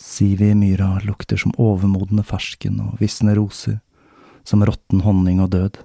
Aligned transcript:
Sivi 0.00 0.50
i 0.50 0.54
myra 0.54 1.00
lukter 1.04 1.36
som 1.36 1.52
overmodne 1.60 2.24
fersken 2.24 2.80
og 2.80 3.00
visne 3.02 3.34
roser, 3.36 3.80
som 4.48 4.64
råtten 4.64 5.02
honning 5.04 5.42
og 5.44 5.50
død. 5.52 5.76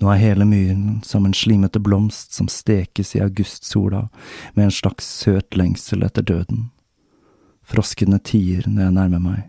Nå 0.00 0.08
er 0.10 0.22
hele 0.22 0.46
myren 0.48 1.02
som 1.06 1.26
en 1.28 1.36
slimete 1.36 1.82
blomst 1.84 2.32
som 2.34 2.48
stekes 2.48 3.14
i 3.14 3.22
augustsola 3.22 4.08
med 4.54 4.64
en 4.64 4.74
slags 4.74 5.06
søt 5.20 5.54
lengsel 5.54 6.02
etter 6.02 6.24
døden. 6.24 6.70
Froskene 7.62 8.18
tier 8.18 8.64
når 8.66 8.88
jeg 8.88 8.96
nærmer 8.96 9.22
meg. 9.22 9.44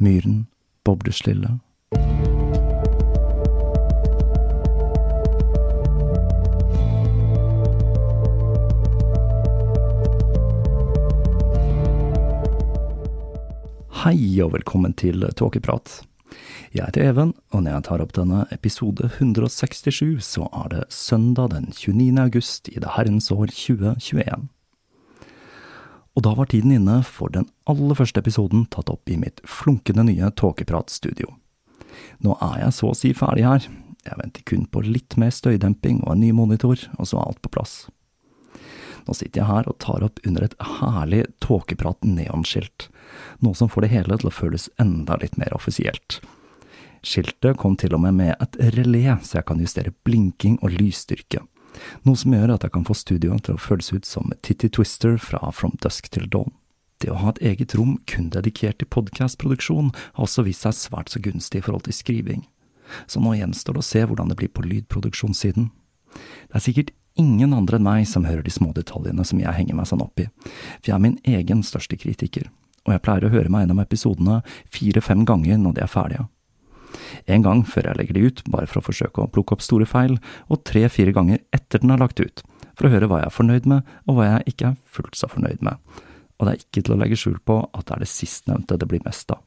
Myren 0.00 0.46
bobler 0.84 1.14
stille. 1.14 1.58
Hei 14.06 14.36
og 14.38 14.52
velkommen 14.52 14.92
til 14.94 15.24
Tåkeprat. 15.34 16.04
Jeg 16.70 16.84
heter 16.84 17.08
Even, 17.08 17.32
og 17.50 17.64
når 17.64 17.72
jeg 17.72 17.84
tar 17.88 18.02
opp 18.04 18.12
denne 18.14 18.44
episode 18.54 19.08
167, 19.08 20.20
så 20.22 20.46
er 20.60 20.68
det 20.70 20.82
søndag 20.94 21.50
den 21.50 21.72
29. 21.72 22.14
august 22.22 22.70
i 22.70 22.76
det 22.78 22.92
herrens 22.94 23.32
år 23.34 23.50
2021. 23.50 24.44
Og 26.14 26.22
da 26.22 26.36
var 26.38 26.46
tiden 26.52 26.76
inne 26.76 27.00
for 27.02 27.34
den 27.34 27.48
aller 27.66 27.98
første 27.98 28.22
episoden 28.22 28.68
tatt 28.70 28.94
opp 28.94 29.10
i 29.10 29.18
mitt 29.18 29.42
flunkende 29.42 30.06
nye 30.06 30.30
Tåkeprat-studio. 30.38 31.34
Nå 32.22 32.38
er 32.38 32.62
jeg 32.62 32.78
så 32.78 32.92
å 32.92 33.00
si 33.02 33.10
ferdig 33.10 33.48
her, 33.48 33.66
jeg 34.06 34.22
venter 34.22 34.46
kun 34.46 34.70
på 34.70 34.86
litt 34.86 35.18
mer 35.18 35.34
støydemping 35.34 36.04
og 36.04 36.14
en 36.14 36.22
ny 36.22 36.30
monitor, 36.30 36.78
og 36.94 37.10
så 37.10 37.18
er 37.18 37.26
alt 37.26 37.42
på 37.42 37.56
plass. 37.58 37.80
Nå 39.06 39.14
sitter 39.14 39.40
jeg 39.40 39.48
her 39.48 39.68
og 39.70 39.78
tar 39.82 40.02
opp 40.02 40.18
under 40.26 40.46
et 40.46 40.56
herlig 40.80 41.24
tåkeprat 41.44 42.02
neonskilt, 42.06 42.88
noe 43.44 43.54
som 43.54 43.70
får 43.70 43.86
det 43.86 43.92
hele 43.94 44.18
til 44.18 44.30
å 44.30 44.34
føles 44.34 44.68
enda 44.82 45.18
litt 45.22 45.38
mer 45.38 45.54
offisielt. 45.54 46.20
Skiltet 47.06 47.58
kom 47.60 47.76
til 47.78 47.94
og 47.94 48.02
med 48.02 48.16
med 48.18 48.34
et 48.42 48.58
relé, 48.74 49.04
så 49.22 49.38
jeg 49.38 49.46
kan 49.46 49.62
justere 49.62 49.94
blinking 50.06 50.58
og 50.58 50.74
lysstyrke, 50.74 51.44
noe 52.08 52.18
som 52.18 52.34
gjør 52.34 52.56
at 52.56 52.66
jeg 52.66 52.74
kan 52.74 52.86
få 52.88 52.96
studioet 52.98 53.46
til 53.46 53.54
å 53.54 53.62
føles 53.62 53.92
ut 53.92 54.08
som 54.08 54.32
Titty 54.42 54.72
Twister 54.72 55.18
fra 55.22 55.52
From 55.54 55.76
Dusk 55.84 56.10
til 56.10 56.26
Dawn. 56.32 56.50
Det 56.98 57.12
å 57.12 57.18
ha 57.20 57.30
et 57.34 57.42
eget 57.44 57.74
rom 57.76 57.98
kun 58.08 58.30
dedikert 58.32 58.80
til 58.80 58.88
podkastproduksjon 58.88 59.90
har 59.92 60.24
også 60.24 60.46
vist 60.46 60.64
seg 60.64 60.78
svært 60.78 61.12
så 61.12 61.20
gunstig 61.20 61.60
i 61.60 61.66
forhold 61.66 61.84
til 61.86 61.94
skriving, 61.94 62.46
så 63.06 63.20
nå 63.20 63.34
gjenstår 63.36 63.76
det 63.76 63.84
å 63.84 63.90
se 63.90 64.04
hvordan 64.06 64.32
det 64.32 64.38
blir 64.40 64.50
på 64.50 64.64
lydproduksjonssiden. 64.64 65.68
Det 66.16 66.56
er 66.56 66.64
sikkert 66.64 66.94
ingen 67.20 67.54
andre 67.56 67.78
enn 67.78 67.86
meg 67.86 68.06
som 68.08 68.26
hører 68.28 68.44
de 68.46 68.52
små 68.54 68.72
detaljene 68.76 69.24
som 69.26 69.40
jeg 69.40 69.56
henger 69.56 69.78
meg 69.78 69.88
sånn 69.90 70.04
opp 70.04 70.20
i, 70.22 70.28
for 70.46 70.90
jeg 70.90 70.96
er 70.96 71.04
min 71.04 71.18
egen 71.24 71.62
største 71.66 71.98
kritiker, 72.00 72.48
og 72.86 72.94
jeg 72.94 73.04
pleier 73.04 73.26
å 73.26 73.32
høre 73.32 73.52
meg 73.52 73.64
gjennom 73.64 73.82
episodene 73.82 74.40
fire–fem 74.72 75.24
ganger 75.28 75.60
når 75.62 75.76
de 75.76 75.84
er 75.84 75.92
ferdige. 75.92 76.26
En 77.26 77.42
gang 77.44 77.62
før 77.66 77.90
jeg 77.90 77.98
legger 77.98 78.16
de 78.16 78.26
ut, 78.28 78.42
bare 78.52 78.68
for 78.70 78.80
å 78.80 78.86
forsøke 78.86 79.24
å 79.24 79.30
plukke 79.32 79.56
opp 79.56 79.64
store 79.64 79.88
feil, 79.88 80.18
og 80.48 80.62
tre–fire 80.68 81.14
ganger 81.16 81.42
etter 81.56 81.82
den 81.82 81.94
er 81.94 82.02
lagt 82.02 82.22
ut, 82.22 82.44
for 82.76 82.88
å 82.88 82.92
høre 82.92 83.08
hva 83.10 83.22
jeg 83.22 83.30
er 83.30 83.36
fornøyd 83.36 83.68
med, 83.72 83.96
og 84.06 84.18
hva 84.18 84.28
jeg 84.30 84.54
ikke 84.54 84.70
er 84.70 84.78
fullt 84.98 85.18
så 85.18 85.30
fornøyd 85.32 85.64
med, 85.66 85.82
og 86.36 86.46
det 86.46 86.54
er 86.54 86.62
ikke 86.62 86.84
til 86.84 86.94
å 86.96 87.00
legge 87.00 87.18
skjul 87.18 87.40
på 87.48 87.60
at 87.66 87.88
det 87.88 87.96
er 87.96 88.04
det 88.04 88.12
sistnevnte 88.12 88.78
det 88.80 88.88
blir 88.90 89.04
mest 89.06 89.32
av. 89.32 89.42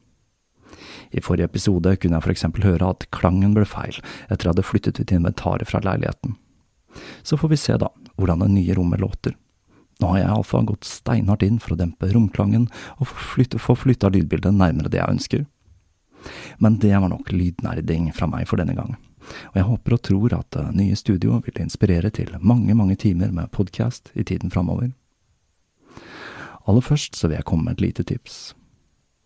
I 1.10 1.22
forrige 1.22 1.48
episode 1.50 1.96
kunne 1.98 2.18
jeg 2.18 2.26
for 2.26 2.34
eksempel 2.34 2.66
høre 2.66 2.92
at 2.92 3.08
klangen 3.14 3.54
ble 3.56 3.66
feil 3.66 3.96
etter 3.98 4.34
at 4.36 4.44
jeg 4.44 4.52
hadde 4.52 4.66
flyttet 4.66 5.00
ut 5.00 5.14
inventaret 5.14 5.70
fra 5.70 5.82
leiligheten. 5.82 6.36
Så 7.22 7.36
får 7.36 7.52
vi 7.52 7.60
se, 7.60 7.76
da, 7.78 7.90
hvordan 8.16 8.44
det 8.44 8.50
nye 8.54 8.74
rommet 8.74 9.00
låter. 9.00 9.36
Nå 10.00 10.14
har 10.14 10.22
jeg 10.22 10.28
iallfall 10.30 10.68
gått 10.70 10.88
steinhardt 10.88 11.44
inn 11.44 11.58
for 11.60 11.74
å 11.74 11.80
dempe 11.80 12.08
romklangen 12.08 12.68
og 12.98 13.10
få 13.60 13.76
flytta 13.76 14.08
lydbildet 14.12 14.56
nærmere 14.56 14.92
det 14.92 15.00
jeg 15.00 15.16
ønsker. 15.16 15.44
Men 16.58 16.78
det 16.80 16.92
var 16.96 17.08
nok 17.12 17.32
lydnerding 17.32 18.10
fra 18.16 18.28
meg 18.28 18.48
for 18.48 18.60
denne 18.60 18.76
gang, 18.76 18.96
og 19.52 19.56
jeg 19.56 19.68
håper 19.68 19.96
og 19.96 20.02
tror 20.04 20.36
at 20.36 20.48
det 20.56 20.64
nye 20.76 20.96
studio 20.96 21.40
vil 21.44 21.60
inspirere 21.62 22.12
til 22.12 22.32
mange, 22.40 22.76
mange 22.76 22.96
timer 23.00 23.32
med 23.32 23.52
podkast 23.56 24.12
i 24.14 24.24
tiden 24.24 24.52
framover. 24.52 24.92
Aller 26.68 26.84
først 26.84 27.16
så 27.16 27.28
vil 27.28 27.40
jeg 27.40 27.48
komme 27.48 27.68
med 27.68 27.78
et 27.78 27.86
lite 27.88 28.04
tips. 28.04 28.54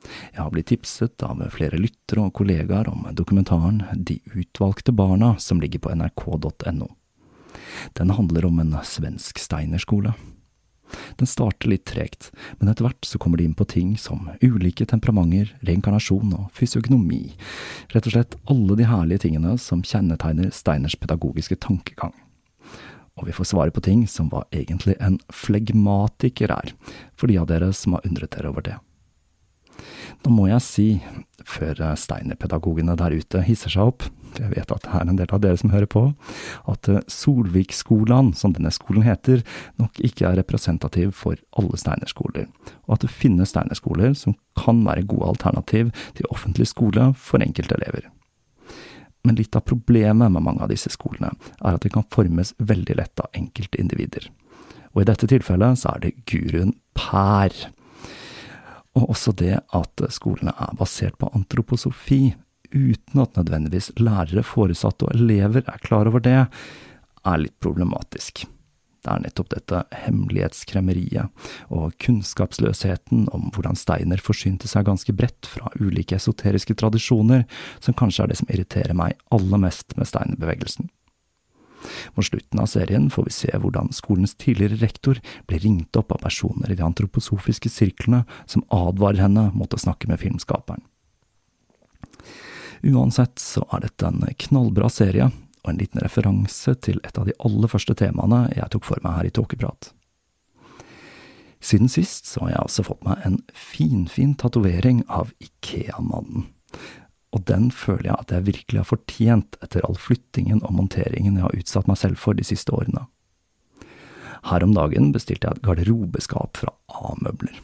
Jeg 0.04 0.42
har 0.42 0.50
blitt 0.52 0.68
tipset 0.68 1.22
av 1.24 1.40
flere 1.54 1.80
lyttere 1.80 2.26
og 2.26 2.34
kollegaer 2.36 2.90
om 2.90 3.06
dokumentaren 3.16 3.80
De 3.96 4.18
utvalgte 4.34 4.92
barna 4.92 5.34
som 5.40 5.62
ligger 5.62 5.80
på 5.80 5.94
nrk.no. 5.94 6.90
Den 7.98 8.14
handler 8.14 8.46
om 8.48 8.60
en 8.62 8.76
svensk 8.84 9.40
steinerskole. 9.42 10.14
Den 11.18 11.26
starter 11.26 11.70
litt 11.70 11.86
tregt, 11.88 12.30
men 12.58 12.70
etter 12.70 12.86
hvert 12.86 13.06
så 13.06 13.18
kommer 13.18 13.40
de 13.40 13.46
inn 13.48 13.56
på 13.56 13.66
ting 13.68 13.94
som 13.98 14.28
ulike 14.42 14.86
temperamenter, 14.86 15.50
reinkarnasjon 15.66 16.34
og 16.36 16.50
fysiognomi, 16.54 17.34
rett 17.94 18.06
og 18.06 18.14
slett 18.14 18.36
alle 18.50 18.78
de 18.78 18.88
herlige 18.88 19.24
tingene 19.26 19.56
som 19.60 19.82
kjennetegner 19.86 20.52
Steiners 20.54 20.96
pedagogiske 21.00 21.58
tankegang. 21.64 22.14
Og 23.14 23.28
vi 23.28 23.34
får 23.34 23.52
svare 23.52 23.74
på 23.74 23.82
ting 23.84 24.06
som 24.10 24.30
hva 24.30 24.42
egentlig 24.54 24.96
en 25.02 25.20
flegmatiker 25.30 26.50
er, 26.50 26.74
for 27.14 27.30
de 27.30 27.38
av 27.38 27.46
dere 27.50 27.70
som 27.76 27.94
har 27.94 28.06
undret 28.08 28.34
dere 28.34 28.50
over 28.50 28.66
det. 28.66 28.78
Nå 30.24 30.32
må 30.34 30.48
jeg 30.48 30.64
si, 30.64 30.88
før 31.46 31.80
Steiner-pedagogene 31.98 32.96
der 32.98 33.14
ute 33.14 33.42
hisser 33.46 33.72
seg 33.72 33.92
opp, 33.92 34.06
jeg 34.40 34.52
vet 34.54 34.72
at 34.74 34.86
det 34.86 34.94
er 34.94 35.08
en 35.08 35.18
del 35.18 35.30
av 35.34 35.42
dere 35.44 35.60
som 35.60 35.72
hører 35.74 35.90
på, 35.90 36.04
at 36.70 36.90
Solvikskolan, 37.10 38.32
som 38.38 38.54
denne 38.56 38.72
skolen 38.74 39.06
heter, 39.06 39.44
nok 39.80 40.00
ikke 40.04 40.26
er 40.28 40.40
representativ 40.40 41.14
for 41.18 41.38
alle 41.58 41.78
steinerskoler, 41.80 42.48
og 42.86 42.96
at 42.96 43.06
det 43.06 43.12
finnes 43.14 43.54
steinerskoler 43.54 44.16
som 44.18 44.36
kan 44.58 44.82
være 44.86 45.06
gode 45.10 45.34
alternativ 45.34 45.94
til 46.18 46.30
offentlig 46.34 46.68
skole 46.70 47.12
for 47.18 47.44
enkelte 47.44 47.78
elever. 47.78 48.10
Men 49.24 49.38
litt 49.38 49.56
av 49.56 49.64
problemet 49.64 50.32
med 50.32 50.44
mange 50.44 50.64
av 50.64 50.70
disse 50.72 50.92
skolene 50.92 51.32
er 51.64 51.76
at 51.76 51.84
de 51.84 51.92
kan 51.92 52.04
formes 52.12 52.52
veldig 52.60 52.98
lett 53.00 53.22
av 53.24 53.32
enkelte 53.32 53.80
individer. 53.80 54.28
Og 54.92 55.02
i 55.02 55.08
dette 55.08 55.28
tilfellet 55.30 55.80
så 55.80 55.94
er 55.94 56.04
det 56.04 56.18
guruen 56.30 56.76
Pær. 56.94 57.52
og 58.94 59.08
også 59.10 59.32
det 59.34 59.56
at 59.74 60.02
skolene 60.14 60.52
er 60.54 60.76
basert 60.78 61.16
på 61.18 61.26
antroposofi, 61.34 62.36
uten 62.74 63.22
at 63.22 63.38
nødvendigvis 63.38 63.92
lærere, 64.00 64.44
foresatte 64.46 65.06
og 65.06 65.14
elever 65.14 65.64
er 65.64 65.86
klar 65.86 66.10
over 66.10 66.24
det, 66.24 66.42
er 67.24 67.40
litt 67.40 67.56
problematisk. 67.64 68.44
Det 69.04 69.12
er 69.12 69.20
nettopp 69.20 69.50
dette 69.52 69.82
hemmelighetskremmeriet 70.06 71.48
og 71.76 71.92
kunnskapsløsheten 72.00 73.26
om 73.36 73.50
hvordan 73.52 73.76
Steiner 73.76 74.20
forsynte 74.24 74.68
seg 74.70 74.86
ganske 74.88 75.12
bredt 75.12 75.48
fra 75.48 75.68
ulike 75.76 76.16
esoteriske 76.16 76.76
tradisjoner, 76.80 77.44
som 77.84 77.96
kanskje 77.96 78.24
er 78.24 78.32
det 78.32 78.38
som 78.40 78.48
irriterer 78.48 78.96
meg 78.96 79.18
aller 79.34 79.60
mest 79.60 79.92
med 79.98 80.08
Steiner-bevegelsen. 80.08 80.88
Mot 82.16 82.24
slutten 82.24 82.62
av 82.62 82.70
serien 82.72 83.10
får 83.12 83.28
vi 83.28 83.34
se 83.36 83.52
hvordan 83.60 83.92
skolens 83.92 84.32
tidligere 84.40 84.80
rektor 84.80 85.20
blir 85.44 85.60
ringt 85.66 86.00
opp 86.00 86.14
av 86.16 86.24
personer 86.24 86.72
i 86.72 86.78
de 86.78 86.86
antroposofiske 86.86 87.68
sirklene 87.68 88.24
som 88.48 88.64
advarer 88.72 89.26
henne 89.26 89.50
mot 89.52 89.68
å 89.68 89.84
snakke 89.84 90.08
med 90.08 90.22
filmskaperen. 90.24 90.80
Uansett 92.84 93.40
så 93.40 93.64
er 93.72 93.86
dette 93.86 94.08
en 94.08 94.24
knallbra 94.44 94.90
serie, 94.92 95.30
og 95.64 95.70
en 95.70 95.80
liten 95.80 96.02
referanse 96.04 96.74
til 96.84 96.98
et 97.04 97.16
av 97.16 97.28
de 97.28 97.36
aller 97.40 97.70
første 97.72 97.96
temaene 97.96 98.42
jeg 98.52 98.68
tok 98.74 98.84
for 98.84 99.00
meg 99.04 99.16
her 99.18 99.28
i 99.30 99.32
Tåkeprat. 99.32 99.92
Siden 101.64 101.88
sist 101.88 102.28
så 102.28 102.44
har 102.44 102.52
jeg 102.52 102.64
altså 102.66 102.84
fått 102.84 103.06
meg 103.06 103.22
en 103.24 103.38
finfin 103.56 104.34
tatovering 104.36 105.00
av 105.08 105.32
Ikea-mannen 105.40 106.50
og 107.34 107.42
den 107.50 107.70
føler 107.74 108.12
jeg 108.12 108.16
at 108.20 108.32
jeg 108.32 108.46
virkelig 108.46 108.80
har 108.80 108.88
fortjent 108.88 109.56
etter 109.64 109.84
all 109.86 109.98
flyttingen 109.98 110.62
og 110.62 110.76
monteringen 110.76 111.38
jeg 111.40 111.46
har 111.48 111.58
utsatt 111.58 111.90
meg 111.90 111.98
selv 111.98 112.20
for 112.22 112.38
de 112.38 112.46
siste 112.46 112.74
årene. 112.74 113.08
Her 114.44 114.62
om 114.62 114.74
dagen 114.76 115.10
bestilte 115.14 115.48
jeg 115.48 115.58
et 115.58 115.64
garderobeskap 115.66 116.60
fra 116.60 116.74
A-møbler. 117.00 117.56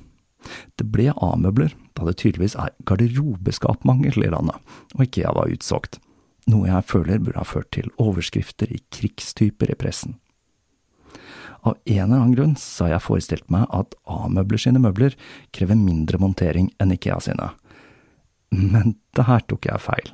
Det 0.79 0.87
ble 0.93 1.11
A-møbler, 1.17 1.75
da 1.97 2.07
det 2.09 2.19
tydeligvis 2.21 2.57
er 2.59 2.73
garderobeskapmangel 2.89 4.25
i 4.25 4.33
landet, 4.33 4.57
og 4.97 5.05
IKEA 5.07 5.35
var 5.37 5.53
utsolgt, 5.53 6.01
noe 6.51 6.69
jeg 6.71 6.89
føler 6.89 7.21
burde 7.21 7.41
ha 7.43 7.47
ført 7.47 7.71
til 7.77 7.91
overskrifter 8.01 8.73
i 8.73 8.81
krigstyper 8.95 9.73
i 9.73 9.79
pressen. 9.79 10.17
Av 11.61 11.77
en 11.85 12.05
eller 12.07 12.17
annen 12.17 12.37
grunn 12.37 12.55
så 12.57 12.87
har 12.87 12.95
jeg 12.95 13.05
forestilt 13.05 13.51
meg 13.53 13.67
at 13.77 13.93
A-møbler 14.09 14.63
sine 14.63 14.81
møbler 14.81 15.17
krever 15.53 15.77
mindre 15.77 16.21
montering 16.23 16.71
enn 16.81 16.95
IKEA 16.97 17.19
sine, 17.21 17.51
men 18.51 18.97
det 19.17 19.27
her 19.29 19.45
tok 19.47 19.69
jeg 19.69 19.85
feil. 19.85 20.09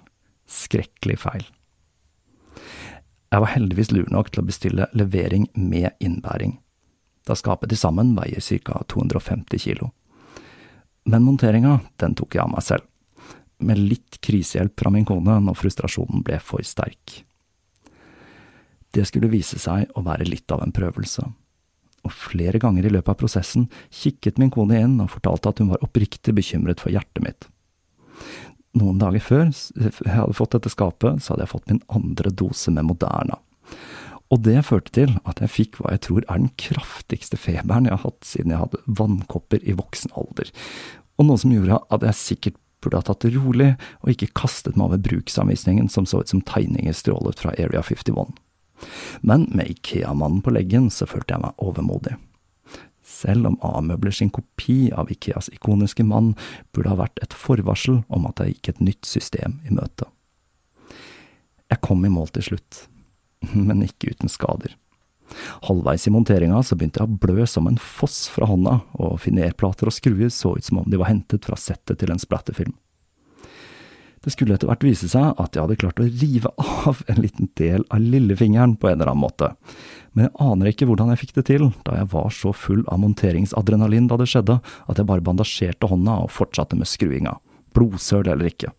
Skrekkelig 0.50 1.20
feil. 1.22 1.46
Jeg 3.32 3.42
var 3.42 3.52
heldigvis 3.52 3.90
lur 3.92 4.06
nok 4.12 4.30
til 4.32 4.42
å 4.42 4.46
bestille 4.46 4.86
levering 4.96 5.48
med 5.58 5.94
innbæring, 6.02 6.58
da 7.26 7.34
skapet 7.38 7.72
til 7.72 7.80
sammen 7.80 8.14
veier 8.18 8.42
ca 8.42 8.82
250 8.90 9.62
kilo. 9.62 9.90
Men 11.06 11.24
monteringa, 11.26 11.78
den 12.02 12.16
tok 12.18 12.36
jeg 12.36 12.42
av 12.42 12.52
meg 12.52 12.64
selv, 12.66 12.86
med 13.62 13.80
litt 13.80 14.18
krisehjelp 14.20 14.74
fra 14.80 14.92
min 14.92 15.06
kone 15.08 15.38
når 15.40 15.56
frustrasjonen 15.56 16.24
ble 16.26 16.38
for 16.42 16.64
sterk. 16.66 17.22
Det 18.92 19.04
skulle 19.08 19.30
vise 19.32 19.58
seg 19.60 19.92
å 19.96 20.04
være 20.04 20.26
litt 20.28 20.50
av 20.52 20.64
en 20.64 20.74
prøvelse, 20.74 21.24
og 22.06 22.14
flere 22.14 22.60
ganger 22.62 22.86
i 22.86 22.92
løpet 22.92 23.14
av 23.14 23.20
prosessen 23.20 23.68
kikket 23.90 24.40
min 24.40 24.52
kone 24.52 24.78
inn 24.82 24.98
og 25.02 25.12
fortalte 25.14 25.50
at 25.52 25.62
hun 25.62 25.72
var 25.72 25.84
oppriktig 25.84 26.34
bekymret 26.36 26.82
for 26.82 26.94
hjertet 26.94 27.24
mitt 27.24 27.48
noen 28.76 29.00
dager 29.00 29.22
før 29.24 29.48
jeg 29.48 30.12
hadde 30.12 30.36
fått 30.36 30.56
dette 30.56 30.72
skapet, 30.72 31.22
så 31.22 31.32
hadde 31.32 31.46
jeg 31.46 31.52
fått 31.54 31.70
min 31.70 31.82
andre 31.92 32.32
dose 32.34 32.72
med 32.74 32.88
Moderna. 32.88 33.38
Og 34.34 34.42
det 34.42 34.58
førte 34.66 34.92
til 34.96 35.14
at 35.28 35.40
jeg 35.42 35.52
fikk 35.54 35.80
hva 35.80 35.94
jeg 35.94 36.02
tror 36.08 36.24
er 36.26 36.40
den 36.42 36.52
kraftigste 36.58 37.38
feberen 37.38 37.86
jeg 37.86 37.94
har 37.94 38.04
hatt 38.04 38.26
siden 38.26 38.54
jeg 38.54 38.62
hadde 38.64 38.82
vannkopper 38.98 39.62
i 39.62 39.76
voksen 39.78 40.14
alder, 40.18 40.50
og 41.16 41.28
noe 41.28 41.40
som 41.40 41.54
gjorde 41.54 41.78
at 41.94 42.06
jeg 42.10 42.20
sikkert 42.20 42.60
burde 42.84 43.00
ha 43.00 43.06
tatt 43.06 43.24
det 43.24 43.32
rolig 43.38 43.70
og 44.02 44.10
ikke 44.12 44.34
kastet 44.36 44.76
meg 44.76 44.90
over 44.90 45.00
bruksanvisningen 45.06 45.88
som 45.92 46.04
så 46.06 46.20
ut 46.20 46.32
som 46.32 46.42
tegninger 46.44 46.94
strålet 46.94 47.40
fra 47.40 47.54
Area 47.56 47.80
51. 47.80 48.34
Men 49.24 49.46
med 49.56 49.70
Ikea-mannen 49.72 50.42
på 50.44 50.52
leggen 50.52 50.90
så 50.92 51.08
følte 51.08 51.34
jeg 51.34 51.46
meg 51.46 51.64
overmodig 51.64 52.18
selv 53.06 53.46
om 53.46 53.56
A-møbler 53.62 54.14
sin 54.14 54.32
kopi 54.34 54.90
av 54.92 55.10
Ikeas 55.12 55.48
ikoniske 55.54 56.04
mann 56.06 56.34
burde 56.74 56.92
ha 56.92 56.98
vært 56.98 57.22
et 57.22 57.36
forvarsel 57.36 58.02
om 58.12 58.26
at 58.28 58.42
jeg 58.42 58.56
gikk 58.56 58.72
et 58.72 58.84
nytt 58.88 59.08
system 59.08 59.60
i 59.66 59.74
møte. 59.74 60.08
Jeg 61.70 61.82
kom 61.82 62.04
i 62.06 62.12
mål 62.12 62.30
til 62.34 62.50
slutt, 62.50 62.82
men 63.68 63.84
ikke 63.86 64.14
uten 64.14 64.32
skader. 64.32 64.74
Halvveis 65.66 66.06
i 66.06 66.12
monteringa 66.14 66.62
så 66.62 66.76
begynte 66.78 67.02
jeg 67.02 67.10
å 67.10 67.20
blø 67.20 67.46
som 67.50 67.66
en 67.66 67.78
foss 67.82 68.26
fra 68.30 68.46
hånda, 68.46 68.78
og 69.02 69.18
finerplater 69.22 69.90
og 69.90 69.96
skruer 69.96 70.30
så 70.30 70.54
ut 70.56 70.66
som 70.66 70.82
om 70.82 70.90
de 70.90 71.00
var 71.00 71.10
hentet 71.10 71.48
fra 71.48 71.58
settet 71.58 71.98
til 72.00 72.12
en 72.14 72.22
splatterfilm. 72.22 72.76
Det 74.26 74.32
skulle 74.34 74.56
etter 74.56 74.66
hvert 74.66 74.82
vise 74.82 75.06
seg 75.06 75.38
at 75.38 75.54
jeg 75.54 75.62
hadde 75.62 75.78
klart 75.78 76.00
å 76.02 76.06
rive 76.06 76.50
av 76.58 77.02
en 77.06 77.20
liten 77.22 77.50
del 77.58 77.84
av 77.94 78.02
lillefingeren 78.02 78.74
på 78.80 78.88
en 78.90 78.96
eller 78.96 79.12
annen 79.12 79.22
måte, 79.22 79.52
men 80.16 80.26
jeg 80.26 80.34
aner 80.42 80.70
ikke 80.70 80.88
hvordan 80.88 81.12
jeg 81.12 81.20
fikk 81.20 81.34
det 81.36 81.44
til, 81.50 81.68
da 81.86 81.98
jeg 82.00 82.08
var 82.14 82.32
så 82.34 82.50
full 82.56 82.82
av 82.88 83.02
monteringsadrenalin 83.02 84.08
da 84.10 84.18
det 84.18 84.26
skjedde, 84.32 84.56
at 84.64 84.98
jeg 84.98 85.06
bare 85.06 85.22
bandasjerte 85.22 85.90
hånda 85.90 86.16
og 86.24 86.32
fortsatte 86.32 86.78
med 86.80 86.88
skruinga, 86.88 87.36
blodsøl 87.76 88.24
eller 88.32 88.48
ikke. 88.48 88.72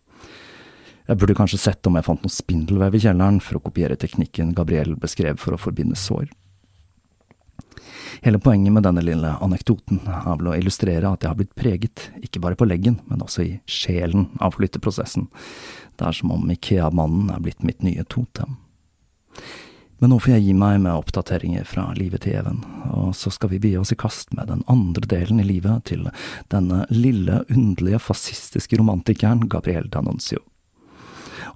Jeg 1.07 1.21
burde 1.21 1.37
kanskje 1.37 1.59
sett 1.61 1.87
om 1.87 1.95
jeg 1.95 2.03
fant 2.03 2.25
noe 2.25 2.33
spindelvev 2.33 2.97
i 2.97 2.99
kjelleren 3.05 3.39
for 3.43 3.59
å 3.59 3.63
kopiere 3.63 3.95
teknikken 3.99 4.51
Gabriel 4.57 4.97
beskrev 4.99 5.39
for 5.39 5.55
å 5.55 5.61
forbinde 5.61 5.95
sår. 5.95 6.27
Hele 8.25 8.41
poenget 8.43 8.73
med 8.73 8.83
denne 8.83 9.03
lille 9.05 9.31
anekdoten 9.45 10.01
er 10.03 10.25
vel 10.27 10.49
å 10.51 10.55
illustrere 10.57 11.07
at 11.07 11.23
jeg 11.23 11.31
har 11.31 11.37
blitt 11.39 11.55
preget, 11.55 12.09
ikke 12.19 12.41
bare 12.43 12.57
på 12.59 12.67
leggen, 12.67 12.97
men 13.07 13.23
også 13.23 13.45
i 13.45 13.51
sjelen 13.69 14.27
av 14.43 14.57
flytteprosessen. 14.57 15.29
Det 15.95 16.07
er 16.09 16.17
som 16.17 16.33
om 16.33 16.51
Ikea-mannen 16.51 17.31
er 17.31 17.43
blitt 17.45 17.63
mitt 17.63 17.85
nye 17.85 18.03
totem. 18.09 18.57
Men 20.01 20.11
nå 20.13 20.19
får 20.21 20.35
jeg 20.35 20.45
gi 20.45 20.57
meg 20.57 20.81
med 20.83 20.93
oppdateringer 20.93 21.63
fra 21.65 21.87
livet 21.97 22.25
til 22.25 22.35
Even, 22.37 22.59
og 22.93 23.15
så 23.17 23.31
skal 23.33 23.53
vi 23.53 23.61
begi 23.63 23.79
oss 23.79 23.93
i 23.95 23.97
kast 23.97 24.35
med 24.37 24.51
den 24.51 24.61
andre 24.69 25.07
delen 25.09 25.39
i 25.41 25.47
livet 25.47 25.87
til 25.89 26.05
denne 26.53 26.83
lille, 26.93 27.41
underlige, 27.49 28.03
fascistiske 28.03 28.77
romantikeren 28.77 29.47
Gabriel 29.49 29.89
D'Annunzio. 29.93 30.43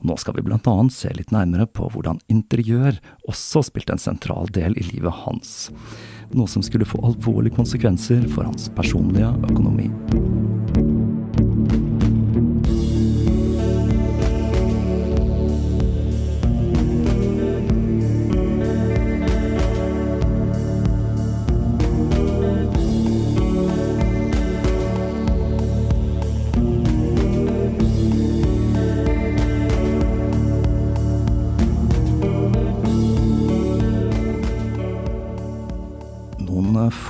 Nå 0.01 0.15
skal 0.17 0.37
vi 0.37 0.45
blant 0.45 0.67
annet 0.69 0.95
se 0.95 1.11
litt 1.13 1.33
nærmere 1.33 1.67
på 1.69 1.89
hvordan 1.93 2.21
interiør 2.31 2.97
også 3.29 3.61
spilte 3.67 3.93
en 3.95 4.01
sentral 4.01 4.49
del 4.53 4.77
i 4.79 4.87
livet 4.93 5.21
hans 5.25 5.69
noe 6.35 6.47
som 6.47 6.63
skulle 6.63 6.87
få 6.87 7.01
alvorlige 7.05 7.55
konsekvenser 7.55 8.23
for 8.31 8.47
hans 8.47 8.69
personlige 8.75 9.31
økonomi. 9.49 9.89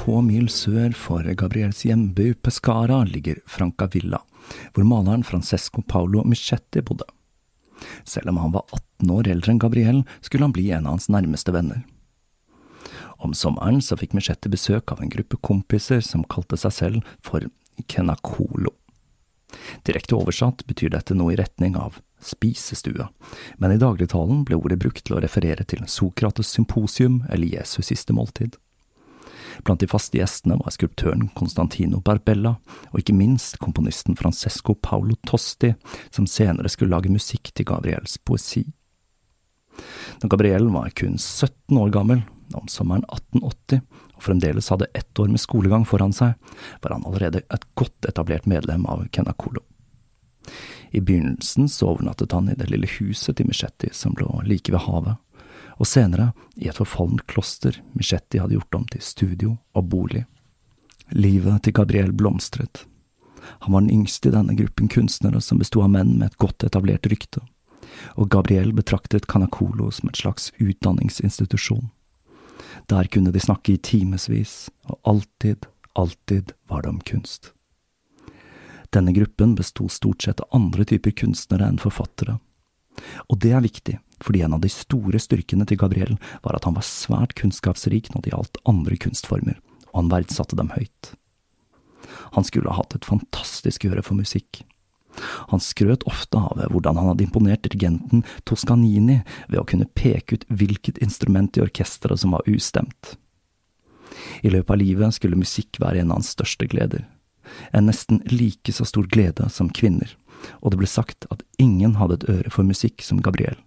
Få 0.01 0.21
mil 0.25 0.47
sør 0.49 0.93
for 0.97 1.25
Gabriels 1.37 1.83
hjemby 1.85 2.33
Pescara 2.41 3.03
ligger 3.05 3.37
Francavilla, 3.45 4.21
hvor 4.73 4.85
maleren 4.87 5.23
Francesco 5.23 5.83
Paolo 5.85 6.23
Michetti 6.25 6.81
bodde. 6.81 7.05
Selv 8.03 8.31
om 8.31 8.39
han 8.41 8.53
var 8.55 8.65
18 8.71 9.11
år 9.13 9.29
eldre 9.29 9.53
enn 9.53 9.61
Gabriel, 9.61 10.03
skulle 10.21 10.47
han 10.47 10.55
bli 10.55 10.69
en 10.71 10.87
av 10.87 10.97
hans 10.97 11.09
nærmeste 11.13 11.53
venner. 11.53 11.83
Om 13.21 13.35
sommeren 13.37 13.81
så 13.85 13.97
fikk 13.99 14.15
Michetti 14.17 14.49
besøk 14.49 14.93
av 14.93 15.03
en 15.03 15.11
gruppe 15.13 15.37
kompiser 15.37 16.01
som 16.05 16.25
kalte 16.25 16.57
seg 16.57 16.73
selv 16.73 17.13
for 17.21 17.45
Kenakolo. 17.85 18.73
Direkte 19.85 20.17
oversatt 20.17 20.65
betyr 20.65 20.95
dette 20.95 21.13
noe 21.17 21.35
i 21.35 21.37
retning 21.37 21.77
av 21.77 21.99
spisestua, 22.23 23.11
men 23.61 23.75
i 23.75 23.81
dagligtalen 23.81 24.45
ble 24.47 24.57
ordet 24.57 24.79
brukt 24.81 25.05
til 25.05 25.19
å 25.19 25.21
referere 25.21 25.67
til 25.67 25.85
Sokrates 25.85 26.49
symposium 26.49 27.21
eller 27.29 27.59
Jesus 27.59 27.91
siste 27.91 28.15
måltid. 28.17 28.57
Blant 29.63 29.79
de 29.79 29.87
faste 29.89 30.17
gjestene 30.17 30.57
var 30.57 30.73
skulptøren 30.73 31.29
Constantino 31.37 32.01
Barbella, 32.01 32.55
og 32.91 32.99
ikke 33.01 33.15
minst 33.15 33.59
komponisten 33.61 34.17
Francesco 34.17 34.73
Paolo 34.73 35.17
Tosti, 35.27 35.73
som 36.09 36.27
senere 36.29 36.71
skulle 36.71 36.95
lage 36.95 37.13
musikk 37.13 37.53
til 37.53 37.67
Gabriels 37.69 38.17
poesi. 38.25 38.65
Da 40.21 40.29
Gabriel 40.29 40.69
var 40.73 40.91
kun 40.97 41.17
17 41.17 41.77
år 41.77 41.91
gammel, 41.93 42.23
om 42.57 42.67
sommeren 42.67 43.05
1880, 43.07 43.81
og 44.17 44.23
fremdeles 44.25 44.69
hadde 44.73 44.89
ett 44.97 45.19
år 45.19 45.29
med 45.31 45.41
skolegang 45.41 45.85
foran 45.87 46.13
seg, 46.13 46.33
var 46.81 46.97
han 46.97 47.05
allerede 47.07 47.45
et 47.47 47.67
godt 47.79 48.09
etablert 48.09 48.49
medlem 48.49 48.85
av 48.89 49.05
Kenakolo. 49.13 49.63
I 50.91 50.99
begynnelsen 50.99 51.69
så 51.71 51.93
overnattet 51.93 52.33
han 52.35 52.49
i 52.51 52.57
det 52.59 52.67
lille 52.67 52.89
huset 52.97 53.37
til 53.37 53.47
Michetti 53.47 53.91
som 53.95 54.17
lå 54.19 54.41
like 54.43 54.73
ved 54.73 54.83
havet, 54.83 55.15
og 55.81 55.89
senere 55.89 56.29
i 56.61 56.69
et 56.69 56.77
forfallent 56.77 57.25
kloster 57.31 57.79
Michetti 57.97 58.39
hadde 58.41 58.53
gjort 58.59 58.77
om 58.77 58.85
til 58.91 59.01
studio 59.01 59.55
og 59.73 59.87
bolig. 59.89 60.25
Livet 61.11 61.63
til 61.65 61.73
Gabriel 61.73 62.13
blomstret. 62.13 62.85
Han 63.65 63.73
var 63.73 63.81
den 63.81 63.95
yngste 63.95 64.29
i 64.29 64.35
denne 64.35 64.53
gruppen 64.55 64.91
kunstnere 64.91 65.41
som 65.41 65.57
besto 65.57 65.81
av 65.81 65.89
menn 65.89 66.13
med 66.19 66.29
et 66.29 66.37
godt 66.41 66.63
etablert 66.67 67.09
rykte, 67.09 67.41
og 68.13 68.29
Gabriel 68.29 68.75
betraktet 68.77 69.25
Canacolo 69.27 69.89
som 69.91 70.11
et 70.11 70.21
slags 70.21 70.51
utdanningsinstitusjon. 70.61 71.89
Der 72.87 73.09
kunne 73.11 73.33
de 73.33 73.41
snakke 73.41 73.73
i 73.73 73.81
timevis, 73.81 74.69
og 74.85 74.99
alltid, 75.03 75.65
alltid 75.97 76.53
var 76.69 76.85
det 76.85 76.93
om 76.93 77.01
kunst. 77.01 77.51
Denne 78.93 79.15
gruppen 79.15 79.55
besto 79.55 79.89
stort 79.89 80.21
sett 80.23 80.43
av 80.43 80.53
andre 80.55 80.85
typer 80.85 81.15
kunstnere 81.15 81.67
enn 81.67 81.81
forfattere. 81.81 82.37
Og 83.31 83.39
det 83.41 83.53
er 83.55 83.63
viktig, 83.63 83.97
fordi 84.21 84.43
en 84.45 84.55
av 84.57 84.61
de 84.63 84.69
store 84.71 85.19
styrkene 85.21 85.65
til 85.67 85.79
Gabriel 85.81 86.17
var 86.45 86.57
at 86.57 86.67
han 86.67 86.77
var 86.77 86.85
svært 86.87 87.35
kunnskapsrik 87.39 88.11
når 88.13 88.25
det 88.25 88.33
gjaldt 88.33 88.61
andre 88.69 88.97
kunstformer, 89.01 89.57
og 89.91 90.03
han 90.03 90.11
verdsatte 90.13 90.59
dem 90.59 90.73
høyt. 90.75 91.13
Han 92.35 92.45
skulle 92.47 92.71
ha 92.71 92.81
hatt 92.81 92.95
et 92.95 93.07
fantastisk 93.07 93.85
øre 93.89 94.03
for 94.05 94.17
musikk. 94.19 94.63
Han 95.51 95.59
skrøt 95.59 96.05
ofte 96.07 96.39
av 96.39 96.61
hvordan 96.71 96.97
han 96.97 97.11
hadde 97.11 97.25
imponert 97.25 97.65
dirigenten 97.65 98.23
Toscanini 98.47 99.19
ved 99.49 99.59
å 99.59 99.65
kunne 99.67 99.89
peke 99.97 100.37
ut 100.37 100.45
hvilket 100.47 101.01
instrument 101.03 101.57
i 101.57 101.65
orkesteret 101.65 102.21
som 102.21 102.35
var 102.35 102.47
ustemt. 102.47 103.17
I 104.41 104.51
løpet 104.53 104.71
av 104.71 104.79
livet 104.79 105.17
skulle 105.17 105.39
musikk 105.39 105.79
være 105.81 106.01
en 106.01 106.13
av 106.13 106.21
hans 106.21 106.31
største 106.35 106.67
gleder, 106.71 107.03
en 107.75 107.87
nesten 107.89 108.21
like 108.31 108.71
så 108.73 108.85
stor 108.87 109.07
glede 109.11 109.49
som 109.51 109.71
kvinner, 109.73 110.13
og 110.61 110.71
det 110.71 110.81
ble 110.81 110.89
sagt 110.89 111.27
at 111.33 111.43
ingen 111.61 111.97
hadde 111.99 112.21
et 112.21 112.29
øre 112.31 112.53
for 112.53 112.67
musikk 112.67 113.03
som 113.05 113.21
Gabriel. 113.23 113.59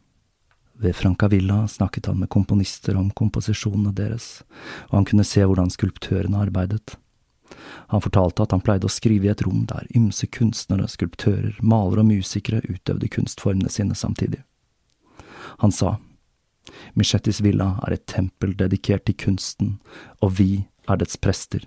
Ved 0.84 0.96
Francavilla 0.96 1.62
snakket 1.68 2.06
han 2.06 2.18
med 2.20 2.28
komponister 2.28 2.96
om 3.00 3.08
komposisjonene 3.16 3.94
deres, 3.96 4.42
og 4.90 4.98
han 4.98 5.06
kunne 5.08 5.24
se 5.24 5.40
hvordan 5.40 5.70
skulptørene 5.72 6.42
arbeidet. 6.44 6.98
Han 7.88 8.02
fortalte 8.04 8.44
at 8.44 8.52
han 8.52 8.60
pleide 8.64 8.84
å 8.84 8.92
skrive 8.92 9.24
i 9.24 9.30
et 9.32 9.44
rom 9.46 9.62
der 9.70 9.86
ymse 9.96 10.28
kunstnere, 10.28 10.84
skulptører, 10.92 11.54
malere 11.64 12.02
og 12.02 12.10
musikere 12.10 12.60
utøvde 12.68 13.08
kunstformene 13.14 13.72
sine 13.72 13.96
samtidig. 13.96 14.42
Han 15.64 15.72
sa, 15.72 15.94
Michettis 16.92 17.40
villa 17.44 17.78
er 17.86 17.96
et 17.96 18.04
tempel 18.10 18.52
dedikert 18.58 19.06
til 19.08 19.16
kunsten, 19.24 19.78
og 20.20 20.36
vi 20.36 20.66
er 20.88 21.00
dets 21.00 21.16
prester. 21.16 21.64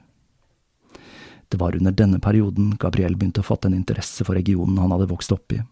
Det 1.49 1.57
var 1.57 1.73
under 1.73 1.95
denne 1.95 2.19
perioden 2.21 2.75
Gabriel 2.77 3.17
begynte 3.17 3.41
å 3.41 3.49
fatte 3.49 3.71
en 3.71 3.77
interesse 3.77 4.25
for 4.27 4.37
regionen 4.37 4.77
han 4.81 4.93
hadde 4.93 5.09
vokst 5.09 5.33
opp 5.33 5.57
i. 5.57 5.63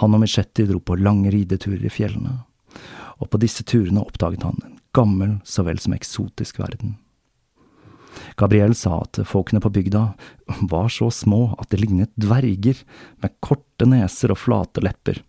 Han 0.00 0.16
og 0.16 0.22
Michetti 0.24 0.66
dro 0.68 0.80
på 0.80 0.98
lange 1.00 1.32
rideturer 1.34 1.84
i 1.84 1.92
fjellene, 1.92 2.40
og 3.20 3.30
på 3.30 3.40
disse 3.42 3.64
turene 3.66 4.02
oppdaget 4.02 4.46
han 4.46 4.60
en 4.64 4.78
gammel 4.94 5.38
så 5.44 5.64
vel 5.66 5.80
som 5.82 5.96
eksotisk 5.96 6.60
verden. 6.62 6.98
Gabriel 8.38 8.74
sa 8.78 9.00
at 9.02 9.20
folkene 9.26 9.62
på 9.62 9.72
bygda 9.74 10.04
var 10.70 10.90
så 10.92 11.10
små 11.10 11.54
at 11.58 11.70
de 11.70 11.80
lignet 11.82 12.12
dverger, 12.20 12.78
med 13.22 13.34
korte 13.42 13.88
neser 13.88 14.34
og 14.34 14.40
flate 14.42 14.82
lepper, 14.84 15.20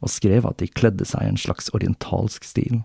og 0.00 0.12
skrev 0.12 0.48
at 0.48 0.60
de 0.60 0.68
kledde 0.68 1.08
seg 1.08 1.24
i 1.24 1.32
en 1.32 1.40
slags 1.40 1.70
orientalsk 1.76 2.44
stil. 2.44 2.82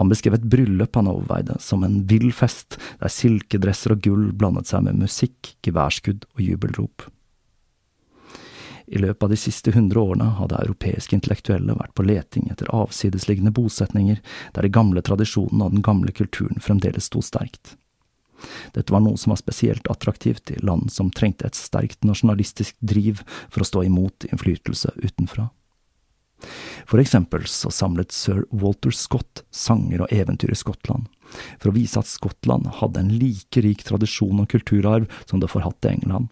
Han 0.00 0.10
beskrev 0.10 0.36
et 0.36 0.46
bryllup 0.50 0.96
han 0.98 1.08
overveide, 1.10 1.56
som 1.62 1.84
en 1.86 2.00
vill 2.10 2.32
fest 2.34 2.78
der 3.00 3.12
silkedresser 3.12 3.94
og 3.94 4.02
gull 4.04 4.30
blandet 4.34 4.70
seg 4.70 4.86
med 4.86 4.98
musikk, 5.04 5.54
geværskudd 5.64 6.26
og 6.34 6.42
jubelrop. 6.42 7.06
I 8.86 9.00
løpet 9.00 9.22
av 9.22 9.32
de 9.32 9.38
siste 9.40 9.72
hundre 9.72 10.00
årene 10.00 10.26
hadde 10.38 10.60
europeiske 10.60 11.16
intellektuelle 11.16 11.76
vært 11.78 11.94
på 11.96 12.04
leting 12.04 12.50
etter 12.52 12.68
avsidesliggende 12.74 13.54
bosetninger 13.56 14.20
der 14.52 14.66
de 14.66 14.72
gamle 14.72 15.00
tradisjonene 15.04 15.64
og 15.64 15.76
den 15.76 15.86
gamle 15.86 16.12
kulturen 16.12 16.60
fremdeles 16.60 17.08
sto 17.08 17.22
sterkt. 17.24 17.76
Dette 18.74 18.92
var 18.92 19.00
noe 19.00 19.16
som 19.16 19.32
var 19.32 19.40
spesielt 19.40 19.88
attraktivt 19.88 20.52
i 20.52 20.58
land 20.60 20.92
som 20.92 21.10
trengte 21.10 21.48
et 21.48 21.56
sterkt 21.56 22.04
nasjonalistisk 22.04 22.76
driv 22.80 23.22
for 23.48 23.64
å 23.64 23.68
stå 23.68 23.84
imot 23.88 24.28
innflytelse 24.28 24.92
utenfra. 25.00 25.48
For 26.84 27.00
eksempel 27.00 27.46
så 27.48 27.70
samlet 27.72 28.12
sir 28.12 28.42
Walter 28.50 28.92
Scott 28.92 29.44
sanger 29.54 30.04
og 30.04 30.12
eventyr 30.12 30.52
i 30.52 30.58
Skottland, 30.58 31.06
for 31.56 31.70
å 31.70 31.76
vise 31.76 31.96
at 32.00 32.10
Skottland 32.10 32.68
hadde 32.82 33.00
en 33.00 33.14
like 33.16 33.64
rik 33.64 33.84
tradisjon 33.86 34.42
og 34.42 34.50
kulturarv 34.52 35.08
som 35.24 35.40
det 35.40 35.48
forhatte 35.52 35.88
England. 35.88 36.28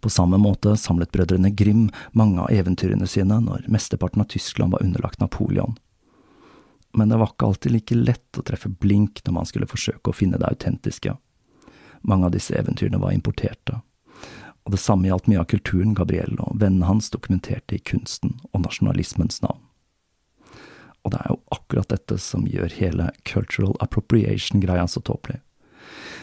På 0.00 0.10
samme 0.12 0.38
måte 0.38 0.76
samlet 0.76 1.12
brødrene 1.14 1.50
Grim 1.56 1.88
mange 2.12 2.42
av 2.44 2.52
eventyrene 2.52 3.08
sine 3.08 3.40
når 3.42 3.66
mesteparten 3.72 4.22
av 4.22 4.30
Tyskland 4.32 4.76
var 4.76 4.84
underlagt 4.84 5.20
Napoleon 5.20 5.76
men 6.96 7.08
det 7.08 7.16
var 7.16 7.28
ikke 7.28 7.46
alltid 7.46 7.72
like 7.72 7.94
lett 7.94 8.38
å 8.40 8.42
treffe 8.46 8.70
blink 8.72 9.20
når 9.24 9.34
man 9.36 9.48
skulle 9.48 9.68
forsøke 9.68 10.10
å 10.10 10.16
finne 10.16 10.38
det 10.40 10.48
autentiske. 10.48 11.12
Mange 12.00 12.28
av 12.28 12.32
disse 12.32 12.56
eventyrene 12.56 13.00
var 13.02 13.12
importerte, 13.12 13.82
og 14.64 14.72
det 14.72 14.80
samme 14.80 15.10
gjaldt 15.10 15.28
mye 15.28 15.42
av 15.42 15.50
kulturen 15.50 15.92
Gabriel 15.98 16.38
og 16.40 16.56
vennene 16.62 16.88
hans 16.88 17.10
dokumenterte 17.12 17.76
i 17.76 17.82
kunsten 17.84 18.38
og 18.52 18.64
nasjonalismens 18.64 19.42
navn. 19.44 19.60
Og 21.04 21.12
det 21.12 21.20
er 21.20 21.34
jo 21.34 21.42
akkurat 21.54 21.92
dette 21.92 22.16
som 22.18 22.48
gjør 22.48 22.72
hele 22.80 23.10
cultural 23.28 23.76
appropriation-greia 23.84 24.88
så 24.88 25.04
tåpelig. 25.04 25.42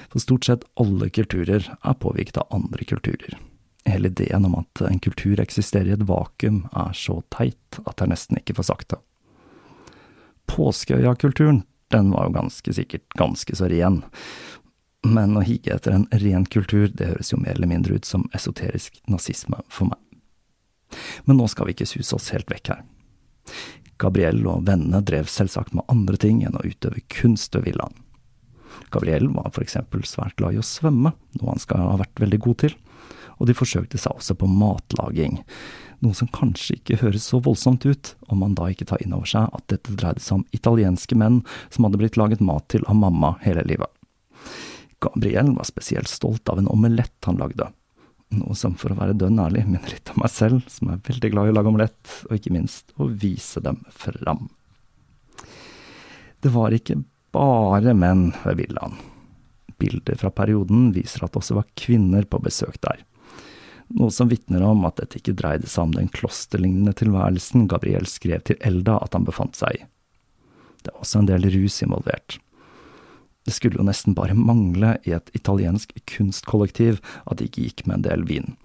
For 0.10 0.25
stort 0.25 0.50
sett 0.50 0.65
alle 0.82 1.08
kulturer 1.13 1.70
er 1.70 2.01
påvirket 2.01 2.42
av 2.42 2.50
andre 2.51 2.89
kulturer. 2.89 3.38
Hele 3.85 4.07
ideen 4.07 4.45
om 4.47 4.55
at 4.61 4.81
en 4.87 4.99
kultur 5.03 5.39
eksisterer 5.43 5.91
i 5.91 5.95
et 5.97 6.05
vakuum 6.07 6.63
er 6.71 6.93
så 6.95 7.19
teit 7.35 7.79
at 7.83 8.01
er 8.01 8.11
nesten 8.13 8.39
ikke 8.39 8.55
får 8.55 8.69
sagt 8.69 8.93
det. 8.95 8.99
påskeøya-kulturen, 10.47 11.63
den 11.91 12.11
var 12.11 12.27
jo 12.27 12.35
ganske 12.35 12.73
sikkert 12.73 13.05
ganske 13.17 13.55
så 13.55 13.67
ren. 13.71 14.03
Men 15.03 15.37
å 15.37 15.43
hige 15.43 15.73
etter 15.75 15.95
en 15.95 16.07
ren 16.11 16.45
kultur, 16.45 16.87
det 16.87 17.09
høres 17.11 17.31
jo 17.33 17.39
mer 17.41 17.57
eller 17.57 17.71
mindre 17.71 17.99
ut 17.99 18.05
som 18.05 18.27
esoterisk 18.33 19.01
nazisme 19.07 19.59
for 19.67 19.91
meg. 19.91 19.99
Men 21.25 21.39
nå 21.39 21.47
skal 21.51 21.67
vi 21.67 21.75
ikke 21.75 21.89
suse 21.89 22.15
oss 22.15 22.31
helt 22.35 22.51
vekk 22.51 22.73
her. 22.73 22.83
Gabriel 23.99 24.41
og 24.49 24.65
vennene 24.67 25.03
drev 25.05 25.29
selvsagt 25.31 25.73
med 25.75 25.87
andre 25.91 26.19
ting 26.19 26.43
enn 26.43 26.57
å 26.59 26.65
utøve 26.65 27.03
kunst 27.11 27.55
ved 27.55 27.67
villaen. 27.67 27.95
Gabriel 28.93 29.29
var 29.33 29.51
for 29.53 29.63
eksempel 29.65 30.03
svært 30.07 30.37
glad 30.39 30.55
i 30.55 30.61
å 30.61 30.65
svømme, 30.65 31.13
noe 31.39 31.51
han 31.51 31.61
skal 31.61 31.81
ha 31.81 31.97
vært 32.01 32.21
veldig 32.23 32.39
god 32.45 32.59
til, 32.65 32.75
og 33.39 33.49
de 33.49 33.55
forsøkte 33.57 33.99
seg 34.01 34.15
også 34.15 34.35
på 34.39 34.49
matlaging, 34.49 35.41
noe 36.03 36.15
som 36.17 36.29
kanskje 36.33 36.77
ikke 36.77 36.99
høres 37.03 37.27
så 37.31 37.39
voldsomt 37.43 37.85
ut, 37.87 38.13
om 38.27 38.41
man 38.43 38.55
da 38.57 38.67
ikke 38.71 38.87
tar 38.89 39.01
inn 39.03 39.15
over 39.15 39.29
seg 39.29 39.53
at 39.55 39.67
dette 39.71 39.95
dreide 39.99 40.23
seg 40.23 40.41
om 40.41 40.47
italienske 40.55 41.17
menn 41.19 41.41
som 41.69 41.87
hadde 41.87 42.01
blitt 42.01 42.19
laget 42.19 42.43
mat 42.43 42.67
til 42.73 42.83
av 42.91 42.97
mamma 42.99 43.35
hele 43.45 43.63
livet. 43.69 43.89
Gabriel 45.03 45.53
var 45.55 45.67
spesielt 45.67 46.11
stolt 46.11 46.49
av 46.51 46.59
en 46.59 46.69
omelett 46.71 47.27
han 47.27 47.39
lagde, 47.39 47.69
noe 48.33 48.57
som 48.57 48.75
for 48.79 48.93
å 48.93 48.99
være 48.99 49.15
dønn 49.19 49.39
ærlig 49.43 49.65
minner 49.67 49.95
litt 49.95 50.11
om 50.13 50.21
meg 50.23 50.31
selv, 50.33 50.67
som 50.71 50.91
er 50.91 51.01
veldig 51.07 51.31
glad 51.33 51.49
i 51.49 51.53
å 51.53 51.55
lage 51.59 51.71
omelett, 51.71 52.19
og 52.29 52.37
ikke 52.37 52.53
minst 52.55 52.93
å 52.97 53.07
vise 53.07 53.63
dem 53.63 53.81
fram. 53.91 54.47
Det 56.43 56.51
var 56.51 56.75
ikke 56.75 56.99
bare 57.35 57.95
menn 57.95 58.31
ved 58.43 58.59
villaen. 58.59 58.99
Bilder 59.79 60.19
fra 60.19 60.31
perioden 60.35 60.91
viser 60.95 61.23
at 61.25 61.33
det 61.33 61.41
også 61.41 61.57
var 61.57 61.71
kvinner 61.79 62.27
på 62.27 62.39
besøk 62.43 62.79
der 62.83 63.03
noe 63.91 64.11
som 64.13 64.29
vitner 64.31 64.63
om 64.65 64.85
at 64.87 64.99
dette 65.01 65.19
ikke 65.19 65.35
dreide 65.37 65.69
seg 65.69 65.87
om 65.87 65.95
den 65.95 66.09
klosterlignende 66.13 66.95
tilværelsen 66.97 67.67
Gabriel 67.71 68.07
skrev 68.09 68.45
til 68.47 68.59
Elda 68.61 68.99
at 69.03 69.17
han 69.17 69.27
befant 69.27 69.59
seg 69.59 69.81
i. 69.81 69.83
Det 70.83 70.91
er 70.91 70.99
også 70.99 71.21
en 71.21 71.29
del 71.29 71.47
rus 71.53 71.79
involvert. 71.85 72.39
Det 73.43 73.51
skulle 73.55 73.79
jo 73.79 73.87
nesten 73.87 74.15
bare 74.15 74.35
mangle 74.35 74.95
i 75.07 75.13
et 75.15 75.29
italiensk 75.35 75.91
kunstkollektiv 76.07 77.01
at 77.25 77.39
det 77.39 77.49
ikke 77.49 77.67
gikk 77.67 77.85
med 77.87 77.99
en 77.99 78.07
del 78.07 78.25
vin, 78.27 78.55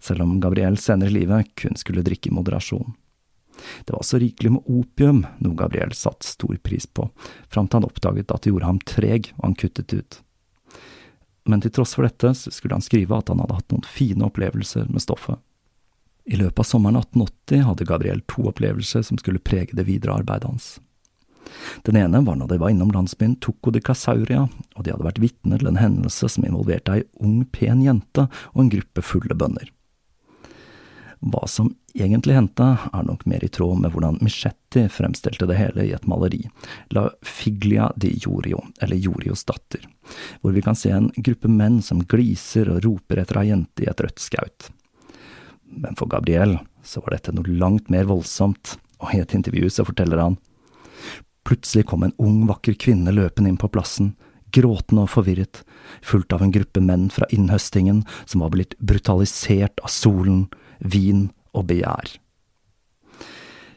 selv 0.00 0.24
om 0.24 0.38
Gabriel 0.40 0.78
senere 0.80 1.12
i 1.12 1.20
livet 1.20 1.52
kun 1.60 1.76
skulle 1.80 2.04
drikke 2.04 2.30
i 2.30 2.36
moderasjon. 2.36 2.94
Det 3.84 3.92
var 3.92 4.02
så 4.02 4.18
rikelig 4.18 4.54
med 4.54 4.68
opium, 4.72 5.22
noe 5.44 5.58
Gabriel 5.58 5.92
satte 5.96 6.26
stor 6.26 6.56
pris 6.64 6.88
på, 6.88 7.08
fram 7.52 7.68
til 7.68 7.80
han 7.80 7.88
oppdaget 7.88 8.32
at 8.32 8.42
det 8.42 8.52
gjorde 8.52 8.70
ham 8.70 8.80
treg, 8.88 9.32
og 9.38 9.50
han 9.50 9.58
kuttet 9.60 9.92
ut. 9.92 10.20
Men 11.48 11.62
til 11.62 11.72
tross 11.74 11.96
for 11.96 12.06
dette 12.06 12.34
skulle 12.38 12.76
han 12.76 12.84
skrive 12.84 13.18
at 13.18 13.32
han 13.32 13.42
hadde 13.42 13.56
hatt 13.58 13.74
noen 13.74 13.88
fine 13.88 14.28
opplevelser 14.28 14.86
med 14.92 15.02
stoffet. 15.02 15.40
I 16.24 16.38
løpet 16.38 16.62
av 16.62 16.68
sommeren 16.68 17.00
1880 17.00 17.64
hadde 17.66 17.88
Gabriel 17.88 18.22
to 18.30 18.46
opplevelser 18.46 19.02
som 19.02 19.18
skulle 19.18 19.42
prege 19.42 19.74
det 19.74 19.88
videre 19.88 20.20
arbeidet 20.20 20.46
hans. 20.46 20.68
Den 21.82 21.98
ene 21.98 22.22
var 22.22 22.38
når 22.38 22.52
de 22.52 22.58
var 22.62 22.70
innom 22.70 22.92
landsbyen 22.94 23.34
Toco 23.42 23.72
de 23.74 23.82
Casauria, 23.82 24.46
og 24.76 24.84
de 24.84 24.94
hadde 24.94 25.06
vært 25.08 25.20
vitne 25.22 25.58
til 25.58 25.72
en 25.72 25.80
hendelse 25.80 26.30
som 26.30 26.46
involverte 26.46 26.94
ei 26.94 27.06
ung, 27.18 27.42
pen 27.50 27.82
jente 27.82 28.28
og 28.54 28.62
en 28.62 28.70
gruppe 28.72 29.02
fulle 29.04 29.34
bønder. 29.34 29.66
Hva 31.22 31.46
som 31.46 31.68
egentlig 31.94 32.34
hendte, 32.34 32.64
er 32.90 33.04
nok 33.06 33.22
mer 33.30 33.44
i 33.46 33.50
tråd 33.52 33.78
med 33.78 33.92
hvordan 33.94 34.18
Michetti 34.26 34.88
fremstilte 34.90 35.46
det 35.46 35.58
hele 35.60 35.84
i 35.86 35.92
et 35.94 36.06
maleri, 36.10 36.40
La 36.90 37.04
Figlia 37.22 37.92
di 37.94 38.10
Jorio, 38.18 38.64
eller 38.82 38.98
Jorios 38.98 39.44
datter, 39.46 39.86
hvor 40.42 40.56
vi 40.56 40.64
kan 40.66 40.78
se 40.78 40.90
en 40.90 41.12
gruppe 41.14 41.50
menn 41.50 41.78
som 41.82 42.02
gliser 42.10 42.72
og 42.72 42.82
roper 42.86 43.22
etter 43.22 43.38
ei 43.38 43.52
jente 43.52 43.84
i 43.84 43.90
et 43.92 44.02
rødt 44.02 44.22
skaut. 44.22 44.72
Men 45.70 45.94
for 45.98 46.10
Gabriel 46.10 46.58
så 46.82 47.04
var 47.04 47.14
dette 47.14 47.34
noe 47.36 47.54
langt 47.54 47.92
mer 47.92 48.10
voldsomt, 48.10 48.74
og 48.98 49.14
i 49.14 49.22
et 49.22 49.34
intervju 49.38 49.70
så 49.70 49.86
forteller 49.86 50.20
han 50.22 50.40
Plutselig 51.42 51.88
kom 51.90 52.04
en 52.06 52.14
ung, 52.22 52.44
vakker 52.46 52.76
kvinne 52.78 53.10
løpende 53.10 53.50
inn 53.50 53.58
på 53.58 53.70
plassen, 53.74 54.12
gråtende 54.54 55.06
og 55.06 55.10
forvirret, 55.10 55.62
fulgt 56.06 56.34
av 56.34 56.44
en 56.44 56.52
gruppe 56.54 56.82
menn 56.82 57.08
fra 57.10 57.26
innhøstingen 57.34 58.04
som 58.30 58.44
var 58.44 58.52
blitt 58.54 58.76
brutalisert 58.78 59.82
av 59.82 59.90
solen, 59.90 60.44
vin 60.82 61.30
og 61.52 61.68
begjær. 61.70 62.18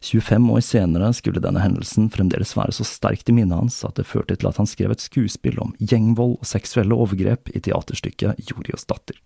25 0.05 0.51
år 0.53 0.61
senere 0.61 1.09
skulle 1.17 1.41
denne 1.41 1.63
hendelsen 1.63 2.11
fremdeles 2.13 2.53
være 2.57 2.75
så 2.77 2.85
sterkt 2.85 3.29
i 3.31 3.33
minnet 3.33 3.57
hans 3.57 3.79
at 3.87 3.97
det 3.97 4.05
førte 4.05 4.37
til 4.37 4.49
at 4.49 4.59
han 4.61 4.69
skrev 4.69 4.93
et 4.93 5.01
skuespill 5.01 5.57
om 5.63 5.73
gjengvold 5.79 6.37
og 6.37 6.49
seksuelle 6.49 6.93
overgrep 6.93 7.49
i 7.55 7.63
teaterstykket 7.65 8.45
Jorios 8.51 8.85
datter, 8.85 9.17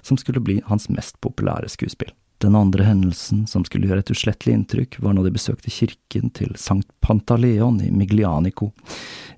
som 0.00 0.16
skulle 0.20 0.40
bli 0.40 0.62
hans 0.70 0.88
mest 0.88 1.20
populære 1.20 1.68
skuespill. 1.72 2.14
Den 2.42 2.56
andre 2.58 2.82
hendelsen 2.82 3.44
som 3.46 3.62
skulle 3.62 3.86
gjøre 3.86 4.02
et 4.02 4.10
uslettelig 4.10 4.56
inntrykk, 4.56 4.96
var 5.04 5.14
når 5.14 5.28
de 5.28 5.34
besøkte 5.36 5.70
kirken 5.70 6.32
til 6.34 6.56
Sankt 6.58 6.88
Pantaleon 7.04 7.78
i 7.84 7.92
Miglianico, 7.94 8.72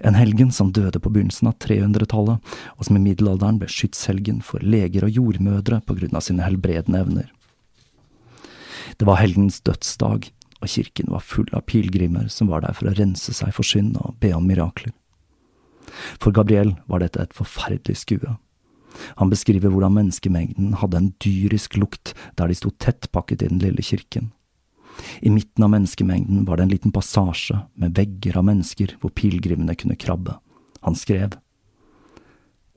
en 0.01 0.17
helgen 0.17 0.55
som 0.55 0.73
døde 0.73 1.03
på 1.03 1.13
begynnelsen 1.13 1.51
av 1.51 1.59
300-tallet, 1.61 2.41
og 2.79 2.89
som 2.89 2.97
i 2.97 3.03
middelalderen 3.05 3.61
ble 3.61 3.69
skytshelgen 3.69 4.41
for 4.47 4.65
leger 4.65 5.05
og 5.05 5.19
jordmødre 5.21 5.83
på 5.85 5.99
grunn 5.99 6.17
av 6.17 6.25
sine 6.25 6.47
helbredende 6.47 7.05
evner. 7.05 7.29
Det 8.99 9.07
var 9.09 9.21
helgens 9.21 9.61
dødsdag, 9.65 10.31
og 10.61 10.71
kirken 10.71 11.11
var 11.13 11.25
full 11.25 11.49
av 11.53 11.67
pilegrimer 11.69 12.29
som 12.33 12.49
var 12.49 12.65
der 12.65 12.77
for 12.77 12.89
å 12.89 12.97
rense 12.97 13.35
seg 13.37 13.53
for 13.57 13.67
synd 13.67 13.99
og 14.01 14.17
be 14.23 14.33
om 14.37 14.47
mirakler. 14.49 14.95
For 16.23 16.35
Gabriel 16.35 16.75
var 16.89 17.03
dette 17.05 17.21
et 17.23 17.37
forferdelig 17.37 18.01
skue. 18.01 18.37
Han 19.19 19.31
beskriver 19.31 19.73
hvordan 19.73 19.97
menneskemengden 19.97 20.77
hadde 20.81 21.01
en 21.01 21.11
dyrisk 21.23 21.77
lukt 21.81 22.15
der 22.39 22.49
de 22.49 22.57
sto 22.59 22.71
tett 22.79 23.11
pakket 23.13 23.43
i 23.43 23.51
den 23.51 23.61
lille 23.63 23.83
kirken. 23.83 24.31
I 25.27 25.31
midten 25.35 25.65
av 25.67 25.73
menneskemengden 25.75 26.45
var 26.47 26.57
det 26.57 26.67
en 26.67 26.75
liten 26.75 26.95
passasje 26.95 27.59
med 27.75 27.97
vegger 27.99 28.39
av 28.39 28.47
mennesker 28.47 28.95
hvor 29.03 29.13
pilegrimene 29.15 29.75
kunne 29.79 29.99
krabbe. 29.99 30.37
Han 30.87 30.95
skrev. 30.99 31.35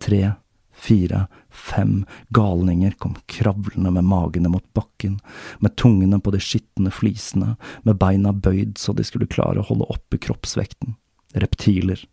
Tre 0.02 0.34
fire, 0.78 1.26
fem 1.50 2.06
galninger 2.30 2.94
kom 3.02 3.16
kravlende 3.26 3.92
med 3.92 4.06
magene 4.08 4.52
mot 4.54 4.66
bakken, 4.78 5.20
med 5.60 5.76
tungene 5.76 6.20
på 6.20 6.32
de 6.32 6.42
skitne 6.44 6.94
flisene, 6.94 7.56
med 7.84 7.98
beina 7.98 8.34
bøyd 8.34 8.78
så 8.78 8.94
de 8.94 9.06
skulle 9.08 9.30
klare 9.30 9.62
å 9.62 9.68
holde 9.70 9.90
oppe 9.94 10.22
kroppsvekten. 10.22 10.96
Reptiler. 11.34 12.06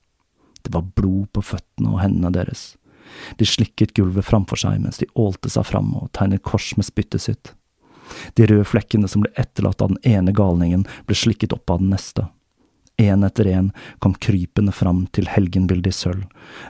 Det 0.65 0.73
var 0.73 0.89
blod 0.97 1.29
på 1.37 1.45
føttene 1.45 1.93
og 1.93 2.01
hendene 2.01 2.33
deres. 2.35 2.73
De 3.37 3.47
slikket 3.47 3.93
gulvet 3.95 4.25
framfor 4.25 4.59
seg 4.59 4.81
mens 4.81 4.99
de 5.01 5.11
ålte 5.21 5.53
seg 5.53 5.67
fram 5.69 5.93
og 5.99 6.09
tegnet 6.17 6.43
kors 6.43 6.73
med 6.79 6.89
spyttet 6.89 7.27
sitt. 7.27 7.53
De 8.37 8.47
røde 8.49 8.67
flekkene 8.69 9.09
som 9.09 9.25
ble 9.25 9.33
etterlatt 9.41 9.83
av 9.85 9.93
den 9.93 10.01
ene 10.09 10.33
galningen, 10.37 10.87
ble 11.07 11.17
slikket 11.17 11.55
opp 11.57 11.71
av 11.71 11.83
den 11.83 11.93
neste. 11.93 12.27
En 12.97 13.25
etter 13.25 13.47
en 13.47 13.73
kom 13.99 14.15
krypende 14.15 14.73
fram 14.73 15.07
til 15.17 15.27
helgenbildet 15.27 15.91
i 15.91 15.97
sølv. 15.97 16.27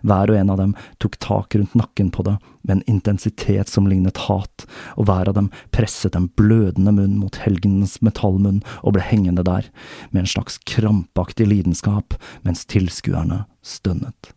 Hver 0.09 0.31
og 0.33 0.39
en 0.39 0.53
av 0.55 0.61
dem 0.61 0.73
tok 1.05 1.19
tak 1.21 1.57
rundt 1.59 1.77
nakken 1.77 2.09
på 2.15 2.25
det 2.25 2.39
med 2.63 2.79
en 2.79 2.87
intensitet 2.95 3.69
som 3.69 3.91
lignet 3.91 4.23
hat, 4.25 4.65
og 4.97 5.11
hver 5.11 5.29
av 5.29 5.37
dem 5.37 5.51
presset 5.77 6.17
en 6.17 6.31
blødende 6.41 6.95
munn 6.97 7.19
mot 7.21 7.37
helgenens 7.45 7.99
metallmunn 8.01 8.63
og 8.81 8.97
ble 8.97 9.05
hengende 9.05 9.45
der, 9.45 9.69
med 10.17 10.25
en 10.25 10.33
slags 10.33 10.57
krampaktig 10.65 11.51
lidenskap, 11.51 12.17
mens 12.41 12.65
tilskuerne 12.73 13.45
stønnet. 13.61 14.33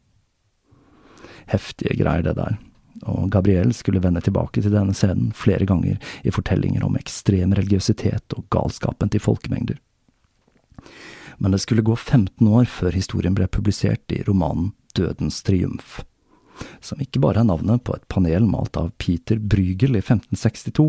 Heftige 1.47 1.95
greier, 2.03 2.27
det 2.27 2.35
der, 2.35 2.59
og 3.07 3.31
Gabriel 3.31 3.71
skulle 3.71 4.03
vende 4.03 4.19
tilbake 4.25 4.59
til 4.59 4.75
denne 4.75 4.95
scenen 4.97 5.31
flere 5.31 5.63
ganger 5.69 5.95
i 6.27 6.35
fortellinger 6.35 6.83
om 6.83 6.99
ekstrem 6.99 7.55
religiøsitet 7.55 8.35
og 8.35 8.49
galskapen 8.51 9.13
til 9.13 9.23
folkemengder 9.23 9.79
men 11.37 11.53
det 11.53 11.61
skulle 11.63 11.85
gå 11.85 11.95
15 11.95 12.47
år 12.47 12.67
før 12.69 12.95
historien 12.97 13.35
ble 13.37 13.47
publisert 13.51 14.13
i 14.13 14.23
romanen 14.27 14.73
Dødens 14.97 15.43
triumf, 15.45 15.99
som 16.81 17.01
ikke 17.03 17.21
bare 17.21 17.43
er 17.43 17.49
navnet 17.49 17.83
på 17.85 17.93
et 17.93 18.07
panel 18.09 18.47
malt 18.49 18.77
av 18.79 18.89
Peter 18.97 19.37
Brygel 19.37 19.97
i 19.99 20.01
1562, 20.01 20.87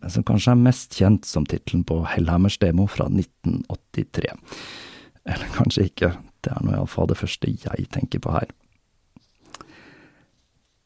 men 0.00 0.12
som 0.12 0.24
kanskje 0.28 0.52
er 0.52 0.60
mest 0.60 0.96
kjent 1.00 1.28
som 1.28 1.46
tittelen 1.48 1.86
på 1.88 2.02
Hellhammers 2.08 2.58
demo 2.60 2.84
fra 2.90 3.08
1983. 3.08 4.34
Eller 5.28 5.54
kanskje 5.56 5.86
ikke, 5.88 6.12
det 6.44 6.52
er 6.52 6.64
nå 6.64 6.74
iallfall 6.76 7.08
det 7.10 7.18
første 7.20 7.52
jeg 7.52 7.88
tenker 7.94 8.20
på 8.24 8.34
her. 8.36 8.52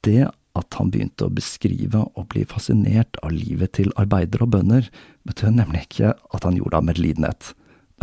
Det 0.03 0.31
at 0.59 0.77
han 0.77 0.91
begynte 0.93 1.27
å 1.27 1.33
beskrive 1.33 2.03
og 2.13 2.27
bli 2.35 2.43
fascinert 2.49 3.17
av 3.25 3.33
livet 3.33 3.75
til 3.79 3.93
arbeidere 3.99 4.45
og 4.45 4.55
bønder, 4.55 4.89
betød 5.27 5.57
nemlig 5.57 5.87
ikke 5.87 6.13
at 6.13 6.47
han 6.47 6.59
gjorde 6.59 6.75
det 6.75 6.81
av 6.81 6.89
medlidenhet 6.91 7.53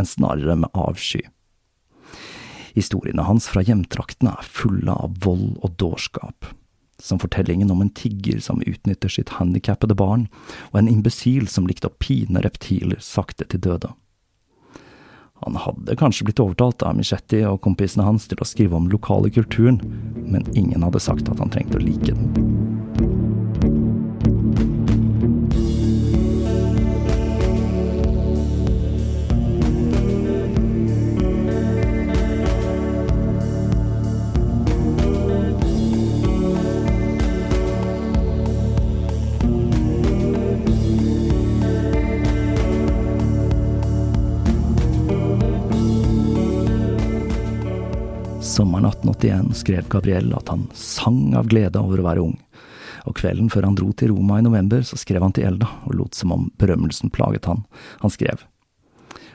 men 0.00 0.08
snarere 0.08 0.56
med 0.56 0.70
avsky. 0.72 1.20
Historiene 2.72 3.26
hans 3.26 3.50
fra 3.50 3.60
hjemtraktene 3.66 4.32
er 4.32 4.48
fulle 4.48 4.94
av 4.94 5.18
vold 5.20 5.58
og 5.60 5.74
dårskap, 5.76 6.46
som 7.02 7.20
fortellingen 7.20 7.72
om 7.74 7.82
en 7.84 7.92
tigger 7.92 8.40
som 8.40 8.62
utnytter 8.64 9.12
sitt 9.12 9.34
handikappede 9.36 9.96
barn, 9.98 10.28
og 10.70 10.80
en 10.80 10.88
imbesil 10.88 11.50
som 11.52 11.68
likte 11.68 11.90
å 11.90 11.98
pine 12.00 12.40
reptiler 12.40 13.02
sakte 13.04 13.44
til 13.44 13.60
døde. 13.66 13.92
Han 15.44 15.56
hadde 15.56 15.96
kanskje 16.00 16.28
blitt 16.28 16.40
overtalt 16.40 16.84
av 16.84 16.96
Michetti 16.96 17.42
og 17.48 17.60
kompisene 17.64 18.04
hans 18.08 18.28
til 18.28 18.40
å 18.40 18.48
skrive 18.48 18.76
om 18.76 18.88
lokale 18.92 19.32
kulturen, 19.32 19.80
men 20.24 20.48
ingen 20.56 20.84
hadde 20.84 21.00
sagt 21.00 21.28
at 21.28 21.40
han 21.40 21.52
trengte 21.52 21.80
å 21.80 21.84
like 21.84 22.12
den. 22.12 22.79
Sommeren 48.50 48.84
1881 48.84 49.54
skrev 49.54 49.88
Gabriel 49.88 50.32
at 50.34 50.48
han 50.48 50.64
sang 50.74 51.36
av 51.38 51.46
glede 51.46 51.78
over 51.78 52.00
å 52.00 52.06
være 52.08 52.22
ung, 52.24 52.32
og 53.06 53.14
kvelden 53.14 53.46
før 53.52 53.68
han 53.68 53.76
dro 53.78 53.92
til 53.94 54.10
Roma 54.10 54.40
i 54.40 54.42
november, 54.42 54.82
så 54.82 54.98
skrev 54.98 55.22
han 55.22 55.34
til 55.36 55.46
Elda 55.46 55.68
og 55.86 55.94
lot 55.94 56.18
som 56.18 56.32
om 56.34 56.48
berømmelsen 56.58 57.12
plaget 57.14 57.46
han. 57.46 57.62
Han 58.02 58.10
skrev 58.10 58.42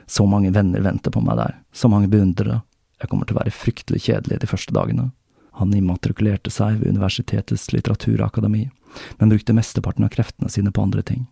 Så 0.06 0.26
mange 0.28 0.52
venner 0.52 0.84
venter 0.84 1.10
på 1.10 1.22
meg 1.24 1.40
der, 1.40 1.56
så 1.72 1.88
mange 1.88 2.12
beundrere, 2.12 2.60
jeg 3.00 3.08
kommer 3.08 3.24
til 3.24 3.38
å 3.38 3.40
være 3.40 3.56
fryktelig 3.56 4.02
kjedelig 4.04 4.42
de 4.42 4.50
første 4.52 4.76
dagene. 4.76 5.08
Han 5.56 5.72
immatrikulerte 5.72 6.52
seg 6.52 6.76
ved 6.82 6.92
universitetets 6.92 7.72
litteraturakademi, 7.72 8.68
men 9.16 9.32
brukte 9.32 9.56
mesteparten 9.56 10.04
av 10.04 10.12
kreftene 10.12 10.52
sine 10.52 10.70
på 10.76 10.84
andre 10.84 11.02
ting. 11.02 11.24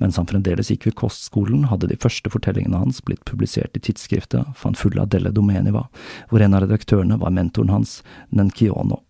Mens 0.00 0.18
han 0.20 0.28
fremdeles 0.28 0.70
gikk 0.72 0.88
ved 0.88 0.96
kostskolen, 1.00 1.66
hadde 1.70 1.90
de 1.90 1.98
første 2.00 2.30
fortellingene 2.32 2.80
hans 2.80 3.02
blitt 3.04 3.24
publisert 3.28 3.76
i 3.76 3.82
tidsskriftet 3.82 4.56
Fanfulla 4.58 5.06
delle 5.10 5.32
Domeniva, 5.34 5.86
hvor 6.30 6.44
en 6.44 6.56
av 6.56 6.66
redaktørene 6.66 7.20
var 7.22 7.34
mentoren 7.34 7.74
hans, 7.74 8.00
Nenkiono. 8.30 9.02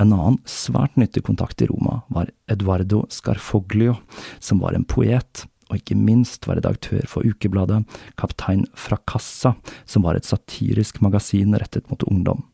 En 0.00 0.14
annen 0.14 0.38
svært 0.48 0.96
nyttig 0.96 1.24
kontakt 1.26 1.60
i 1.62 1.68
Roma 1.68 2.00
var 2.08 2.30
Eduardo 2.50 3.04
Scarfoglio, 3.12 3.98
som 4.38 4.62
var 4.62 4.76
en 4.76 4.86
poet, 4.88 5.44
og 5.70 5.78
ikke 5.78 5.98
minst 5.98 6.48
var 6.48 6.58
redaktør 6.58 7.04
for 7.08 7.26
ukebladet 7.26 7.82
Kaptein 8.18 8.64
Fracassa, 8.74 9.54
som 9.86 10.06
var 10.06 10.18
et 10.18 10.26
satirisk 10.26 11.02
magasin 11.04 11.54
rettet 11.58 11.86
mot 11.92 12.02
ungdom. 12.08 12.46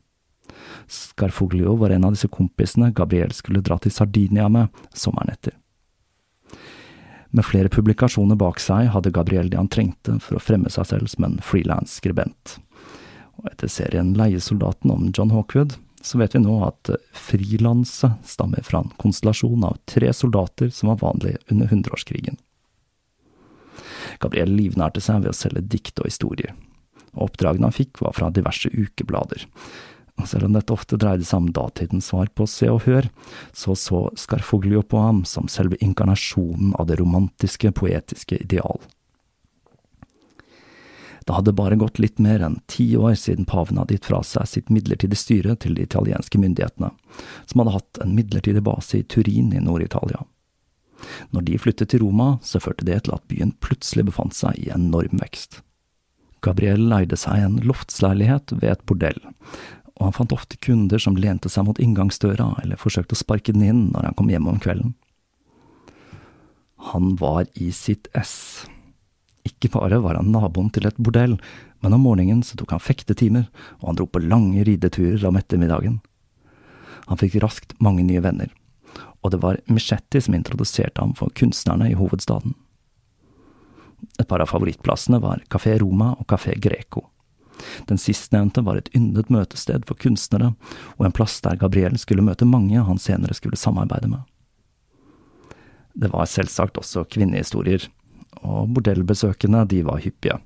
Scarfoglio 0.91 1.77
var 1.81 1.95
en 1.95 2.09
av 2.09 2.17
disse 2.17 2.31
kompisene 2.33 2.93
Gabriel 2.97 3.33
skulle 3.35 3.65
dra 3.65 3.79
til 3.83 3.95
Sardinia 3.95 4.49
med 4.53 4.85
sommeren 4.95 5.33
etter. 5.33 5.57
Med 7.37 7.45
flere 7.45 7.69
publikasjoner 7.69 8.39
bak 8.41 8.63
seg 8.65 8.87
hadde 8.95 9.13
Gabriel 9.13 9.51
det 9.53 9.59
han 9.61 9.69
trengte 9.69 10.15
for 10.25 10.39
å 10.39 10.41
fremme 10.41 10.71
seg 10.73 10.87
selv 10.89 11.11
som 11.13 11.27
en 11.27 11.35
frilansskribent. 11.45 12.55
Og 13.37 13.51
etter 13.51 13.69
serien 13.69 14.15
Leiesoldaten 14.17 14.89
om 14.95 15.11
John 15.13 15.35
Hawkwood, 15.35 15.75
så 16.01 16.17
vet 16.17 16.33
vi 16.33 16.41
nå 16.41 16.55
at 16.65 16.89
frilanse 17.13 18.09
stammer 18.25 18.65
fra 18.65 18.81
en 18.81 18.95
konstellasjon 19.03 19.67
av 19.69 19.77
tre 19.85 20.09
soldater 20.17 20.73
som 20.73 20.89
var 20.95 21.03
vanlig 21.03 21.35
under 21.53 21.69
hundreårskrigen. 21.69 22.39
Gabriel 24.23 24.57
livnærte 24.57 25.03
seg 25.05 25.21
ved 25.27 25.35
å 25.35 25.37
selge 25.37 25.67
dikt 25.77 26.01
og 26.01 26.09
historier, 26.09 26.55
og 27.13 27.29
oppdragene 27.29 27.69
han 27.69 27.77
fikk 27.77 28.01
var 28.01 28.17
fra 28.17 28.31
diverse 28.33 28.73
ukeblader. 28.73 29.45
Selv 30.25 30.49
om 30.49 30.55
dette 30.57 30.73
ofte 30.73 30.97
dreide 30.97 31.27
seg 31.29 31.45
om 31.45 31.53
datidens 31.55 32.09
svar 32.11 32.31
på 32.35 32.47
Se 32.49 32.71
og 32.73 32.87
Hør, 32.87 33.11
så 33.53 33.77
så 33.77 34.07
Scarfoglio 34.17 34.81
på 34.83 35.01
ham 35.03 35.25
som 35.29 35.51
selve 35.53 35.77
inkarnasjonen 35.85 36.73
av 36.81 36.89
det 36.89 36.97
romantiske, 37.03 37.71
poetiske 37.77 38.41
ideal. 38.41 38.81
Det 41.27 41.35
hadde 41.35 41.57
bare 41.59 41.77
gått 41.77 41.99
litt 41.99 42.21
mer 42.23 42.43
enn 42.47 42.61
ti 42.71 42.93
år 42.97 43.17
siden 43.19 43.49
paven 43.51 43.81
hadde 43.81 43.97
gitt 43.97 44.07
fra 44.07 44.21
seg 44.23 44.47
sitt 44.47 44.69
midlertidige 44.71 45.19
styre 45.19 45.57
til 45.59 45.75
de 45.75 45.83
italienske 45.83 46.39
myndighetene, 46.39 46.93
som 47.51 47.63
hadde 47.63 47.75
hatt 47.75 48.01
en 48.03 48.15
midlertidig 48.15 48.63
base 48.67 49.01
i 49.01 49.07
Turin 49.11 49.51
i 49.51 49.63
Nord-Italia. 49.63 50.23
Når 51.35 51.49
de 51.49 51.59
flyttet 51.59 51.91
til 51.91 52.05
Roma, 52.07 52.37
så 52.47 52.63
førte 52.63 52.87
det 52.87 53.03
til 53.05 53.17
at 53.19 53.27
byen 53.31 53.53
plutselig 53.61 54.07
befant 54.07 54.39
seg 54.39 54.55
i 54.63 54.71
enorm 54.75 55.19
vekst. 55.19 55.61
Gabriel 56.47 56.87
leide 56.93 57.19
seg 57.19 57.43
en 57.43 57.59
loftsleilighet 57.67 58.55
ved 58.61 58.71
et 58.77 58.87
bordell, 58.87 59.19
og 59.97 60.09
han 60.09 60.15
fant 60.17 60.35
ofte 60.37 60.59
kunder 60.61 61.01
som 61.01 61.17
lente 61.17 61.51
seg 61.53 61.65
mot 61.67 61.81
inngangsdøra 61.81 62.53
eller 62.63 62.81
forsøkte 62.81 63.17
å 63.17 63.21
sparke 63.21 63.55
den 63.57 63.65
inn 63.65 63.83
når 63.95 64.11
han 64.11 64.17
kom 64.19 64.31
hjem 64.33 64.49
om 64.51 64.61
kvelden. 64.61 64.95
Han 66.93 67.15
var 67.17 67.47
i 67.55 67.71
sitt 67.73 68.11
ess. 68.15 68.67
Ikke 69.47 69.71
bare 69.73 70.03
var 70.05 70.19
han 70.19 70.29
naboen 70.35 70.69
til 70.75 70.87
et 70.89 70.99
bordell, 71.01 71.39
men 71.81 71.97
om 71.97 72.05
morgenen 72.05 72.43
så 72.45 72.59
tok 72.59 72.75
han 72.75 72.83
fektetimer, 72.83 73.49
og 73.81 73.89
han 73.89 73.99
dro 73.99 74.07
på 74.11 74.23
lange 74.23 74.65
rideturer 74.69 75.25
om 75.29 75.39
ettermiddagen. 75.41 75.99
Han 77.07 77.21
fikk 77.21 77.39
raskt 77.43 77.77
mange 77.83 78.05
nye 78.05 78.23
venner, 78.23 78.53
og 79.23 79.33
det 79.33 79.41
var 79.43 79.61
Michetti 79.71 80.21
som 80.23 80.37
introduserte 80.37 81.01
ham 81.01 81.15
for 81.17 81.33
kunstnerne 81.39 81.89
i 81.91 81.99
hovedstaden. 81.99 82.57
Et 84.21 84.29
par 84.29 84.43
av 84.45 84.51
favorittplassene 84.51 85.21
var 85.23 85.45
Café 85.51 85.79
Roma 85.81 86.13
og 86.19 86.27
Café 86.29 86.57
Greco. 86.61 87.07
Den 87.89 88.01
sistnevnte 88.01 88.65
var 88.67 88.81
et 88.81 88.91
yndet 88.97 89.31
møtested 89.33 89.87
for 89.89 89.99
kunstnere, 90.01 90.53
og 90.97 91.07
en 91.07 91.17
plass 91.17 91.39
der 91.45 91.59
Gabriel 91.61 91.99
skulle 92.01 92.25
møte 92.27 92.49
mange 92.49 92.83
han 92.83 93.01
senere 93.01 93.37
skulle 93.37 93.61
samarbeide 93.61 94.11
med. 94.13 94.25
Det 95.97 96.13
var 96.13 96.29
selvsagt 96.29 96.77
også 96.77 97.07
kvinnehistorier, 97.09 97.89
og 98.45 98.73
bordellbesøkene 98.77 99.65
de 99.71 99.83
var 99.87 100.03
hyppige. 100.05 100.39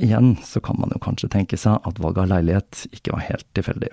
Igjen 0.00 0.36
så 0.44 0.62
kan 0.64 0.78
man 0.80 0.90
jo 0.94 1.02
kanskje 1.02 1.30
tenke 1.30 1.58
seg 1.60 1.78
at 1.86 2.00
valget 2.00 2.24
av 2.24 2.30
leilighet 2.32 2.86
ikke 2.96 3.12
var 3.14 3.26
helt 3.28 3.46
tilfeldig. 3.54 3.92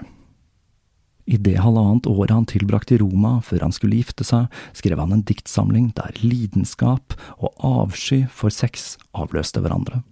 I 1.28 1.36
det 1.44 1.58
halvannet 1.60 2.08
året 2.08 2.32
han 2.32 2.48
tilbrakte 2.48 2.96
i 2.96 3.02
Roma 3.02 3.42
før 3.44 3.66
han 3.66 3.74
skulle 3.76 4.00
gifte 4.00 4.24
seg, 4.24 4.48
skrev 4.72 5.02
han 5.02 5.12
en 5.12 5.26
diktsamling 5.28 5.90
der 5.98 6.16
lidenskap 6.24 7.18
og 7.36 7.52
avsky 7.60 8.22
for 8.32 8.54
sex 8.54 8.96
avløste 9.12 9.60
hverandre. 9.60 10.06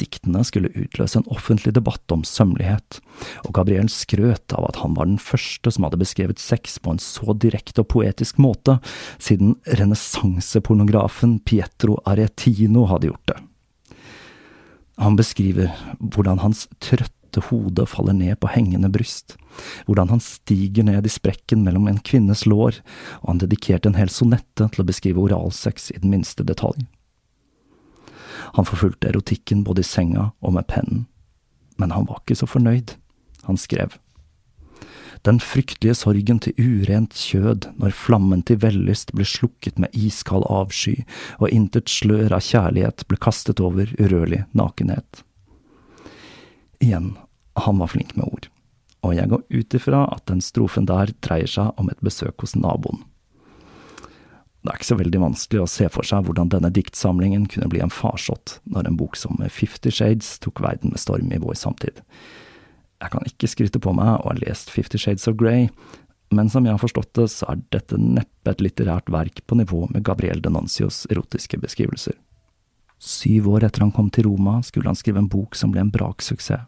Diktene 0.00 0.42
skulle 0.46 0.72
utløse 0.74 1.20
en 1.20 1.28
offentlig 1.32 1.74
debatt 1.76 2.12
om 2.14 2.24
sømmelighet, 2.26 3.00
og 3.46 3.54
Gabriel 3.56 3.90
skrøt 3.92 4.54
av 4.56 4.68
at 4.68 4.80
han 4.82 4.96
var 4.98 5.08
den 5.08 5.20
første 5.22 5.72
som 5.72 5.86
hadde 5.86 6.00
beskrevet 6.00 6.42
sex 6.42 6.78
på 6.82 6.94
en 6.94 7.02
så 7.02 7.36
direkte 7.36 7.84
og 7.84 7.90
poetisk 7.94 8.40
måte, 8.42 8.78
siden 9.18 9.56
renessansepornografen 9.78 11.38
Pietro 11.46 12.00
Aretino 12.06 12.86
hadde 12.90 13.12
gjort 13.12 13.32
det. 13.32 13.38
Han 14.96 15.16
beskriver 15.16 15.72
hvordan 16.00 16.40
hans 16.40 16.66
trøtte 16.80 17.42
hode 17.50 17.84
faller 17.90 18.16
ned 18.16 18.38
på 18.40 18.48
hengende 18.48 18.88
bryst, 18.92 19.34
hvordan 19.84 20.08
han 20.14 20.22
stiger 20.24 20.86
ned 20.88 21.04
i 21.04 21.12
sprekken 21.12 21.64
mellom 21.66 21.88
en 21.90 22.00
kvinnes 22.00 22.46
lår, 22.48 22.80
og 23.20 23.28
han 23.34 23.42
dedikerte 23.44 23.90
en 23.90 23.98
hel 23.98 24.12
sonette 24.12 24.70
til 24.72 24.82
å 24.82 24.88
beskrive 24.88 25.20
oralsex 25.20 25.90
i 25.92 26.00
den 26.00 26.14
minste 26.14 26.46
detalj. 26.48 26.86
Han 28.56 28.68
forfulgte 28.68 29.10
erotikken 29.10 29.64
både 29.66 29.84
i 29.84 29.88
senga 29.88 30.30
og 30.40 30.56
med 30.56 30.68
pennen. 30.70 31.06
Men 31.76 31.92
han 31.92 32.08
var 32.08 32.22
ikke 32.22 32.38
så 32.40 32.48
fornøyd. 32.48 32.96
Han 33.48 33.60
skrev. 33.60 33.98
Den 35.26 35.40
fryktelige 35.42 35.96
sorgen 35.98 36.38
til 36.42 36.54
urent 36.60 37.16
kjød 37.18 37.70
når 37.80 37.94
flammen 37.98 38.44
til 38.46 38.60
vellyst 38.62 39.10
ble 39.16 39.26
slukket 39.26 39.80
med 39.82 39.94
iskald 39.96 40.46
avsky, 40.52 41.00
og 41.40 41.50
intet 41.50 41.90
slør 41.90 42.36
av 42.36 42.44
kjærlighet 42.46 43.06
ble 43.10 43.18
kastet 43.18 43.62
over 43.62 43.90
urørlig 43.98 44.44
nakenhet. 44.54 45.24
Igjen, 46.84 47.14
han 47.56 47.82
var 47.82 47.90
flink 47.90 48.14
med 48.14 48.28
ord, 48.28 48.48
og 49.02 49.16
jeg 49.16 49.32
går 49.32 49.42
ut 49.50 49.76
ifra 49.80 50.04
at 50.12 50.26
den 50.30 50.44
strofen 50.44 50.86
der 50.86 51.10
dreier 51.24 51.50
seg 51.50 51.74
om 51.80 51.90
et 51.90 52.02
besøk 52.04 52.44
hos 52.44 52.54
naboen. 52.54 53.02
Det 54.66 54.72
er 54.72 54.80
ikke 54.80 54.88
så 54.88 54.98
veldig 54.98 55.18
vanskelig 55.22 55.60
å 55.62 55.68
se 55.70 55.86
for 55.94 56.06
seg 56.06 56.24
hvordan 56.26 56.48
denne 56.50 56.72
diktsamlingen 56.74 57.44
kunne 57.46 57.68
bli 57.70 57.78
en 57.84 57.92
farsott 57.92 58.56
når 58.66 58.88
en 58.88 58.96
bok 58.98 59.14
som 59.14 59.38
Fifty 59.46 59.92
Shades 59.94 60.40
tok 60.42 60.58
verden 60.64 60.90
med 60.90 60.98
storm 60.98 61.30
i 61.30 61.38
vår 61.38 61.54
samtid. 61.60 62.00
Jeg 62.98 63.12
kan 63.12 63.28
ikke 63.28 63.50
skryte 63.52 63.78
på 63.78 63.92
meg 63.94 64.16
å 64.16 64.32
ha 64.32 64.34
lest 64.40 64.72
Fifty 64.74 64.98
Shades 64.98 65.28
of 65.30 65.36
Grey, 65.38 65.68
men 66.34 66.50
som 66.50 66.66
jeg 66.66 66.74
har 66.74 66.82
forstått 66.82 67.12
det, 67.14 67.28
så 67.30 67.46
er 67.52 67.60
dette 67.70 67.98
neppe 68.00 68.50
et 68.50 68.64
litterært 68.64 69.06
verk 69.14 69.38
på 69.46 69.58
nivå 69.60 69.84
med 69.92 70.02
Gabriel 70.08 70.42
Denancios 70.42 71.04
erotiske 71.14 71.60
beskrivelser. 71.62 72.16
Syv 72.98 73.46
år 73.52 73.68
etter 73.68 73.84
han 73.84 73.92
kom 73.94 74.08
til 74.10 74.26
Roma, 74.26 74.56
skulle 74.66 74.90
han 74.90 74.98
skrive 74.98 75.22
en 75.22 75.30
bok 75.30 75.54
som 75.54 75.70
ble 75.70 75.84
en 75.84 75.92
braksuksess. 75.94 76.66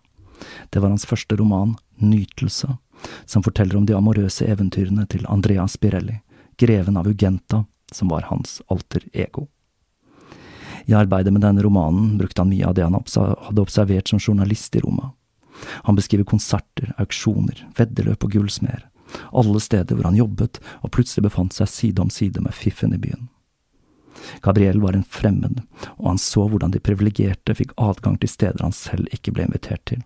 Det 0.70 0.78
var 0.78 0.92
hans 0.92 1.08
første 1.08 1.34
roman, 1.34 1.74
Nytelse, 1.98 2.76
som 3.26 3.42
forteller 3.42 3.74
om 3.74 3.88
de 3.88 3.96
amorøse 3.98 4.46
eventyrene 4.46 5.08
til 5.10 5.26
Andrea 5.26 5.64
Spirelli, 5.66 6.20
greven 6.62 7.00
av 7.00 7.10
Ugenta, 7.10 7.64
som 7.92 8.08
var 8.12 8.26
hans 8.28 8.62
alter 8.68 9.04
ego. 9.12 9.48
I 10.88 10.94
arbeidet 10.94 11.32
med 11.32 11.42
denne 11.42 11.62
romanen 11.62 12.18
brukte 12.18 12.40
han 12.40 12.48
mye 12.48 12.66
av 12.66 12.74
det 12.74 12.86
han 12.86 12.96
hadde 12.96 13.60
observert 13.60 14.08
som 14.08 14.20
journalist 14.20 14.76
i 14.76 14.80
Roma. 14.80 15.10
Han 15.84 15.98
beskriver 15.98 16.24
konserter, 16.24 16.94
auksjoner, 16.96 17.66
veddeløp 17.76 18.24
og 18.24 18.32
gullsmeder, 18.32 18.86
alle 19.32 19.60
steder 19.60 19.96
hvor 19.96 20.08
han 20.08 20.16
jobbet 20.16 20.60
og 20.80 20.92
plutselig 20.94 21.26
befant 21.26 21.56
seg 21.56 21.68
side 21.68 22.02
om 22.02 22.12
side 22.12 22.40
med 22.40 22.56
fiffen 22.56 22.94
i 22.94 23.00
byen. 23.00 23.28
Gabriel 24.42 24.80
var 24.80 24.96
en 24.96 25.04
fremmed, 25.04 25.60
og 25.96 26.08
han 26.08 26.20
så 26.20 26.46
hvordan 26.48 26.72
de 26.74 26.82
privilegerte 26.82 27.54
fikk 27.54 27.74
adgang 27.76 28.16
til 28.20 28.32
steder 28.32 28.64
han 28.64 28.74
selv 28.74 29.12
ikke 29.14 29.34
ble 29.34 29.46
invitert 29.48 29.84
til. 29.90 30.02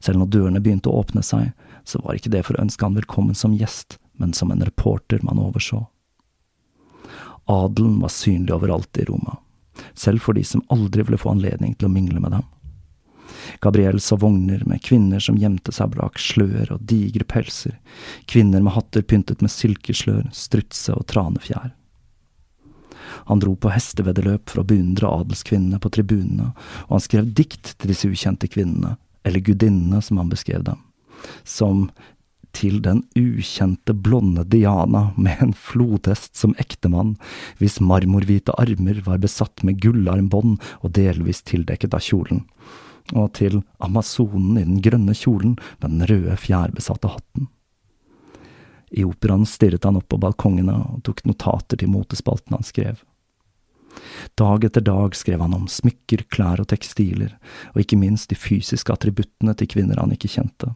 Selv 0.00 0.20
når 0.20 0.32
dørene 0.32 0.62
begynte 0.64 0.92
å 0.92 1.00
åpne 1.02 1.24
seg, 1.24 1.52
så 1.84 2.00
var 2.04 2.16
ikke 2.16 2.32
det 2.32 2.44
for 2.46 2.56
å 2.56 2.64
ønske 2.64 2.86
han 2.86 2.96
velkommen 2.96 3.36
som 3.36 3.56
gjest, 3.56 3.98
men 4.20 4.32
som 4.32 4.52
en 4.52 4.64
reporter 4.64 5.20
man 5.26 5.40
overså. 5.42 5.84
Adelen 7.50 8.00
var 8.00 8.12
synlig 8.12 8.54
overalt 8.54 8.98
i 8.98 9.04
Roma, 9.08 9.38
selv 9.94 10.22
for 10.24 10.36
de 10.36 10.44
som 10.44 10.64
aldri 10.72 11.04
ville 11.04 11.20
få 11.20 11.34
anledning 11.34 11.74
til 11.74 11.90
å 11.90 11.92
mingle 11.92 12.22
med 12.22 12.36
dem. 12.38 12.46
Gabriel 13.60 14.00
så 14.00 14.16
vogner 14.16 14.62
med 14.66 14.82
kvinner 14.82 15.20
som 15.20 15.38
gjemte 15.38 15.72
seg 15.72 15.94
bak 15.94 16.18
slør 16.20 16.74
og 16.76 16.84
digre 16.88 17.26
pelser, 17.28 17.76
kvinner 18.30 18.64
med 18.64 18.74
hatter 18.76 19.04
pyntet 19.04 19.44
med 19.44 19.52
silkeslør, 19.52 20.28
strutse 20.32 20.94
og 20.94 21.06
tranefjær. 21.10 21.72
Han 23.28 23.40
dro 23.40 23.54
på 23.56 23.72
hesteveddeløp 23.72 24.50
for 24.50 24.62
å 24.62 24.68
beundre 24.68 25.10
adelskvinnene 25.20 25.80
på 25.80 25.92
tribunene, 25.92 26.50
og 26.88 26.96
han 26.96 27.04
skrev 27.04 27.30
dikt 27.36 27.74
til 27.78 27.92
disse 27.92 28.08
ukjente 28.10 28.48
kvinnene, 28.50 28.96
eller 29.24 29.44
gudinnene 29.44 30.00
som 30.04 30.20
han 30.20 30.32
beskrev 30.32 30.64
dem, 30.66 30.80
som 31.44 31.88
til 32.54 32.80
den 32.84 33.02
ukjente 33.18 33.94
blonde 33.94 34.44
Diana 34.50 35.08
med 35.16 35.42
en 35.42 35.54
flodhest 35.56 36.36
som 36.38 36.54
ektemann, 36.60 37.14
hvis 37.58 37.80
marmorhvite 37.82 38.54
armer 38.60 39.00
var 39.06 39.22
besatt 39.22 39.64
med 39.66 39.80
gullarmbånd 39.82 40.60
og 40.80 40.94
delvis 40.96 41.42
tildekket 41.46 41.96
av 41.96 42.04
kjolen, 42.06 42.44
og 43.12 43.32
til 43.38 43.60
amazonen 43.84 44.60
i 44.60 44.66
den 44.66 44.80
grønne 44.84 45.16
kjolen 45.18 45.58
med 45.82 45.90
den 45.90 46.06
røde 46.10 46.38
fjærbesatte 46.40 47.10
hatten. 47.16 47.50
I 48.94 49.02
operaen 49.04 49.46
stirret 49.48 49.84
han 49.84 49.98
opp 49.98 50.08
på 50.12 50.20
balkongene 50.22 50.76
og 50.78 51.02
tok 51.06 51.24
notater 51.26 51.80
til 51.80 51.90
motespalten 51.90 52.54
han 52.54 52.66
skrev. 52.66 53.02
Dag 54.38 54.64
etter 54.66 54.82
dag 54.82 55.14
skrev 55.18 55.42
han 55.42 55.54
om 55.54 55.66
smykker, 55.70 56.24
klær 56.30 56.62
og 56.62 56.68
tekstiler, 56.70 57.34
og 57.74 57.82
ikke 57.82 57.98
minst 57.98 58.30
de 58.30 58.38
fysiske 58.38 58.94
attributtene 58.94 59.54
til 59.58 59.70
kvinner 59.70 60.00
han 60.02 60.14
ikke 60.14 60.30
kjente. 60.30 60.72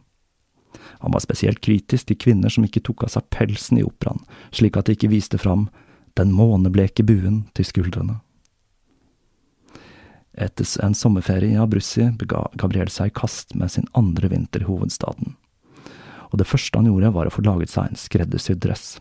Han 0.99 1.15
var 1.15 1.23
spesielt 1.23 1.61
kritisk 1.63 2.09
til 2.09 2.19
kvinner 2.19 2.51
som 2.51 2.65
ikke 2.67 2.83
tok 2.83 3.05
av 3.07 3.13
seg 3.13 3.27
pelsen 3.31 3.79
i 3.79 3.85
operaen, 3.87 4.23
slik 4.51 4.77
at 4.77 4.89
de 4.89 4.97
ikke 4.97 5.11
viste 5.11 5.39
fram 5.39 5.67
den 6.19 6.33
månebleke 6.35 7.05
buen 7.07 7.45
til 7.55 7.67
skuldrene. 7.67 8.19
Etter 10.39 10.67
en 10.85 10.95
sommerferie 10.95 11.55
i 11.55 11.59
Abruzzi 11.59 12.09
bega 12.19 12.45
Gabriel 12.59 12.91
seg 12.91 13.11
i 13.11 13.15
kast 13.15 13.55
med 13.59 13.71
sin 13.71 13.87
andre 13.97 14.31
vinter 14.31 14.63
i 14.63 14.67
hovedstaden, 14.67 15.35
og 16.29 16.39
det 16.39 16.47
første 16.47 16.79
han 16.79 16.89
gjorde 16.91 17.13
var 17.15 17.29
å 17.29 17.33
få 17.33 17.43
laget 17.47 17.71
seg 17.73 17.89
en 17.89 17.99
skreddersydd 17.99 18.61
dress. 18.63 18.99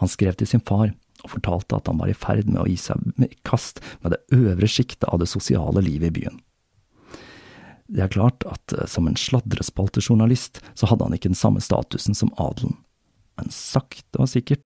Han 0.00 0.08
skrev 0.08 0.36
til 0.38 0.48
sin 0.48 0.64
far 0.64 0.92
og 1.24 1.32
fortalte 1.34 1.76
at 1.76 1.88
han 1.90 1.98
var 2.00 2.12
i 2.12 2.16
ferd 2.16 2.48
med 2.48 2.62
å 2.62 2.68
gi 2.68 2.78
seg 2.80 3.26
i 3.26 3.32
kast 3.48 3.82
med 4.04 4.14
det 4.14 4.22
øvre 4.36 4.68
sjiktet 4.70 5.08
av 5.10 5.20
det 5.20 5.28
sosiale 5.28 5.82
livet 5.84 6.12
i 6.12 6.20
byen. 6.20 6.38
Det 7.90 8.04
er 8.04 8.08
klart 8.08 8.44
at 8.46 8.72
eh, 8.72 8.86
som 8.86 9.08
en 9.08 9.18
sladrespaltejournalist 9.18 10.62
så 10.74 10.86
hadde 10.86 11.04
han 11.04 11.14
ikke 11.16 11.32
den 11.32 11.38
samme 11.38 11.60
statusen 11.60 12.14
som 12.14 12.32
adelen, 12.38 12.78
men 13.38 13.50
sakte 13.50 14.22
og 14.22 14.30
sikkert 14.30 14.62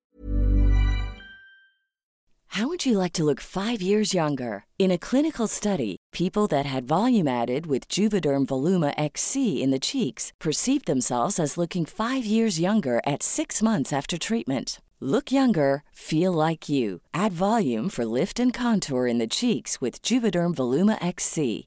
How 2.54 2.68
would 2.68 2.86
you 2.86 2.96
like 2.96 3.14
to 3.14 3.24
look 3.24 3.40
five 3.40 3.82
years 3.82 4.14
younger? 4.14 4.64
In 4.78 4.92
a 4.92 4.98
clinical 4.98 5.48
study, 5.48 5.96
people 6.12 6.46
that 6.46 6.66
had 6.66 6.84
volume 6.84 7.26
added 7.26 7.66
with 7.66 7.88
Juvederm 7.88 8.46
Voluma 8.46 8.94
XC 8.96 9.60
in 9.60 9.72
the 9.72 9.80
cheeks 9.80 10.32
perceived 10.38 10.86
themselves 10.86 11.40
as 11.40 11.58
looking 11.58 11.84
five 11.84 12.24
years 12.24 12.60
younger 12.60 13.00
at 13.04 13.24
six 13.24 13.60
months 13.60 13.92
after 13.92 14.16
treatment. 14.16 14.80
Look 15.00 15.32
younger, 15.32 15.82
feel 15.90 16.30
like 16.30 16.68
you. 16.68 17.00
Add 17.12 17.32
volume 17.32 17.88
for 17.88 18.04
lift 18.04 18.38
and 18.38 18.54
contour 18.54 19.08
in 19.08 19.18
the 19.18 19.26
cheeks 19.26 19.80
with 19.80 20.00
Juvederm 20.00 20.54
Voluma 20.54 20.96
XC. 21.04 21.66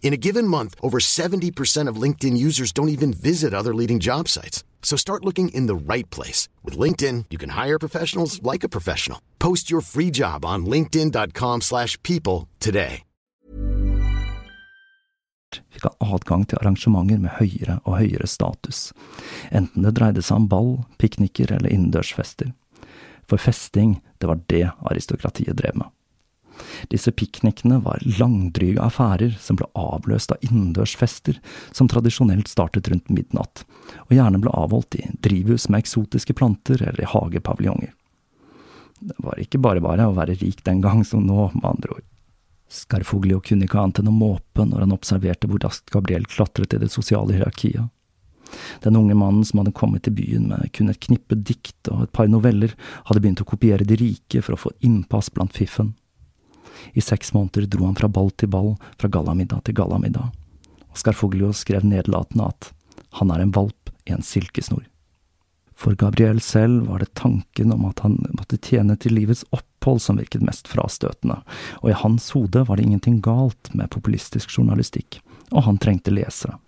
In 0.00 0.14
a 0.14 0.16
given 0.16 0.48
month, 0.48 0.74
over 0.80 0.98
70% 0.98 1.86
of 1.86 2.02
LinkedIn 2.02 2.38
users 2.38 2.72
don't 2.72 2.88
even 2.88 3.12
visit 3.12 3.52
other 3.52 3.74
leading 3.74 3.98
job 3.98 4.26
sites. 4.28 4.64
So 4.80 4.96
start 4.96 5.26
looking 5.26 5.50
in 5.50 5.66
the 5.66 5.92
right 5.92 6.08
place. 6.08 6.48
With 6.64 6.78
LinkedIn, 6.78 7.26
you 7.28 7.36
can 7.36 7.50
hire 7.50 7.78
professionals 7.78 8.42
like 8.42 8.64
a 8.64 8.70
professional. 8.70 9.20
Post 9.38 9.70
your 9.70 9.82
free 9.82 10.10
job 10.10 10.46
on 10.46 10.64
linkedin.com 10.64 11.60
slash 11.60 12.02
people 12.02 12.48
today. 12.58 13.04
fikk 15.72 15.88
adgang 16.04 16.44
til 16.48 16.58
arrangementer 16.60 17.20
med 17.22 17.36
høyere 17.38 17.78
og 17.84 17.98
høyere 18.00 18.28
status, 18.28 18.90
enten 19.54 19.86
det 19.86 19.94
dreide 19.96 20.24
seg 20.24 20.42
om 20.42 20.48
ball, 20.50 20.72
pikniker 21.00 21.52
eller 21.54 21.72
innendørsfester. 21.72 22.52
For 23.28 23.40
festing, 23.40 23.98
det 24.20 24.28
var 24.30 24.40
det 24.48 24.66
aristokratiet 24.88 25.58
drev 25.58 25.76
med. 25.80 25.92
Disse 26.92 27.12
piknikene 27.12 27.80
var 27.84 28.02
langdryge 28.18 28.82
affærer 28.82 29.36
som 29.40 29.58
ble 29.58 29.68
avløst 29.78 30.32
av 30.34 30.44
innendørsfester 30.46 31.38
som 31.72 31.90
tradisjonelt 31.90 32.50
startet 32.50 32.90
rundt 32.92 33.10
midnatt, 33.12 33.64
og 34.08 34.14
gjerne 34.16 34.40
ble 34.42 34.52
avholdt 34.54 34.98
i 34.98 35.06
drivhus 35.24 35.68
med 35.68 35.84
eksotiske 35.84 36.36
planter 36.38 36.82
eller 36.82 37.02
i 37.04 37.10
hagepaviljonger. 37.12 37.94
Det 38.98 39.18
var 39.22 39.38
ikke 39.38 39.60
bare 39.62 39.82
bare 39.82 40.08
å 40.08 40.16
være 40.16 40.38
rik 40.40 40.64
den 40.66 40.80
gang 40.82 41.04
som 41.06 41.26
nå, 41.26 41.50
med 41.54 41.68
andre 41.68 41.98
ord. 41.98 42.06
Scarfoglio 42.68 43.38
kunne 43.40 43.64
ikke 43.64 43.78
annet 43.80 44.02
enn 44.02 44.10
å 44.10 44.16
måpe 44.16 44.66
når 44.66 44.84
han 44.84 44.96
observerte 44.96 45.48
hvor 45.48 45.62
raskt 45.64 45.92
Gabriel 45.94 46.26
klatret 46.28 46.74
i 46.74 46.82
det 46.82 46.90
sosiale 46.92 47.36
hierarkiet. 47.36 47.88
Den 48.84 48.96
unge 48.96 49.14
mannen 49.16 49.44
som 49.44 49.60
hadde 49.60 49.76
kommet 49.76 50.04
til 50.04 50.16
byen 50.16 50.48
med 50.50 50.72
kun 50.76 50.92
et 50.92 51.00
knippe 51.04 51.36
dikt 51.36 51.90
og 51.92 52.06
et 52.06 52.12
par 52.16 52.28
noveller, 52.32 52.74
hadde 53.08 53.22
begynt 53.24 53.42
å 53.44 53.48
kopiere 53.48 53.86
de 53.88 53.98
rike 54.00 54.42
for 54.44 54.56
å 54.56 54.62
få 54.66 54.74
innpass 54.84 55.30
blant 55.34 55.56
fiffen. 55.56 55.94
I 56.94 57.04
seks 57.04 57.32
måneder 57.36 57.66
dro 57.70 57.86
han 57.86 57.98
fra 57.98 58.08
ball 58.08 58.30
til 58.36 58.50
ball, 58.52 58.74
fra 58.98 59.10
gallamiddag 59.12 59.64
til 59.66 59.78
gallamiddag. 59.78 60.30
Og 60.88 61.14
Fuglio 61.14 61.52
skrev 61.54 61.84
nedlatende 61.86 62.48
at 62.48 62.72
han 63.20 63.30
er 63.30 63.42
en 63.42 63.54
valp 63.54 63.90
i 64.08 64.14
en 64.16 64.24
silkesnor. 64.24 64.84
For 65.78 65.94
Gabriel 65.94 66.40
selv 66.42 66.88
var 66.88 66.98
det 66.98 67.14
tanken 67.14 67.72
om 67.72 67.84
at 67.86 68.00
han 68.02 68.16
måtte 68.34 68.58
tjene 68.58 68.96
til 68.98 69.14
livets 69.14 69.44
opphold 69.54 70.00
som 70.02 70.18
virket 70.18 70.42
mest 70.42 70.66
frastøtende, 70.66 71.38
og 71.82 71.92
i 71.92 71.98
hans 72.00 72.32
hode 72.34 72.64
var 72.66 72.76
det 72.76 72.88
ingenting 72.88 73.20
galt 73.22 73.70
med 73.78 73.92
populistisk 73.94 74.56
journalistikk, 74.56 75.20
og 75.52 75.68
han 75.68 75.78
trengte 75.78 76.14
lesere. 76.14 76.58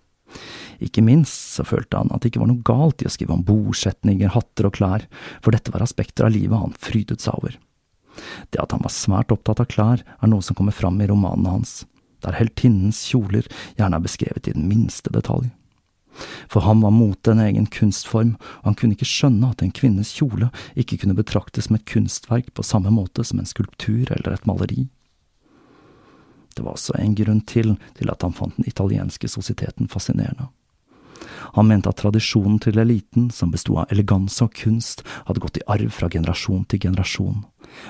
Ikke 0.79 1.03
minst 1.03 1.57
så 1.57 1.67
følte 1.67 1.99
han 1.99 2.13
at 2.15 2.23
det 2.23 2.31
ikke 2.31 2.45
var 2.45 2.53
noe 2.53 2.63
galt 2.63 3.03
i 3.03 3.09
å 3.09 3.13
skrive 3.13 3.35
om 3.35 3.43
bordsetninger, 3.45 4.31
hatter 4.31 4.71
og 4.71 4.79
klær, 4.79 5.09
for 5.43 5.59
dette 5.59 5.75
var 5.75 5.83
aspekter 5.83 6.29
av 6.29 6.37
livet 6.37 6.63
han 6.63 6.79
frydet 6.79 7.19
seg 7.25 7.35
over. 7.43 7.59
Det 8.51 8.61
at 8.63 8.75
han 8.75 8.85
var 8.85 8.95
svært 8.95 9.33
opptatt 9.35 9.63
av 9.63 9.71
klær, 9.71 10.05
er 10.05 10.31
noe 10.31 10.45
som 10.45 10.59
kommer 10.59 10.77
fram 10.77 11.01
i 11.01 11.09
romanene 11.11 11.55
hans, 11.59 11.85
der 12.25 12.37
heltinnens 12.37 13.03
kjoler 13.09 13.49
gjerne 13.79 13.97
er 13.97 14.05
beskrevet 14.05 14.49
i 14.49 14.57
den 14.57 14.69
minste 14.69 15.13
detalj. 15.15 15.49
For 16.51 16.67
ham 16.67 16.83
var 16.85 16.93
mote 16.93 17.33
en 17.33 17.41
egen 17.41 17.67
kunstform, 17.71 18.35
og 18.61 18.67
han 18.67 18.77
kunne 18.77 18.97
ikke 18.97 19.09
skjønne 19.09 19.53
at 19.53 19.63
en 19.65 19.73
kvinnes 19.75 20.11
kjole 20.19 20.51
ikke 20.79 20.99
kunne 21.01 21.17
betraktes 21.17 21.69
som 21.69 21.79
et 21.79 21.87
kunstverk 21.89 22.51
på 22.55 22.67
samme 22.67 22.93
måte 22.93 23.25
som 23.25 23.41
en 23.41 23.49
skulptur 23.49 24.11
eller 24.11 24.35
et 24.35 24.49
maleri. 24.49 24.89
Det 26.57 26.65
var 26.67 26.75
også 26.75 26.97
en 26.99 27.15
grunn 27.15 27.45
til 27.47 27.77
til 27.97 28.11
at 28.11 28.27
han 28.27 28.35
fant 28.37 28.57
den 28.59 28.67
italienske 28.69 29.31
sosieteten 29.31 29.89
fascinerende. 29.89 30.51
Han 31.55 31.67
mente 31.67 31.91
at 31.91 31.99
tradisjonen 32.03 32.59
til 32.63 32.79
eliten, 32.79 33.31
som 33.31 33.51
besto 33.51 33.79
av 33.81 33.91
eleganse 33.91 34.45
og 34.45 34.55
kunst, 34.55 35.03
hadde 35.27 35.43
gått 35.43 35.59
i 35.61 35.65
arv 35.67 35.91
fra 35.95 36.11
generasjon 36.11 36.67
til 36.71 36.83
generasjon. 36.87 37.43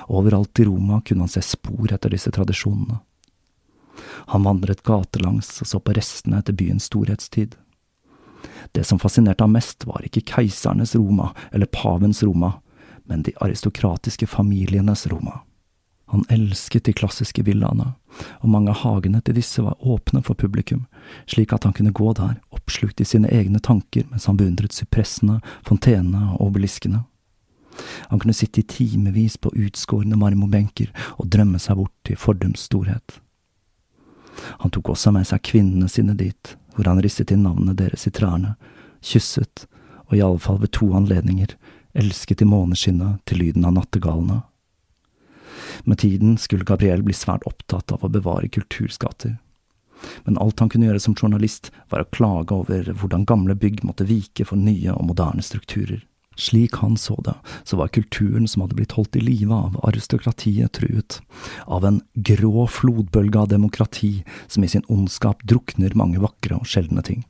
Overalt 0.07 0.59
i 0.59 0.65
Roma 0.65 1.01
kunne 1.05 1.25
han 1.25 1.31
se 1.31 1.41
spor 1.45 1.93
etter 1.93 2.13
disse 2.13 2.31
tradisjonene. 2.31 2.99
Han 4.31 4.43
vandret 4.43 4.83
gatelangs 4.83 5.49
og 5.61 5.67
så 5.67 5.79
på 5.79 5.93
restene 5.97 6.39
etter 6.39 6.55
byens 6.57 6.87
storhetstid. 6.89 7.55
Det 8.71 8.83
som 8.87 8.99
fascinerte 8.99 9.43
ham 9.43 9.53
mest, 9.53 9.85
var 9.85 10.05
ikke 10.05 10.23
keisernes 10.33 10.95
Roma 10.95 11.31
eller 11.51 11.69
pavens 11.69 12.23
Roma, 12.23 12.53
men 13.05 13.23
de 13.23 13.33
aristokratiske 13.43 14.27
familienes 14.27 15.07
Roma. 15.11 15.41
Han 16.11 16.25
elsket 16.29 16.83
de 16.83 16.93
klassiske 16.93 17.43
villaene, 17.47 17.93
og 18.43 18.49
mange 18.51 18.73
av 18.73 18.81
hagene 18.81 19.21
til 19.23 19.37
disse 19.37 19.63
var 19.63 19.79
åpne 19.79 20.19
for 20.27 20.35
publikum, 20.35 20.85
slik 21.23 21.53
at 21.55 21.63
han 21.63 21.75
kunne 21.77 21.93
gå 21.95 22.11
der, 22.17 22.33
oppslukt 22.51 22.99
i 22.99 23.07
sine 23.07 23.31
egne 23.31 23.61
tanker 23.63 24.03
mens 24.09 24.27
han 24.27 24.39
beundret 24.39 24.75
sypressene, 24.75 25.39
fontenene 25.67 26.33
og 26.33 26.49
obeliskene. 26.49 27.05
Han 28.11 28.19
kunne 28.19 28.35
sitte 28.35 28.61
i 28.61 28.67
timevis 28.67 29.37
på 29.37 29.53
utskårne 29.55 30.17
marmorbenker 30.19 30.91
og 31.17 31.29
drømme 31.31 31.59
seg 31.61 31.79
bort 31.79 31.93
til 32.07 32.19
fordums 32.19 32.67
storhet. 32.67 33.19
Han 34.63 34.71
tok 34.71 34.93
også 34.93 35.13
med 35.15 35.27
seg 35.27 35.43
kvinnene 35.45 35.89
sine 35.91 36.15
dit, 36.17 36.55
hvor 36.75 36.87
han 36.89 37.01
risset 37.03 37.31
inn 37.33 37.43
navnene 37.45 37.75
deres 37.77 38.07
i 38.07 38.13
trærne, 38.15 38.55
kysset, 39.01 39.65
og 40.09 40.17
i 40.17 40.23
alle 40.23 40.41
fall 40.43 40.59
ved 40.61 40.73
to 40.75 40.91
anledninger, 40.97 41.55
elsket 41.93 42.41
i 42.43 42.47
måneskinnet 42.47 43.21
til 43.27 43.43
lyden 43.43 43.67
av 43.67 43.75
nattegalene. 43.75 44.41
Med 45.83 45.99
tiden 46.03 46.37
skulle 46.37 46.67
Gabriel 46.67 47.03
bli 47.03 47.15
svært 47.15 47.45
opptatt 47.47 47.91
av 47.91 48.03
å 48.03 48.11
bevare 48.11 48.51
kulturskatter. 48.51 49.37
Men 50.25 50.37
alt 50.41 50.59
han 50.59 50.69
kunne 50.69 50.89
gjøre 50.89 51.01
som 51.03 51.15
journalist, 51.15 51.71
var 51.89 52.03
å 52.03 52.11
klage 52.13 52.55
over 52.55 52.91
hvordan 52.91 53.27
gamle 53.29 53.55
bygg 53.55 53.83
måtte 53.85 54.07
vike 54.09 54.45
for 54.47 54.59
nye 54.59 54.93
og 54.95 55.05
moderne 55.11 55.45
strukturer. 55.45 56.01
Slik 56.39 56.75
han 56.79 56.97
så 56.97 57.17
det, 57.25 57.33
så 57.63 57.77
var 57.77 57.91
kulturen 57.91 58.47
som 58.47 58.63
hadde 58.63 58.77
blitt 58.77 58.95
holdt 58.95 59.15
i 59.19 59.23
live 59.23 59.53
av 59.53 59.75
aristokratiet, 59.83 60.71
truet, 60.71 61.19
av 61.67 61.85
en 61.85 61.99
grå 62.15 62.67
flodbølge 62.71 63.39
av 63.39 63.51
demokrati 63.51 64.23
som 64.47 64.63
i 64.63 64.71
sin 64.71 64.87
ondskap 64.87 65.43
drukner 65.43 65.97
mange 65.99 66.23
vakre 66.23 66.61
og 66.61 66.69
sjeldne 66.71 67.03
ting. 67.03 67.25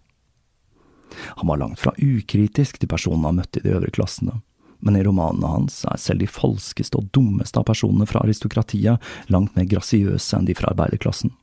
Han 1.42 1.50
var 1.50 1.60
langt 1.60 1.82
fra 1.82 1.96
ukritisk 1.98 2.78
til 2.80 2.92
personene 2.92 3.32
han 3.32 3.42
møtte 3.42 3.60
i 3.60 3.66
de 3.66 3.74
øvre 3.76 3.92
klassene, 3.92 4.38
men 4.80 4.98
i 4.98 5.04
romanene 5.06 5.50
hans 5.50 5.82
er 5.90 6.00
selv 6.02 6.24
de 6.24 6.30
falskeste 6.30 6.98
og 6.98 7.10
dummeste 7.14 7.60
av 7.60 7.68
personene 7.70 8.08
fra 8.10 8.24
aristokratiet 8.24 9.02
langt 9.34 9.58
mer 9.58 9.68
grasiøse 9.70 10.38
enn 10.38 10.48
de 10.48 10.58
fra 10.58 10.72
arbeiderklassen. 10.74 11.34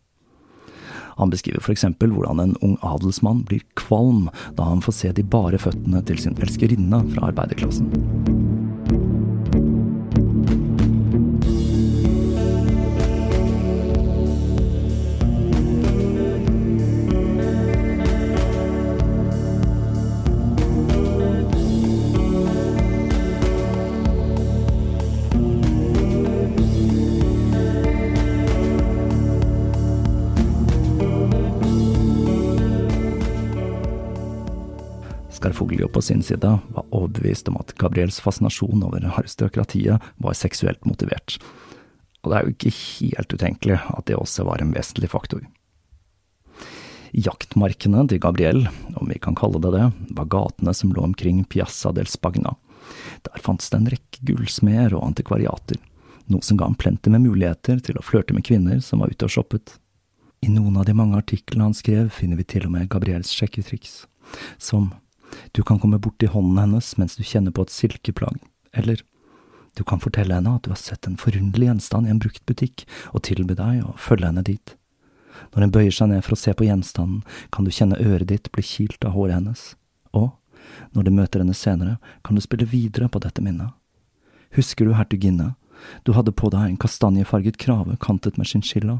Han 1.18 1.34
beskriver 1.34 1.62
eksempel 1.74 2.12
hvordan 2.14 2.42
en 2.42 2.56
ung 2.64 2.76
adelsmann 2.86 3.44
blir 3.48 3.64
kvalm 3.78 4.28
da 4.58 4.70
han 4.70 4.82
får 4.84 5.00
se 5.02 5.14
de 5.14 5.26
bare 5.26 5.60
føttene 5.60 6.02
til 6.06 6.20
sin 6.22 6.38
elskerinne 6.38 7.02
fra 7.12 7.30
arbeiderklassen. 7.32 8.37
Scarfoglio 35.38 35.86
på 35.88 36.02
sin 36.02 36.22
side 36.22 36.50
var 36.74 36.88
overbevist 36.90 37.48
om 37.48 37.60
at 37.60 37.76
Gabriels 37.78 38.18
fascinasjon 38.20 38.82
over 38.82 39.04
aristokratiet 39.06 40.02
var 40.18 40.34
seksuelt 40.34 40.82
motivert, 40.88 41.38
og 42.22 42.32
det 42.32 42.38
er 42.38 42.46
jo 42.46 42.54
ikke 42.56 42.74
helt 42.74 43.34
utenkelig 43.34 43.78
at 43.78 44.08
det 44.10 44.18
også 44.18 44.46
var 44.48 44.62
en 44.62 44.74
vesentlig 44.74 45.12
faktor. 45.12 45.44
Jaktmarkene 47.14 48.02
til 48.10 48.20
Gabriel, 48.20 48.66
om 48.98 49.08
vi 49.08 49.18
kan 49.22 49.36
kalle 49.38 49.62
det 49.62 49.72
det, 49.72 49.86
var 50.18 50.28
gatene 50.34 50.74
som 50.76 50.92
lå 50.92 51.06
omkring 51.06 51.44
Piazza 51.48 51.94
del 51.96 52.10
Spagna. 52.10 52.56
Der 53.24 53.40
fantes 53.40 53.70
det 53.70 53.78
en 53.78 53.90
rekke 53.94 54.26
gullsmeder 54.28 54.96
og 54.98 55.06
antikvariater, 55.06 55.78
noe 56.28 56.44
som 56.44 56.58
ga 56.58 56.68
ham 56.68 56.76
plenty 56.76 57.14
med 57.14 57.24
muligheter 57.24 57.80
til 57.84 57.96
å 57.96 58.04
flørte 58.04 58.36
med 58.36 58.44
kvinner 58.48 58.82
som 58.84 59.00
var 59.00 59.14
ute 59.14 59.28
og 59.28 59.32
shoppet. 59.38 59.78
I 60.44 60.50
noen 60.52 60.76
av 60.78 60.86
de 60.86 60.94
mange 60.94 61.18
artiklene 61.18 61.70
han 61.70 61.76
skrev, 61.76 62.10
finner 62.14 62.38
vi 62.38 62.46
til 62.46 62.68
og 62.68 62.74
med 62.74 62.90
Gabriels 62.92 63.32
sjekketriks, 63.34 64.02
som 64.60 64.92
du 65.52 65.62
kan 65.62 65.80
komme 65.80 66.00
borti 66.02 66.28
hånden 66.30 66.58
hennes 66.60 66.94
mens 67.00 67.16
du 67.18 67.24
kjenner 67.26 67.54
på 67.54 67.66
et 67.66 67.74
silkeplagg, 67.74 68.40
eller 68.72 69.02
du 69.78 69.84
kan 69.86 70.00
fortelle 70.02 70.34
henne 70.34 70.56
at 70.56 70.64
du 70.66 70.72
har 70.72 70.80
sett 70.80 71.06
en 71.06 71.18
forunderlig 71.20 71.68
gjenstand 71.68 72.08
i 72.08 72.12
en 72.12 72.20
brukt 72.22 72.44
butikk, 72.50 72.84
og 73.14 73.22
tilby 73.28 73.54
deg 73.58 73.84
å 73.86 73.94
følge 74.00 74.30
henne 74.30 74.42
dit. 74.46 74.74
Når 75.52 75.66
hun 75.68 75.74
bøyer 75.74 75.94
seg 75.94 76.10
ned 76.10 76.24
for 76.26 76.34
å 76.34 76.40
se 76.40 76.54
på 76.56 76.66
gjenstanden, 76.66 77.22
kan 77.54 77.66
du 77.66 77.70
kjenne 77.74 78.00
øret 78.02 78.30
ditt 78.32 78.50
bli 78.54 78.64
kilt 78.66 79.04
av 79.06 79.14
håret 79.14 79.38
hennes, 79.38 79.62
og 80.10 80.32
når 80.96 81.06
du 81.06 81.12
møter 81.14 81.44
henne 81.44 81.56
senere, 81.56 81.98
kan 82.26 82.34
du 82.34 82.42
spille 82.42 82.66
videre 82.68 83.08
på 83.08 83.22
dette 83.22 83.44
minnet. 83.44 83.70
Husker 84.56 84.88
du 84.88 84.96
hertuginne, 84.96 85.54
du 86.02 86.14
hadde 86.16 86.34
på 86.34 86.50
deg 86.50 86.64
en 86.64 86.80
kastanjefarget 86.80 87.58
krave 87.60 87.96
kantet 88.02 88.38
med 88.38 88.48
chinchilla. 88.50 88.98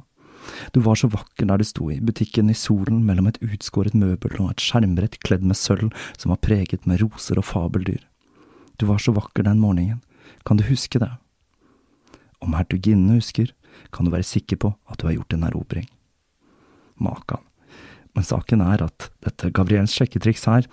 Du 0.72 0.80
var 0.84 0.98
så 0.98 1.10
vakker 1.12 1.48
der 1.48 1.60
du 1.60 1.66
sto 1.66 1.90
i 1.92 2.00
butikken 2.00 2.50
i 2.50 2.56
solen 2.56 3.02
mellom 3.06 3.28
et 3.30 3.40
utskåret 3.44 3.96
møbel 3.96 4.36
og 4.40 4.52
et 4.52 4.64
skjermbrett 4.64 5.18
kledd 5.24 5.44
med 5.46 5.58
sølv 5.58 5.92
som 6.16 6.32
var 6.32 6.42
preget 6.44 6.86
med 6.88 7.02
roser 7.02 7.40
og 7.40 7.48
fabeldyr. 7.48 8.02
Du 8.78 8.86
var 8.86 9.02
så 9.02 9.14
vakker 9.16 9.46
den 9.46 9.60
morgenen, 9.62 10.02
kan 10.46 10.58
du 10.58 10.64
huske 10.68 11.00
det? 11.02 11.10
Om 12.44 12.54
hertuginnene 12.54 13.18
husker, 13.18 13.50
kan 13.92 14.06
du 14.06 14.12
være 14.12 14.26
sikker 14.26 14.58
på 14.60 14.72
at 14.88 15.00
du 15.00 15.08
har 15.08 15.16
gjort 15.18 15.34
en 15.34 15.46
erobring. 15.48 15.88
Makan. 16.98 17.42
Men 18.14 18.26
saken 18.26 18.62
er 18.64 18.82
at 18.86 19.10
dette 19.24 19.50
Gabriels 19.54 19.94
sjekketriks 19.94 20.46
her 20.50 20.66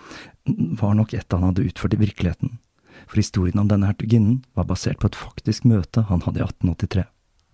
var 0.79 0.95
nok 0.97 1.13
et 1.13 1.33
han 1.33 1.45
hadde 1.45 1.65
utført 1.65 1.97
i 1.97 2.01
virkeligheten, 2.01 2.57
for 3.05 3.21
historien 3.21 3.61
om 3.61 3.69
denne 3.69 3.89
hertuginnen 3.89 4.43
var 4.57 4.69
basert 4.69 5.01
på 5.01 5.11
et 5.11 5.19
faktisk 5.19 5.65
møte 5.69 6.05
han 6.09 6.23
hadde 6.25 6.41
i 6.41 6.45
1883. 6.45 7.05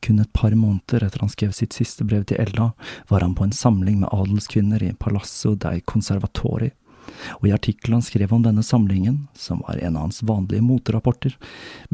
Kun 0.02 0.20
et 0.20 0.34
par 0.34 0.54
måneder 0.58 1.06
etter 1.06 1.22
han 1.22 1.30
skrev 1.30 1.52
sitt 1.54 1.76
siste 1.78 2.06
brev 2.08 2.26
til 2.26 2.40
Ella, 2.42 2.72
var 3.10 3.22
han 3.22 3.36
på 3.38 3.46
en 3.46 3.54
samling 3.54 4.00
med 4.02 4.10
adelskvinner 4.12 4.82
i 4.84 4.96
Palazzo 4.98 5.54
dei 5.56 5.82
Conservatori, 5.86 6.72
og 7.38 7.46
i 7.48 7.54
artikkelen 7.54 8.00
han 8.00 8.06
skrev 8.06 8.34
om 8.34 8.42
denne 8.46 8.64
samlingen, 8.66 9.28
som 9.38 9.62
var 9.68 9.78
en 9.78 9.98
av 9.98 10.08
hans 10.08 10.24
vanlige 10.26 10.66
moterapporter, 10.66 11.38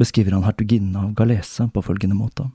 beskriver 0.00 0.36
han 0.36 0.46
hertuginnen 0.48 0.96
av 0.96 1.12
Galese 1.18 1.68
på 1.74 1.84
følgende 1.84 2.16
måte. 2.16 2.48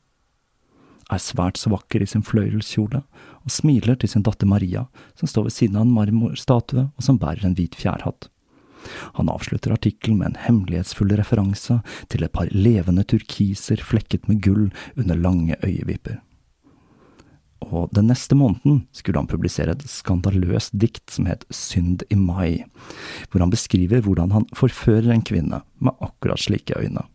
Er 1.12 1.22
svært 1.22 1.60
så 1.60 1.70
vakker 1.70 2.02
i 2.02 2.10
sin 2.10 2.26
fløyelskjole, 2.26 3.04
og 3.44 3.52
smiler 3.52 4.00
til 4.00 4.10
sin 4.10 4.26
datter 4.26 4.50
Maria, 4.50 4.88
som 5.20 5.30
står 5.30 5.50
ved 5.50 5.58
siden 5.58 5.78
av 5.78 5.86
en 5.86 5.94
marmorstatue 5.94 6.88
og 6.88 7.06
som 7.06 7.20
bærer 7.22 7.46
en 7.46 7.58
hvit 7.58 7.76
fjærhatt. 7.78 8.33
Han 9.20 9.32
avslutter 9.32 9.76
artikkelen 9.76 10.20
med 10.20 10.32
en 10.32 10.44
hemmelighetsfull 10.48 11.16
referanse 11.20 11.80
til 12.10 12.26
et 12.26 12.36
par 12.36 12.52
levende 12.52 13.06
turkiser 13.08 13.84
flekket 13.84 14.30
med 14.30 14.44
gull 14.46 14.70
under 14.98 15.20
lange 15.20 15.60
øyevipper 15.64 16.22
og 17.74 17.92
den 17.96 18.10
neste 18.12 18.36
måneden 18.38 18.84
skulle 18.96 19.22
han 19.22 19.30
publisere 19.30 19.76
et 19.76 19.86
skandaløst 19.90 20.76
dikt 20.80 21.14
som 21.14 21.28
het 21.30 21.46
Synd 21.54 22.06
i 22.14 22.18
mai, 22.20 22.64
hvor 23.32 23.44
han 23.44 23.54
beskriver 23.54 24.04
hvordan 24.06 24.34
han 24.36 24.48
forfører 24.58 25.14
en 25.14 25.26
kvinne 25.26 25.64
med 25.84 26.04
akkurat 26.04 26.42
slike 26.42 26.78
øyne. 26.80 27.06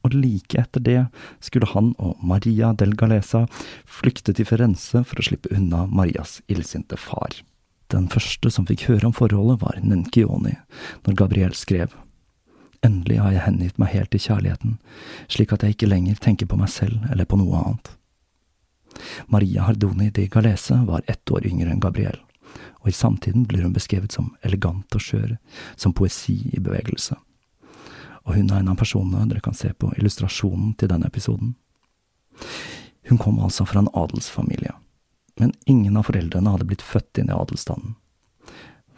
Og 0.00 0.16
like 0.16 0.56
etter 0.56 0.80
det 0.80 1.00
skulle 1.44 1.68
han 1.74 1.92
og 2.00 2.22
Maria 2.24 2.72
del 2.72 2.94
Galesa 2.96 3.44
flykte 3.84 4.32
til 4.32 4.48
Firenze 4.48 5.04
for 5.04 5.20
å 5.20 5.26
slippe 5.26 5.52
unna 5.52 5.84
Marias 5.86 6.38
illsinte 6.48 6.96
far. 6.96 7.36
Den 7.90 8.06
første 8.10 8.50
som 8.54 8.66
fikk 8.68 8.86
høre 8.86 9.08
om 9.08 9.14
forholdet, 9.16 9.60
var 9.62 9.80
Nenkioni, 9.82 10.54
når 11.06 11.16
Gabriel 11.18 11.54
skrev. 11.58 11.94
Endelig 12.86 13.18
har 13.20 13.34
jeg 13.34 13.44
hengitt 13.44 13.80
meg 13.82 13.90
helt 13.92 14.10
til 14.14 14.22
kjærligheten, 14.24 14.76
slik 15.28 15.52
at 15.52 15.64
jeg 15.64 15.74
ikke 15.74 15.90
lenger 15.90 16.20
tenker 16.22 16.48
på 16.48 16.58
meg 16.60 16.70
selv 16.72 17.02
eller 17.10 17.26
på 17.28 17.38
noe 17.40 17.58
annet. 17.58 17.90
Maria 19.26 19.66
Hardoni 19.66 20.10
de 20.10 20.28
Galese 20.30 20.78
var 20.86 21.02
ett 21.06 21.30
år 21.30 21.46
yngre 21.46 21.70
enn 21.72 21.82
Gabriel, 21.82 22.18
og 22.80 22.88
i 22.88 22.94
samtiden 22.96 23.44
blir 23.48 23.66
hun 23.66 23.74
beskrevet 23.74 24.14
som 24.14 24.32
elegant 24.46 24.96
og 24.96 25.02
skjør, 25.04 25.34
som 25.76 25.94
poesi 25.96 26.38
i 26.54 26.62
bevegelse. 26.62 27.18
Og 28.24 28.36
hun 28.36 28.50
er 28.50 28.62
en 28.62 28.70
av 28.72 28.78
personene 28.80 29.26
dere 29.28 29.42
kan 29.44 29.56
se 29.56 29.72
på 29.74 29.92
illustrasjonen 29.96 30.76
til 30.78 30.92
denne 30.92 31.08
episoden. 31.10 31.56
Hun 33.08 33.18
kom 33.18 33.40
altså 33.42 33.66
fra 33.66 33.82
en 33.82 33.92
adelsfamilie, 33.96 34.72
men 35.40 35.56
ingen 35.70 35.96
av 35.96 36.06
foreldrene 36.10 36.52
hadde 36.54 36.68
blitt 36.68 36.84
født 36.84 37.22
inn 37.22 37.32
i 37.32 37.36
adelstanden. 37.36 37.96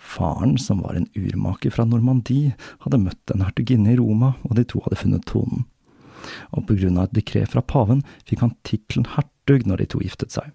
Faren, 0.03 0.57
som 0.59 0.83
var 0.83 0.99
en 0.99 1.07
urmaker 1.15 1.73
fra 1.73 1.87
Normandie, 1.87 2.57
hadde 2.83 3.01
møtt 3.01 3.33
en 3.33 3.45
hertuginne 3.47 3.95
i 3.95 4.01
Roma, 4.01 4.35
og 4.43 4.59
de 4.59 4.67
to 4.69 4.83
hadde 4.85 4.99
funnet 4.99 5.25
tonen 5.31 5.63
og 6.51 6.67
på 6.69 6.77
grunn 6.79 6.99
av 6.99 7.09
et 7.09 7.17
dekret 7.21 7.53
fra 7.53 7.63
paven 7.65 8.03
fikk 8.29 8.45
han 8.45 8.55
tittelen 8.67 9.09
hertug 9.15 9.67
når 9.69 9.83
de 9.83 9.89
to 9.95 10.03
giftet 10.05 10.35
seg. 10.35 10.51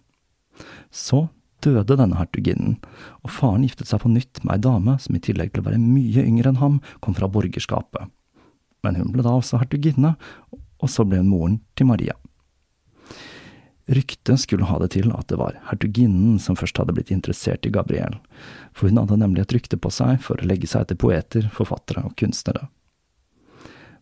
Så 0.91 1.27
døde 1.63 1.97
denne 1.97 2.19
hertuginnen, 2.19 2.77
og 3.25 3.33
faren 3.33 3.65
giftet 3.65 3.89
seg 3.89 4.03
på 4.03 4.11
nytt 4.13 4.43
med 4.43 4.57
ei 4.57 4.63
dame 4.67 4.97
som 5.01 5.17
i 5.17 5.23
tillegg 5.23 5.53
til 5.53 5.63
å 5.63 5.69
være 5.69 5.81
mye 5.81 6.23
yngre 6.23 6.53
enn 6.53 6.61
ham, 6.61 6.79
kom 7.01 7.17
fra 7.17 7.29
borgerskapet. 7.31 8.11
Men 8.85 8.99
hun 8.99 9.11
ble 9.13 9.25
da 9.25 9.33
også 9.35 9.59
hertuginne, 9.61 10.15
og 10.53 10.91
så 10.93 11.05
ble 11.07 11.23
hun 11.23 11.31
moren 11.31 11.59
til 11.75 11.89
Maria. 11.89 12.13
Ryktet 13.87 14.41
skulle 14.43 14.67
ha 14.67 14.79
det 14.81 14.89
til 14.97 15.13
at 15.15 15.29
det 15.31 15.37
var 15.39 15.55
hertuginnen 15.69 16.41
som 16.43 16.57
først 16.59 16.79
hadde 16.81 16.95
blitt 16.97 17.13
interessert 17.13 17.65
i 17.65 17.71
Gabriel, 17.71 18.17
for 18.75 18.89
hun 18.89 18.99
hadde 18.99 19.19
nemlig 19.21 19.45
et 19.45 19.53
rykte 19.55 19.79
på 19.79 19.91
seg 19.93 20.19
for 20.23 20.39
å 20.39 20.49
legge 20.49 20.67
seg 20.67 20.83
etter 20.83 20.99
poeter, 20.99 21.47
forfattere 21.55 22.03
og 22.03 22.17
kunstnere 22.19 22.67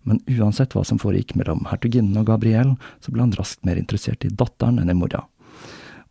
men 0.06 0.20
uansett 0.30 0.76
hva 0.76 0.84
som 0.86 1.00
foregikk 1.02 1.34
mellom 1.40 1.66
hertuginnen 1.72 2.18
og 2.22 2.28
Gabriel, 2.30 2.76
så 3.02 3.12
ble 3.12 3.26
han 3.26 3.34
raskt 3.34 3.66
mer 3.66 3.80
interessert 3.82 4.26
i 4.26 4.30
datteren 4.30 4.78
enn 4.82 4.92
i 4.94 4.98
mora. 4.98 5.24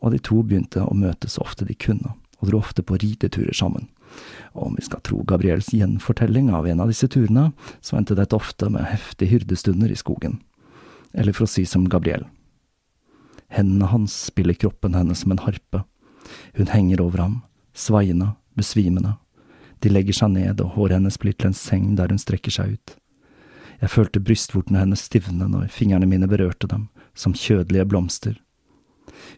Og 0.03 0.11
de 0.11 0.19
to 0.19 0.41
begynte 0.43 0.83
å 0.83 0.97
møtes 0.99 1.37
så 1.39 1.45
ofte 1.47 1.67
de 1.69 1.77
kunne, 1.79 2.17
og 2.41 2.51
dro 2.51 2.59
ofte 2.59 2.83
på 2.83 2.99
rideturer 2.99 3.55
sammen. 3.55 3.87
Og 4.59 4.67
om 4.67 4.75
vi 4.75 4.83
skal 4.87 5.03
tro 5.07 5.23
Gabriels 5.27 5.71
gjenfortelling 5.75 6.51
av 6.55 6.67
en 6.67 6.83
av 6.83 6.91
disse 6.91 7.07
turene, 7.11 7.53
så 7.87 8.01
endte 8.01 8.19
dette 8.19 8.35
ofte 8.35 8.67
med 8.71 8.87
heftige 8.91 9.31
hyrdestunder 9.31 9.95
i 9.95 9.99
skogen. 9.99 10.41
Eller 11.15 11.35
for 11.35 11.47
å 11.47 11.53
si 11.55 11.63
som 11.67 11.87
Gabriel. 11.87 12.27
Hendene 13.53 13.91
hans 13.91 14.15
spiller 14.31 14.55
kroppen 14.55 14.95
hennes 14.95 15.23
som 15.25 15.35
en 15.35 15.43
harpe. 15.45 15.85
Hun 16.57 16.71
henger 16.73 17.03
over 17.05 17.19
ham, 17.19 17.37
svaiende, 17.75 18.35
besvimende. 18.57 19.17
De 19.85 19.91
legger 19.93 20.17
seg 20.17 20.33
ned, 20.35 20.61
og 20.63 20.77
håret 20.79 20.99
hennes 20.99 21.19
blir 21.21 21.35
til 21.37 21.51
en 21.51 21.59
seng 21.59 21.95
der 21.99 22.13
hun 22.13 22.21
strekker 22.21 22.55
seg 22.55 22.77
ut. 22.77 22.95
Jeg 23.83 23.93
følte 23.93 24.23
brystvortene 24.23 24.81
hennes 24.81 25.03
stivne 25.05 25.49
når 25.51 25.69
fingrene 25.75 26.09
mine 26.09 26.29
berørte 26.31 26.71
dem, 26.71 26.89
som 27.15 27.35
kjødelige 27.37 27.85
blomster. 27.91 28.39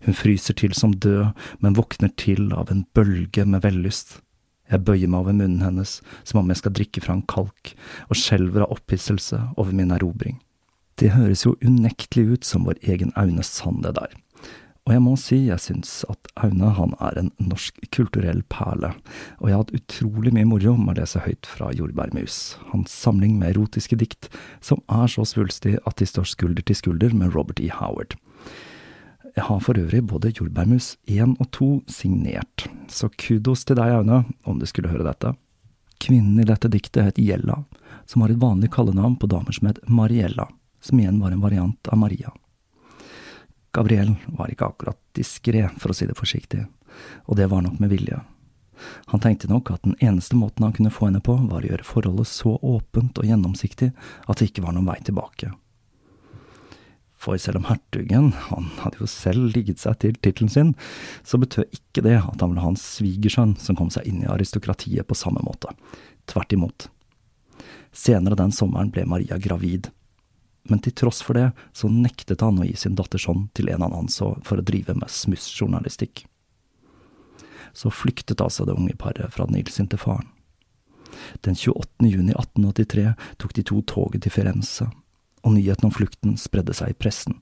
Hun 0.04 0.14
fryser 0.14 0.54
til 0.54 0.74
som 0.76 0.94
død, 0.94 1.32
men 1.60 1.76
våkner 1.76 2.12
til 2.20 2.52
av 2.54 2.70
en 2.70 2.84
bølge 2.94 3.46
med 3.48 3.64
vellyst. 3.64 4.20
Jeg 4.70 4.82
bøyer 4.86 5.10
meg 5.10 5.22
over 5.22 5.36
munnen 5.36 5.62
hennes 5.62 6.00
som 6.26 6.40
om 6.40 6.50
jeg 6.50 6.60
skal 6.60 6.74
drikke 6.74 7.02
fra 7.02 7.16
en 7.16 7.26
kalk, 7.26 7.74
og 8.10 8.18
skjelver 8.18 8.66
av 8.66 8.74
opphisselse 8.76 9.40
over 9.56 9.74
min 9.74 9.94
erobring. 9.94 10.38
Det 10.96 11.12
høres 11.12 11.42
jo 11.44 11.58
unektelig 11.60 12.24
ut 12.30 12.46
som 12.48 12.64
vår 12.64 12.78
egen 12.88 13.10
Aune 13.20 13.44
Sand, 13.44 13.82
det 13.84 13.98
der. 13.98 14.14
Og 14.86 14.94
jeg 14.94 15.02
må 15.02 15.16
si 15.18 15.36
jeg 15.48 15.60
syns 15.60 15.90
at 16.08 16.28
Aune 16.46 16.70
han 16.76 16.92
er 17.02 17.18
en 17.18 17.32
norsk 17.42 17.82
kulturell 17.92 18.40
perle, 18.52 18.92
og 19.42 19.48
jeg 19.48 19.56
har 19.56 19.64
hatt 19.64 19.74
utrolig 19.76 20.32
mye 20.32 20.46
moro 20.48 20.76
med 20.78 20.94
å 20.94 21.00
lese 21.02 21.24
høyt 21.24 21.48
fra 21.50 21.72
Jordbærmus, 21.74 22.56
hans 22.70 22.94
samling 22.94 23.34
med 23.40 23.52
erotiske 23.56 23.98
dikt, 23.98 24.30
som 24.64 24.80
er 24.86 25.10
så 25.10 25.26
svulstig 25.26 25.74
at 25.82 25.98
de 25.98 26.08
står 26.08 26.30
skulder 26.32 26.64
til 26.64 26.78
skulder 26.78 27.16
med 27.18 27.34
Robert 27.34 27.60
E. 27.60 27.68
Howard. 27.74 28.14
Jeg 29.34 29.44
har 29.50 29.60
for 29.60 29.76
øvrig 29.76 30.04
både 30.06 30.32
Jordbærmus 30.32 30.94
1 31.10 31.34
og 31.42 31.50
2 31.52 31.70
signert, 31.92 32.68
så 32.88 33.10
kudos 33.20 33.66
til 33.66 33.76
deg, 33.76 33.98
Aune, 33.98 34.22
om 34.46 34.62
du 34.62 34.64
skulle 34.70 34.94
høre 34.94 35.04
dette. 35.10 35.34
Kvinnen 36.00 36.38
i 36.40 36.46
dette 36.46 36.70
diktet 36.72 37.10
het 37.10 37.20
Gjella, 37.20 37.64
som 38.06 38.22
har 38.22 38.32
et 38.32 38.40
vanlig 38.40 38.70
kallenavn 38.72 39.18
på 39.20 39.28
damer 39.28 39.56
som 39.56 39.68
het 39.68 39.82
Mariella, 39.90 40.46
som 40.86 41.00
igjen 41.02 41.18
var 41.20 41.34
en 41.34 41.42
variant 41.42 41.90
av 41.92 41.98
Maria. 42.00 42.32
Gabriel 43.76 44.14
var 44.38 44.48
ikke 44.48 44.70
akkurat 44.70 45.00
diskré, 45.16 45.66
for 45.76 45.92
å 45.92 45.96
si 45.96 46.08
det 46.08 46.16
forsiktig, 46.16 46.64
og 47.26 47.36
det 47.36 47.50
var 47.52 47.66
nok 47.66 47.76
med 47.82 47.92
vilje. 47.92 48.22
Han 49.12 49.20
tenkte 49.20 49.50
nok 49.50 49.70
at 49.72 49.84
den 49.84 49.96
eneste 50.04 50.36
måten 50.36 50.64
han 50.64 50.72
kunne 50.76 50.92
få 50.92 51.08
henne 51.08 51.20
på, 51.24 51.36
var 51.50 51.64
å 51.64 51.70
gjøre 51.70 51.86
forholdet 51.86 52.30
så 52.30 52.56
åpent 52.56 53.18
og 53.20 53.28
gjennomsiktig 53.28 53.92
at 54.26 54.38
det 54.38 54.50
ikke 54.50 54.64
var 54.64 54.76
noen 54.76 54.88
vei 54.88 54.98
tilbake. 55.04 55.52
For 57.16 57.40
selv 57.40 57.62
om 57.62 57.68
hertugen, 57.70 58.30
han 58.50 58.68
hadde 58.82 59.00
jo 59.00 59.08
selv 59.10 59.48
ligget 59.56 59.80
seg 59.82 59.96
til 60.02 60.18
tittelen 60.20 60.52
sin, 60.52 60.74
så 61.24 61.40
betød 61.40 61.72
ikke 61.74 62.04
det 62.04 62.18
at 62.20 62.42
han 62.42 62.52
ville 62.52 62.64
ha 62.64 62.72
en 62.72 62.80
svigersønn 62.80 63.56
som 63.60 63.78
kom 63.78 63.88
seg 63.92 64.06
inn 64.08 64.20
i 64.22 64.30
aristokratiet 64.30 65.08
på 65.08 65.16
samme 65.16 65.42
måte. 65.44 65.72
tvert 66.26 66.52
imot. 66.52 66.88
Senere 67.94 68.34
den 68.34 68.50
sommeren 68.52 68.90
ble 68.90 69.04
Maria 69.06 69.38
gravid, 69.38 69.92
men 70.70 70.80
til 70.82 70.94
tross 70.96 71.22
for 71.24 71.38
det 71.38 71.50
så 71.76 71.90
nektet 71.92 72.42
han 72.44 72.58
å 72.60 72.66
gi 72.66 72.76
sin 72.78 72.96
datters 72.98 73.26
hånd 73.28 73.48
til 73.56 73.70
en 73.72 73.84
han 73.86 73.96
anså 73.96 74.34
for 74.46 74.60
å 74.60 74.66
drive 74.66 74.96
med 74.98 75.12
smussjournalistikk. 75.12 76.24
Så 77.76 77.92
flyktet 77.92 78.40
altså 78.40 78.64
det 78.64 78.76
unge 78.76 78.96
paret 78.98 79.32
fra 79.34 79.46
Nils 79.50 79.76
til 79.76 80.00
faren. 80.00 80.30
Den 81.44 81.56
28. 81.56 82.08
juni 82.08 82.32
1883 82.32 83.12
tok 83.40 83.52
de 83.56 83.64
to 83.66 83.82
toget 83.88 84.24
til 84.24 84.32
Firenze, 84.32 84.88
og 85.44 85.54
nyheten 85.54 85.88
om 85.88 85.94
flukten 85.94 86.36
spredde 86.40 86.74
seg 86.76 86.92
i 86.92 86.98
pressen, 86.98 87.38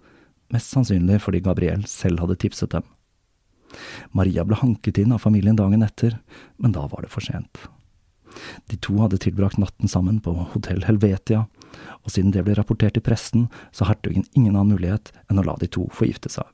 mest 0.53 0.75
sannsynlig 0.75 1.21
fordi 1.25 1.43
Gabriel 1.45 1.87
selv 1.91 2.23
hadde 2.23 2.39
tipset 2.43 2.75
dem. 2.75 2.85
Maria 4.15 4.45
ble 4.47 4.59
hanket 4.61 5.01
inn 5.03 5.15
av 5.15 5.25
familien 5.25 5.57
dagen 5.59 5.83
etter, 5.83 6.19
men 6.59 6.75
da 6.75 6.87
var 6.91 7.03
det 7.07 7.13
for 7.15 7.25
sent. 7.25 7.65
De 8.71 8.79
to 8.83 8.97
hadde 9.01 9.21
tilbrakt 9.23 9.61
natten 9.61 9.91
sammen 9.91 10.21
på 10.25 10.35
Hotell 10.55 10.85
Helvetia, 10.89 11.45
og 12.05 12.13
siden 12.13 12.33
det 12.35 12.45
ble 12.47 12.57
rapportert 12.59 12.99
i 12.99 13.05
pressen, 13.05 13.49
så 13.75 13.89
hertugen 13.89 14.27
ingen 14.33 14.55
annen 14.55 14.77
mulighet 14.77 15.13
enn 15.29 15.41
å 15.41 15.47
la 15.47 15.57
de 15.61 15.71
to 15.71 15.89
få 15.93 16.09
gifte 16.09 16.33
seg. 16.33 16.47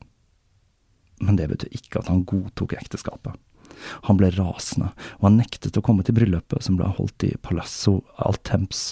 Men 1.21 1.37
det 1.37 1.51
betød 1.51 1.77
ikke 1.77 2.01
at 2.01 2.09
han 2.09 2.25
godtok 2.29 2.75
ekteskapet. 2.79 3.37
Han 4.09 4.19
ble 4.21 4.31
rasende, 4.35 4.91
og 5.21 5.29
han 5.29 5.39
nektet 5.41 5.77
å 5.79 5.85
komme 5.85 6.05
til 6.05 6.17
bryllupet 6.17 6.65
som 6.65 6.77
ble 6.79 6.89
holdt 6.97 7.25
i 7.29 7.35
Palazzo 7.45 8.01
Altemps. 8.21 8.91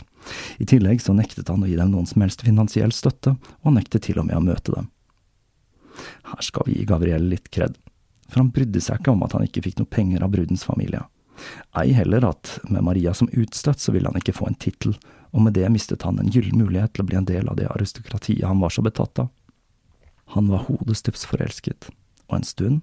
I 0.60 0.68
tillegg 0.68 1.02
så 1.04 1.14
nektet 1.16 1.50
han 1.52 1.64
å 1.64 1.68
gi 1.68 1.76
dem 1.78 1.92
noen 1.92 2.08
som 2.08 2.24
helst 2.24 2.44
finansiell 2.46 2.92
støtte, 2.94 3.34
og 3.36 3.68
han 3.70 3.78
nektet 3.80 4.06
til 4.08 4.20
og 4.20 4.28
med 4.28 4.38
å 4.38 4.44
møte 4.44 4.74
dem. 4.74 4.88
Her 6.30 6.44
skal 6.44 6.68
vi 6.68 6.78
gi 6.78 6.88
Gabriel 6.88 7.28
litt 7.30 7.50
kred, 7.54 7.76
for 8.28 8.42
han 8.42 8.52
brydde 8.54 8.82
seg 8.84 9.00
ikke 9.00 9.14
om 9.14 9.24
at 9.26 9.34
han 9.36 9.46
ikke 9.46 9.64
fikk 9.64 9.80
noe 9.80 9.90
penger 9.90 10.24
av 10.24 10.32
brudens 10.34 10.66
familie. 10.68 11.02
Ei 11.78 11.92
heller 11.96 12.24
at 12.28 12.58
med 12.68 12.84
Maria 12.86 13.14
som 13.14 13.30
utstøtt 13.32 13.80
så 13.82 13.94
ville 13.94 14.10
han 14.10 14.18
ikke 14.20 14.36
få 14.36 14.48
en 14.48 14.58
tittel, 14.58 14.96
og 15.32 15.44
med 15.44 15.56
det 15.58 15.68
mistet 15.72 16.06
han 16.06 16.18
en 16.18 16.30
gyllen 16.32 16.58
mulighet 16.60 16.94
til 16.94 17.04
å 17.04 17.08
bli 17.10 17.18
en 17.20 17.28
del 17.28 17.48
av 17.50 17.58
det 17.58 17.68
aristokratiet 17.70 18.46
han 18.48 18.62
var 18.62 18.72
så 18.74 18.84
betatt 18.84 19.24
av. 19.24 19.28
Han 20.34 20.50
var 20.52 20.66
hodestups 20.68 21.24
forelsket, 21.28 21.90
og 22.28 22.40
en 22.40 22.46
stund, 22.48 22.80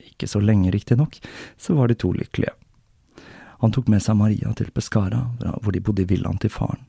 ikke 0.00 0.28
så 0.30 0.40
lenge 0.40 0.72
riktignok, 0.72 1.18
så 1.60 1.76
var 1.76 1.88
de 1.88 1.98
to 1.98 2.12
lykkelige. 2.16 2.54
Han 3.58 3.74
tok 3.74 3.88
med 3.90 4.04
seg 4.04 4.16
Maria 4.16 4.52
til 4.56 4.70
Pescara, 4.70 5.24
hvor 5.42 5.74
de 5.74 5.82
bodde 5.82 6.04
i 6.04 6.08
villaen 6.08 6.38
til 6.38 6.52
faren. 6.54 6.84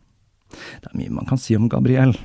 Det 0.50 0.92
er 0.92 0.98
mye 0.98 1.14
man 1.14 1.28
kan 1.30 1.42
si 1.42 1.56
om 1.58 1.70
Gabriel, 1.70 2.16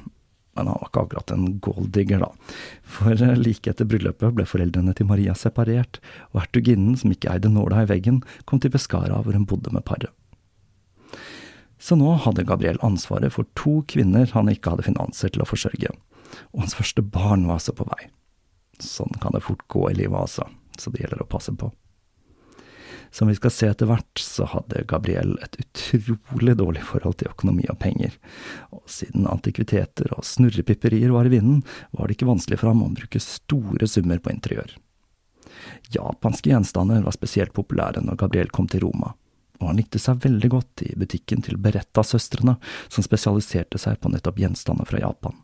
men 0.55 0.69
han 0.71 0.79
var 0.81 0.91
ikke 0.91 1.05
akkurat 1.05 1.33
en 1.35 1.47
golddigger, 1.65 2.25
da. 2.25 2.57
For 2.97 3.19
like 3.39 3.71
etter 3.71 3.89
bryllupet 3.89 4.37
ble 4.37 4.47
foreldrene 4.49 4.95
til 4.97 5.09
Maria 5.11 5.35
separert, 5.39 6.01
og 6.33 6.45
hertuginnen, 6.45 6.97
som 7.01 7.13
ikke 7.15 7.33
eide 7.33 7.53
nåla 7.53 7.85
i 7.85 7.91
veggen, 7.91 8.23
kom 8.49 8.63
til 8.63 8.73
Pescara, 8.75 9.21
hvor 9.23 9.37
hun 9.37 9.49
bodde 9.51 9.75
med 9.75 9.87
paret. 9.89 10.13
Så 11.79 11.99
nå 12.01 12.15
hadde 12.25 12.47
Gabriel 12.49 12.81
ansvaret 12.87 13.35
for 13.35 13.49
to 13.59 13.83
kvinner 13.91 14.31
han 14.33 14.49
ikke 14.49 14.73
hadde 14.73 14.87
finanser 14.87 15.33
til 15.35 15.45
å 15.45 15.49
forsørge, 15.49 15.91
og 16.53 16.65
hans 16.65 16.77
første 16.79 17.05
barn 17.05 17.45
var 17.49 17.59
altså 17.59 17.75
på 17.77 17.87
vei. 17.91 18.09
Sånn 18.83 19.13
kan 19.23 19.35
det 19.35 19.45
fort 19.45 19.67
gå 19.71 19.91
i 19.91 19.97
livet, 19.99 20.17
altså, 20.17 20.47
så 20.81 20.91
det 20.91 21.05
gjelder 21.05 21.23
å 21.23 21.31
passe 21.31 21.53
på. 21.59 21.69
Som 23.15 23.29
vi 23.31 23.37
skal 23.39 23.53
se 23.55 23.69
etter 23.71 23.87
hvert, 23.87 24.19
så 24.19 24.49
hadde 24.51 24.83
Gabriel 24.91 25.37
et 25.45 25.55
utrolig 25.63 26.57
dårlig 26.59 26.83
forhold 26.83 27.21
til 27.21 27.31
økonomi 27.31 27.69
og 27.71 27.79
penger, 27.79 28.17
og 28.75 28.83
siden 28.91 29.29
antikviteter 29.31 30.11
og 30.17 30.27
snurrepipperier 30.27 31.15
var 31.15 31.29
i 31.29 31.37
vinden, 31.37 31.61
var 31.95 32.11
det 32.11 32.17
ikke 32.17 32.33
vanskelig 32.33 32.59
for 32.59 32.73
ham 32.73 32.83
å 32.83 32.91
bruke 32.97 33.23
store 33.23 33.87
summer 33.87 34.19
på 34.19 34.35
interiør. 34.35 34.75
Japanske 35.95 36.51
gjenstander 36.51 37.07
var 37.07 37.15
spesielt 37.15 37.55
populære 37.55 38.03
når 38.03 38.19
Gabriel 38.25 38.51
kom 38.51 38.67
til 38.67 38.83
Roma, 38.83 39.13
og 39.63 39.71
han 39.71 39.79
likte 39.79 40.03
seg 40.03 40.19
veldig 40.27 40.51
godt 40.51 40.83
i 40.89 40.91
butikken 40.99 41.47
til 41.47 41.61
Beretta-søstrene, 41.63 42.57
som 42.91 43.07
spesialiserte 43.07 43.79
seg 43.79 44.03
på 44.03 44.11
nettopp 44.11 44.43
gjenstander 44.43 44.91
fra 44.91 45.07
Japan. 45.07 45.39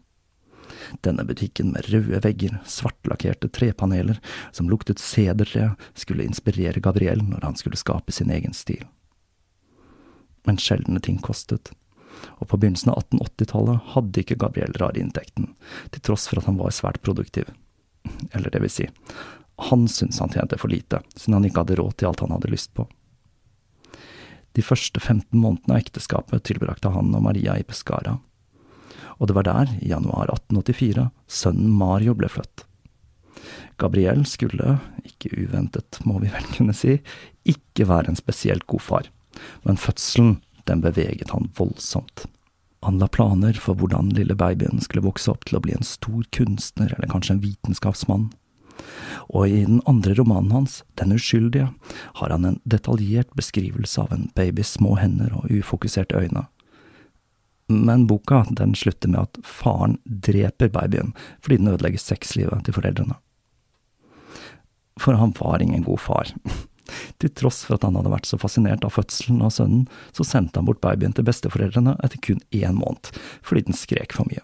Denne 1.04 1.24
butikken 1.24 1.72
med 1.74 1.88
røde 1.92 2.20
vegger, 2.24 2.58
svartlakkerte 2.66 3.50
trepaneler 3.52 4.20
som 4.52 4.70
luktet 4.70 5.02
sedertre, 5.02 5.74
skulle 5.94 6.26
inspirere 6.26 6.82
Gabriel 6.82 7.22
når 7.26 7.46
han 7.46 7.58
skulle 7.58 7.80
skape 7.80 8.12
sin 8.12 8.30
egen 8.30 8.56
stil. 8.56 8.84
Men 10.48 10.60
sjeldne 10.60 11.00
ting 11.04 11.20
kostet, 11.22 11.72
og 12.40 12.48
på 12.48 12.58
begynnelsen 12.60 12.92
av 12.92 13.02
1880-tallet 13.04 13.90
hadde 13.94 14.22
ikke 14.22 14.38
Gabriel 14.40 14.76
inntekten, 14.98 15.52
til 15.90 16.04
tross 16.04 16.28
for 16.28 16.40
at 16.40 16.48
han 16.48 16.58
var 16.60 16.74
svært 16.74 17.02
produktiv. 17.04 17.50
Eller 18.32 18.50
det 18.50 18.62
vil 18.64 18.72
si, 18.72 18.88
han 19.70 19.88
syntes 19.88 20.20
han 20.20 20.32
tjente 20.32 20.58
for 20.58 20.72
lite, 20.72 21.02
siden 21.16 21.36
han 21.36 21.44
ikke 21.44 21.64
hadde 21.64 21.76
råd 21.80 21.98
til 21.98 22.08
alt 22.08 22.24
han 22.24 22.32
hadde 22.32 22.52
lyst 22.52 22.72
på. 22.74 22.88
De 24.56 24.64
første 24.66 24.98
15 24.98 25.36
månedene 25.36 25.76
av 25.76 25.84
ekteskapet 25.84 26.42
tilbrakte 26.48 26.90
han 26.90 27.12
og 27.14 27.22
Maria 27.22 27.54
i 27.60 27.66
Pescara, 27.66 28.16
og 29.20 29.28
det 29.28 29.36
var 29.36 29.46
der, 29.46 29.70
i 29.84 29.92
januar 29.92 30.32
1884, 30.32 31.10
sønnen 31.28 31.70
Mario 31.76 32.16
ble 32.16 32.30
født. 32.32 32.64
Gabriel 33.80 34.24
skulle, 34.28 34.78
ikke 35.04 35.32
uventet 35.36 36.00
må 36.08 36.18
vi 36.20 36.32
vel 36.32 36.48
kunne 36.56 36.76
si, 36.76 36.98
ikke 37.48 37.88
være 37.88 38.12
en 38.12 38.18
spesielt 38.18 38.66
god 38.68 38.84
far, 38.84 39.08
men 39.64 39.80
fødselen, 39.80 40.38
den 40.68 40.82
beveget 40.84 41.32
han 41.32 41.48
voldsomt. 41.56 42.26
Han 42.84 43.00
la 43.00 43.08
planer 43.12 43.56
for 43.60 43.76
hvordan 43.76 44.12
lille 44.16 44.36
babyen 44.36 44.80
skulle 44.80 45.04
vokse 45.04 45.32
opp 45.32 45.44
til 45.48 45.58
å 45.58 45.62
bli 45.64 45.74
en 45.76 45.84
stor 45.84 46.22
kunstner 46.32 46.94
eller 46.94 47.10
kanskje 47.12 47.36
en 47.36 47.42
vitenskapsmann. 47.44 48.30
Og 49.28 49.48
i 49.48 49.64
den 49.66 49.82
andre 49.88 50.14
romanen 50.16 50.54
hans, 50.54 50.82
Den 50.96 51.12
uskyldige, 51.12 51.68
har 52.14 52.30
han 52.30 52.44
en 52.44 52.60
detaljert 52.64 53.28
beskrivelse 53.36 54.00
av 54.00 54.12
en 54.12 54.30
babys 54.34 54.76
små 54.78 54.96
hender 54.96 55.34
og 55.36 55.50
ufokuserte 55.52 56.16
øyne 56.16 56.46
men 57.70 58.06
boka 58.10 58.44
den 58.50 58.74
slutter 58.74 59.08
med 59.08 59.20
at 59.28 59.40
faren 59.46 59.98
dreper 60.04 60.72
babyen 60.74 61.14
fordi 61.40 61.60
den 61.60 61.72
ødelegger 61.72 62.02
sexlivet 62.02 62.66
til 62.66 62.76
foreldrene. 62.76 63.16
For 65.00 65.16
han 65.16 65.32
var 65.38 65.62
ingen 65.62 65.86
god 65.86 66.00
far. 66.00 66.34
Til 67.22 67.30
tross 67.30 67.62
for 67.64 67.76
at 67.76 67.84
han 67.86 67.94
hadde 67.94 68.10
vært 68.10 68.26
så 68.26 68.36
fascinert 68.40 68.84
av 68.84 68.96
fødselen 68.96 69.42
av 69.46 69.52
sønnen, 69.54 69.84
så 70.16 70.26
sendte 70.26 70.58
han 70.58 70.66
bort 70.66 70.80
babyen 70.82 71.14
til 71.14 71.26
besteforeldrene 71.28 71.94
etter 72.02 72.18
kun 72.24 72.40
én 72.50 72.74
måned, 72.80 73.12
fordi 73.46 73.68
den 73.68 73.78
skrek 73.78 74.16
for 74.16 74.26
mye. 74.26 74.42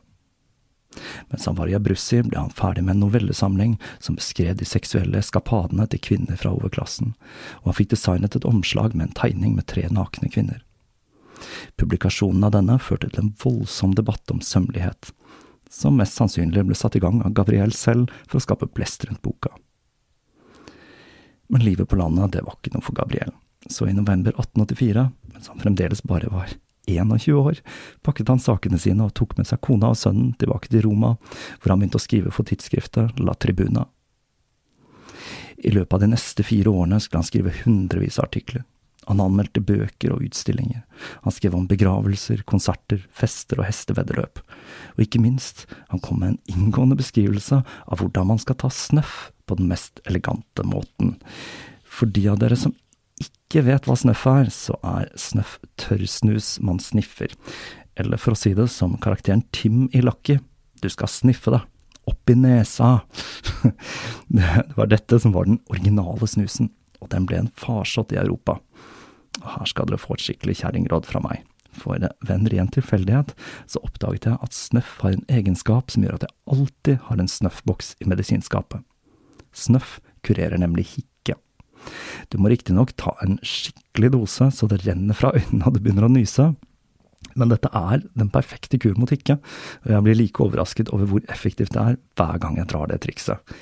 Mens 1.28 1.46
han 1.46 1.56
var 1.58 1.68
i 1.68 1.74
Abruzzi, 1.76 2.22
ble 2.22 2.38
han 2.38 2.54
ferdig 2.54 2.84
med 2.84 2.96
en 2.96 3.02
novellesamling 3.04 3.74
som 3.98 4.16
beskrev 4.16 4.56
de 4.56 4.68
seksuelle 4.68 5.18
eskapadene 5.20 5.88
til 5.92 6.02
kvinner 6.06 6.38
fra 6.40 6.54
overklassen, 6.54 7.12
og 7.62 7.72
han 7.72 7.78
fikk 7.80 7.92
designet 7.96 8.38
et 8.38 8.48
omslag 8.48 8.94
med 8.94 9.10
en 9.10 9.18
tegning 9.18 9.56
med 9.58 9.68
tre 9.72 9.88
nakne 9.90 10.30
kvinner. 10.32 10.62
Publikasjonen 11.76 12.44
av 12.46 12.54
denne 12.56 12.78
førte 12.82 13.10
til 13.10 13.24
en 13.24 13.32
voldsom 13.42 13.94
debatt 13.96 14.34
om 14.34 14.42
sømmelighet, 14.44 15.12
som 15.70 15.96
mest 15.98 16.18
sannsynlig 16.18 16.64
ble 16.66 16.76
satt 16.78 16.96
i 16.96 17.02
gang 17.02 17.22
av 17.26 17.34
Gabriel 17.36 17.74
selv 17.74 18.12
for 18.26 18.38
å 18.38 18.44
skape 18.44 18.70
blest 18.72 19.04
rundt 19.08 19.22
boka. 19.26 19.52
Men 21.48 21.62
livet 21.62 21.88
på 21.88 21.98
landet, 21.98 22.32
det 22.34 22.44
var 22.46 22.56
ikke 22.58 22.74
noe 22.74 22.84
for 22.84 22.96
Gabriel, 22.96 23.32
så 23.70 23.86
i 23.86 23.94
november 23.94 24.34
1884, 24.34 25.08
mens 25.34 25.50
han 25.52 25.62
fremdeles 25.62 26.02
bare 26.06 26.30
var 26.32 26.54
21 26.86 27.34
år, 27.34 27.60
pakket 28.02 28.30
han 28.30 28.42
sakene 28.42 28.78
sine 28.78 29.06
og 29.06 29.14
tok 29.18 29.36
med 29.38 29.48
seg 29.48 29.60
kona 29.62 29.90
og 29.92 29.98
sønnen 29.98 30.32
tilbake 30.38 30.70
til 30.70 30.86
Roma, 30.86 31.16
hvor 31.60 31.72
han 31.72 31.82
begynte 31.82 31.98
å 32.00 32.02
skrive 32.02 32.32
for 32.34 32.46
tidsskriftet 32.46 33.18
La 33.22 33.34
Tribuna. 33.34 33.86
I 35.56 35.72
løpet 35.72 35.96
av 35.96 36.02
de 36.02 36.12
neste 36.12 36.44
fire 36.46 36.70
årene 36.70 37.00
skulle 37.00 37.22
han 37.22 37.28
skrive 37.30 37.54
hundrevis 37.64 38.20
av 38.20 38.28
artikler. 38.28 38.66
Han 39.06 39.22
anmeldte 39.22 39.62
bøker 39.62 40.14
og 40.14 40.24
utstillinger. 40.26 40.82
Han 41.24 41.34
skrev 41.34 41.54
om 41.54 41.68
begravelser, 41.70 42.42
konserter, 42.48 43.04
fester 43.14 43.60
og 43.62 43.68
hesteveddeløp. 43.68 44.40
Og 44.96 45.04
ikke 45.04 45.22
minst, 45.22 45.66
han 45.92 46.02
kom 46.02 46.22
med 46.22 46.34
en 46.34 46.56
inngående 46.56 46.98
beskrivelse 46.98 47.60
av 47.62 48.02
hvordan 48.02 48.32
man 48.32 48.42
skal 48.42 48.58
ta 48.58 48.70
snøff 48.72 49.30
på 49.46 49.58
den 49.60 49.70
mest 49.70 50.02
elegante 50.10 50.66
måten. 50.66 51.16
For 51.86 52.10
de 52.10 52.26
av 52.32 52.40
dere 52.42 52.58
som 52.58 52.74
ikke 53.22 53.62
vet 53.68 53.86
hva 53.86 53.94
snøff 53.96 54.26
er, 54.28 54.50
så 54.52 54.76
er 54.84 55.12
snøff 55.20 55.56
tørrsnus 55.80 56.56
man 56.66 56.82
sniffer. 56.82 57.32
Eller 57.96 58.20
for 58.20 58.34
å 58.34 58.38
si 58.38 58.52
det 58.56 58.68
som 58.74 58.98
karakteren 59.00 59.46
Tim 59.56 59.86
i 59.94 60.02
Lucky, 60.04 60.40
du 60.82 60.88
skal 60.92 61.10
sniffe 61.10 61.54
det. 61.54 61.62
Opp 62.06 62.30
i 62.30 62.36
nesa. 62.38 63.00
det 64.36 64.66
var 64.76 64.90
dette 64.90 65.18
som 65.22 65.32
var 65.34 65.48
den 65.48 65.62
originale 65.72 66.28
snusen, 66.30 66.70
og 67.00 67.10
den 67.14 67.26
ble 67.26 67.40
en 67.40 67.54
farsott 67.58 68.12
i 68.14 68.20
Europa. 68.20 68.58
Og 69.42 69.48
her 69.52 69.68
skal 69.70 69.88
dere 69.90 70.00
få 70.00 70.16
et 70.16 70.24
skikkelig 70.24 70.58
kjerringråd 70.62 71.08
fra 71.08 71.22
meg. 71.24 71.44
For 71.76 72.00
ved 72.00 72.32
en 72.32 72.48
ren 72.52 72.70
tilfeldighet 72.72 73.34
så 73.68 73.82
oppdaget 73.84 74.30
jeg 74.30 74.40
at 74.42 74.56
snøff 74.56 74.96
har 75.02 75.16
en 75.16 75.26
egenskap 75.32 75.92
som 75.92 76.06
gjør 76.06 76.18
at 76.18 76.28
jeg 76.28 76.36
alltid 76.54 77.02
har 77.08 77.20
en 77.20 77.30
snøffboks 77.30 77.94
i 78.00 78.08
medisinskapet. 78.08 78.80
Snøff 79.56 79.98
kurerer 80.26 80.58
nemlig 80.60 80.86
hikke. 80.94 81.36
Du 82.32 82.38
må 82.40 82.50
riktignok 82.50 82.94
ta 82.98 83.12
en 83.24 83.36
skikkelig 83.44 84.14
dose 84.16 84.48
så 84.54 84.68
det 84.70 84.82
renner 84.86 85.16
fra 85.16 85.34
øynene 85.36 85.68
og 85.68 85.76
du 85.76 85.82
begynner 85.82 86.08
å 86.08 86.12
nyse, 86.12 86.54
men 87.36 87.52
dette 87.52 87.70
er 87.76 88.04
den 88.16 88.30
perfekte 88.32 88.78
kur 88.80 88.96
mot 88.98 89.10
hikke, 89.12 89.36
og 89.84 89.92
jeg 89.92 90.04
blir 90.06 90.18
like 90.18 90.42
overrasket 90.42 90.90
over 90.94 91.10
hvor 91.10 91.24
effektivt 91.32 91.74
det 91.76 91.82
er 91.82 92.00
hver 92.18 92.40
gang 92.42 92.56
jeg 92.60 92.70
drar 92.72 92.88
det 92.90 93.02
trikset. 93.04 93.56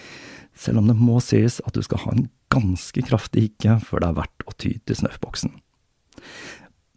Selv 0.55 0.83
om 0.83 0.91
det 0.91 0.95
må 0.99 1.19
sies 1.25 1.59
at 1.67 1.75
du 1.75 1.83
skal 1.83 2.05
ha 2.05 2.15
en 2.15 2.29
ganske 2.55 3.03
kraftig 3.09 3.49
hikke 3.49 3.81
før 3.83 4.05
det 4.05 4.11
er 4.11 4.19
verdt 4.21 4.47
å 4.47 4.55
ty 4.55 4.77
til 4.87 5.01
snøffboksen. 5.01 5.57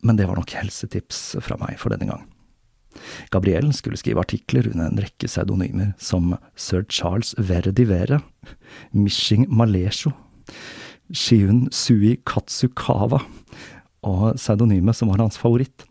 Men 0.05 0.17
det 0.19 0.27
var 0.29 0.37
nok 0.39 0.53
helsetips 0.57 1.37
fra 1.43 1.57
meg 1.61 1.79
for 1.81 1.93
denne 1.93 2.09
gang. 2.09 2.25
Gabriel 3.33 3.69
skulle 3.75 3.99
skrive 3.99 4.23
artikler 4.23 4.69
under 4.71 4.89
en 4.89 5.01
rekke 5.01 5.29
pseudonymer, 5.29 5.93
som 6.01 6.35
sir 6.57 6.85
Charles 6.89 7.33
Verdi 7.37 7.85
Vere, 7.89 8.21
Mishing 8.91 9.45
Malesho, 9.53 10.13
Shiun 11.13 11.67
Sui 11.71 12.15
Katsukawa, 12.27 13.21
og 14.07 14.37
pseudonymet 14.37 14.97
som 14.97 15.11
var 15.11 15.21
hans 15.21 15.37
favoritt, 15.39 15.85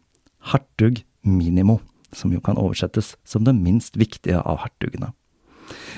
hertug 0.52 1.02
Minimo, 1.26 1.80
som 2.14 2.32
jo 2.32 2.40
kan 2.40 2.58
oversettes 2.58 3.14
som 3.26 3.44
det 3.46 3.54
minst 3.58 3.98
viktige 3.98 4.40
av 4.40 4.62
hertugene. 4.64 5.12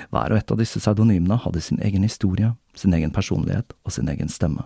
Hver 0.09 0.33
og 0.33 0.41
et 0.41 0.53
av 0.53 0.61
disse 0.61 0.81
pseudonymene 0.81 1.37
hadde 1.45 1.61
sin 1.63 1.81
egen 1.85 2.07
historie, 2.07 2.55
sin 2.75 2.95
egen 2.97 3.13
personlighet 3.13 3.75
og 3.85 3.93
sin 3.93 4.09
egen 4.09 4.31
stemme. 4.33 4.65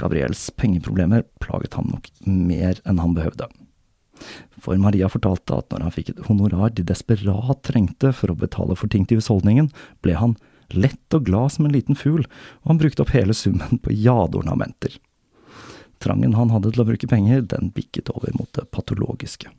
Gabriels 0.00 0.48
pengeproblemer 0.58 1.26
plaget 1.42 1.76
ham 1.78 1.90
nok 1.92 2.08
mer 2.24 2.80
enn 2.88 3.02
han 3.02 3.16
behøvde. 3.16 3.48
For 4.62 4.78
Maria 4.78 5.08
fortalte 5.10 5.56
at 5.58 5.72
når 5.72 5.86
han 5.86 5.94
fikk 5.94 6.12
et 6.12 6.24
honorar 6.28 6.72
de 6.74 6.84
desperat 6.86 7.62
trengte 7.66 8.12
for 8.14 8.32
å 8.32 8.38
betale 8.38 8.76
for 8.78 8.92
ting 8.92 9.06
til 9.08 9.18
husholdningen, 9.20 9.70
ble 10.04 10.16
han 10.18 10.36
lett 10.72 11.16
og 11.16 11.26
glad 11.26 11.54
som 11.54 11.66
en 11.66 11.74
liten 11.74 11.98
fugl, 11.98 12.24
og 12.62 12.70
han 12.70 12.80
brukte 12.80 13.04
opp 13.04 13.12
hele 13.16 13.34
summen 13.36 13.80
på 13.82 13.94
jadeornamenter. 13.94 14.96
Trangen 16.02 16.34
han 16.34 16.50
hadde 16.50 16.72
til 16.72 16.82
å 16.82 16.88
bruke 16.88 17.10
penger, 17.10 17.44
den 17.46 17.70
bikket 17.74 18.10
over 18.14 18.32
mot 18.38 18.50
det 18.56 18.68
patologiske. 18.74 19.52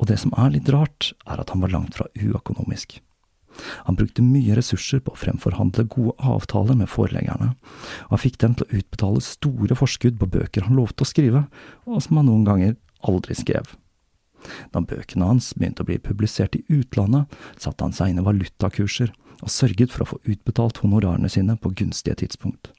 Og 0.00 0.08
det 0.10 0.18
som 0.18 0.34
er 0.40 0.50
litt 0.56 0.68
rart, 0.72 1.12
er 1.30 1.40
at 1.40 1.52
han 1.54 1.62
var 1.62 1.72
langt 1.72 1.96
fra 1.96 2.08
uøkonomisk. 2.18 2.98
Han 3.86 3.98
brukte 3.98 4.24
mye 4.24 4.56
ressurser 4.56 5.02
på 5.04 5.12
å 5.12 5.18
fremforhandle 5.18 5.84
gode 5.92 6.14
avtaler 6.18 6.78
med 6.78 6.90
foreleggerne, 6.90 7.52
og 8.08 8.14
han 8.16 8.22
fikk 8.22 8.38
dem 8.42 8.56
til 8.56 8.66
å 8.66 8.80
utbetale 8.80 9.24
store 9.24 9.78
forskudd 9.78 10.18
på 10.20 10.30
bøker 10.38 10.68
han 10.68 10.78
lovte 10.78 11.04
å 11.06 11.10
skrive, 11.10 11.46
og 11.86 12.02
som 12.04 12.20
han 12.20 12.30
noen 12.30 12.46
ganger 12.48 12.76
aldri 13.08 13.36
skrev. 13.38 13.74
Da 14.74 14.82
bøkene 14.82 15.28
hans 15.28 15.52
begynte 15.54 15.84
å 15.84 15.88
bli 15.88 15.98
publisert 16.02 16.56
i 16.58 16.64
utlandet, 16.72 17.30
satte 17.60 17.84
han 17.84 17.94
seg 17.94 18.12
inn 18.12 18.22
i 18.22 18.26
valutakurser 18.26 19.12
og 19.42 19.50
sørget 19.50 19.92
for 19.92 20.04
å 20.04 20.10
få 20.12 20.18
utbetalt 20.30 20.80
honorarene 20.82 21.30
sine 21.30 21.56
på 21.58 21.72
gunstige 21.78 22.22
tidspunkt. 22.22 22.72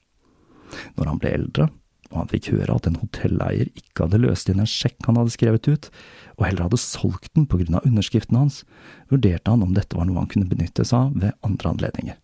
Når 0.98 1.10
han 1.10 1.20
ble 1.22 1.32
eldre, 1.38 1.68
og 2.14 2.22
han 2.22 2.30
fikk 2.30 2.52
høre 2.54 2.76
at 2.78 2.86
en 2.88 3.00
hotelleier 3.00 3.70
ikke 3.74 4.06
hadde 4.06 4.22
løst 4.22 4.50
inn 4.50 4.62
en 4.62 4.70
sjekk 4.70 5.08
han 5.08 5.18
hadde 5.18 5.34
skrevet 5.34 5.66
ut, 5.66 5.90
og 6.38 6.46
heller 6.46 6.68
hadde 6.68 6.80
solgt 6.80 7.32
den 7.34 7.48
på 7.50 7.58
grunn 7.60 7.78
av 7.78 7.86
underskriften 7.88 8.38
hans, 8.38 8.62
vurderte 9.10 9.50
han 9.50 9.64
om 9.66 9.74
dette 9.74 9.98
var 9.98 10.06
noe 10.08 10.22
han 10.22 10.30
kunne 10.30 10.48
benytte 10.50 10.86
seg 10.86 11.10
av 11.10 11.18
ved 11.24 11.46
andre 11.46 11.74
anledninger, 11.74 12.18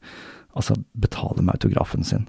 altså 0.55 0.79
betale 0.95 1.43
med 1.43 1.59
autografen 1.59 2.07
sin. 2.07 2.29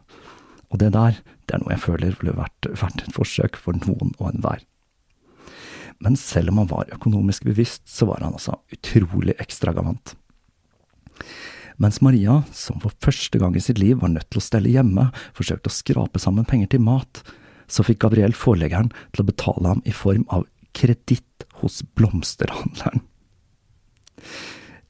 Og 0.72 0.82
det 0.82 0.93
der, 0.95 1.22
det 1.45 1.55
er 1.55 1.62
noe 1.62 1.76
jeg 1.76 1.86
føler 1.86 2.18
ville 2.18 2.38
vært, 2.38 2.72
vært 2.82 3.05
et 3.05 3.16
forsøk 3.16 3.59
for 3.59 3.78
noen 3.86 4.16
og 4.18 4.32
enhver. 4.32 4.64
Men 6.01 6.18
selv 6.18 6.49
om 6.49 6.64
han 6.64 6.72
var 6.72 6.93
økonomisk 6.95 7.45
bevisst, 7.45 7.86
så 7.86 8.07
var 8.09 8.24
han 8.26 8.34
altså 8.34 8.57
utrolig 8.74 9.36
ekstravagant. 9.43 10.16
Mens 11.82 11.99
Maria, 12.01 12.41
som 12.53 12.82
for 12.82 12.93
første 13.01 13.39
gang 13.41 13.55
i 13.57 13.64
sitt 13.64 13.80
liv 13.82 14.01
var 14.01 14.12
nødt 14.14 14.30
til 14.30 14.41
å 14.41 14.45
stelle 14.45 14.72
hjemme, 14.74 15.07
forsøkte 15.38 15.70
å 15.70 15.76
skrape 15.76 16.22
sammen 16.22 16.47
penger 16.47 16.74
til 16.74 16.84
mat, 16.86 17.22
så 17.72 17.86
fikk 17.88 18.01
Gabriel 18.03 18.36
forleggeren 18.38 18.91
til 19.13 19.24
å 19.24 19.30
betale 19.30 19.74
ham 19.74 19.84
i 19.88 19.95
form 19.95 20.26
av 20.30 20.45
kreditt 20.78 21.45
hos 21.61 21.82
blomsterhandleren. 21.97 23.03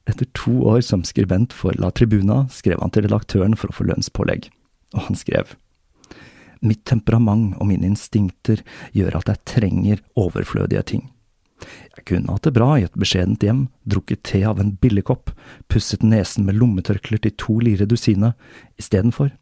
Etter 0.09 0.27
to 0.35 0.53
år 0.67 0.81
som 0.83 1.05
skribent 1.05 1.53
for 1.53 1.77
La 1.79 1.91
Tribuna 1.93 2.43
skrev 2.51 2.81
han 2.81 2.91
til 2.93 3.05
redaktøren 3.05 3.55
for 3.57 3.71
å 3.71 3.77
få 3.77 3.85
lønnspålegg, 3.89 4.49
og 4.97 5.09
han 5.09 5.19
skrev 5.19 5.55
Mitt 6.61 6.83
temperament 6.85 7.55
og 7.57 7.65
mine 7.71 7.87
instinkter 7.89 8.59
gjør 8.93 9.15
at 9.17 9.31
jeg 9.31 9.41
trenger 9.49 10.01
overflødige 10.19 10.83
ting. 10.91 11.07
Jeg 11.97 12.05
kunne 12.05 12.35
hatt 12.35 12.45
det 12.45 12.53
bra 12.53 12.75
i 12.77 12.85
et 12.85 12.97
beskjedent 12.97 13.41
hjem, 13.41 13.63
drukket 13.89 14.21
te 14.29 14.43
av 14.45 14.61
en 14.61 14.75
billigkopp, 14.81 15.33
pusset 15.73 16.05
nesen 16.05 16.45
med 16.45 16.59
lommetørklær 16.61 17.23
til 17.25 17.33
to 17.41 17.57
lire 17.65 17.87
dusinet, 17.89 18.37
istedenfor 18.77 19.33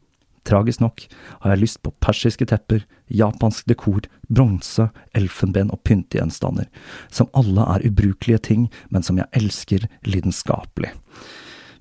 Tragisk 0.48 0.80
nok 0.80 1.04
har 1.42 1.52
jeg 1.52 1.62
lyst 1.62 1.80
på 1.84 1.92
persiske 2.00 2.46
tepper, 2.48 2.86
japansk 3.12 3.68
dekor, 3.68 4.06
bronse, 4.28 4.88
elfenben 5.16 5.72
og 5.74 5.82
pyntegjenstander, 5.84 6.70
som 7.12 7.30
alle 7.36 7.66
er 7.74 7.84
ubrukelige 7.86 8.40
ting, 8.48 8.66
men 8.88 9.04
som 9.04 9.20
jeg 9.20 9.28
elsker 9.36 9.86
lidenskapelig. 10.06 10.94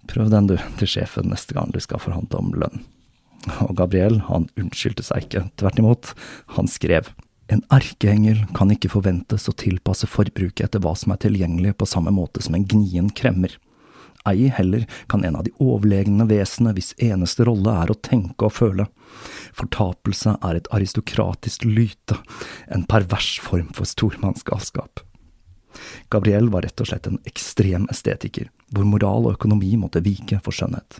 Prøv 0.09 0.31
den, 0.33 0.49
du, 0.49 0.57
til 0.79 0.89
sjefen 0.89 1.29
neste 1.29 1.55
gang 1.55 1.71
du 1.71 1.79
skal 1.83 2.01
forhandle 2.01 2.41
om 2.41 2.53
lønn. 2.57 2.83
Og 3.63 3.75
Gabriel, 3.79 4.19
han 4.27 4.49
unnskyldte 4.59 5.05
seg 5.05 5.27
ikke, 5.27 5.45
tvert 5.61 5.79
imot, 5.79 6.13
han 6.57 6.67
skrev. 6.67 7.13
En 7.49 7.63
erkeengel 7.73 8.43
kan 8.57 8.69
ikke 8.73 8.91
forventes 8.93 9.47
å 9.49 9.55
tilpasse 9.57 10.09
forbruket 10.09 10.67
etter 10.67 10.83
hva 10.83 10.93
som 10.97 11.13
er 11.13 11.21
tilgjengelig 11.23 11.77
på 11.79 11.87
samme 11.89 12.11
måte 12.13 12.43
som 12.45 12.57
en 12.57 12.67
gnien 12.67 13.09
kremmer. 13.15 13.55
Ei 14.27 14.49
heller 14.51 14.85
kan 15.07 15.23
en 15.23 15.37
av 15.39 15.45
de 15.47 15.53
overlegne 15.63 16.25
vesenene 16.27 16.75
hvis 16.75 16.91
eneste 16.99 17.45
rolle 17.47 17.71
er 17.83 17.91
å 17.91 17.99
tenke 18.03 18.49
og 18.49 18.55
føle. 18.57 18.87
Fortapelse 19.55 20.35
er 20.45 20.59
et 20.59 20.69
aristokratisk 20.75 21.63
lyte, 21.67 22.17
en 22.67 22.83
pervers 22.89 23.37
form 23.43 23.71
for 23.75 23.87
stormannsgalskap. 23.87 25.05
Gabriel 26.11 26.49
var 26.51 26.65
rett 26.65 26.81
og 26.81 26.89
slett 26.89 27.07
en 27.07 27.21
ekstrem 27.29 27.85
estetiker, 27.93 28.49
hvor 28.73 28.87
moral 28.89 29.29
og 29.29 29.37
økonomi 29.37 29.75
måtte 29.79 30.03
vike 30.05 30.41
for 30.43 30.55
skjønnhet. 30.55 30.99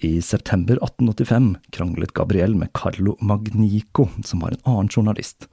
I 0.00 0.14
september 0.24 0.78
1885 0.80 1.50
kranglet 1.76 2.14
Gabriel 2.16 2.54
med 2.56 2.72
Carlo 2.72 3.18
Magnico, 3.20 4.08
som 4.24 4.40
var 4.40 4.54
en 4.54 4.62
annen 4.64 4.88
journalist. 4.88 5.48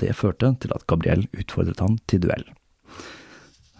Det 0.00 0.14
førte 0.16 0.54
til 0.62 0.72
at 0.72 0.86
Gabriel 0.88 1.26
utfordret 1.36 1.82
ham 1.84 1.98
til 2.08 2.22
duell. 2.24 2.46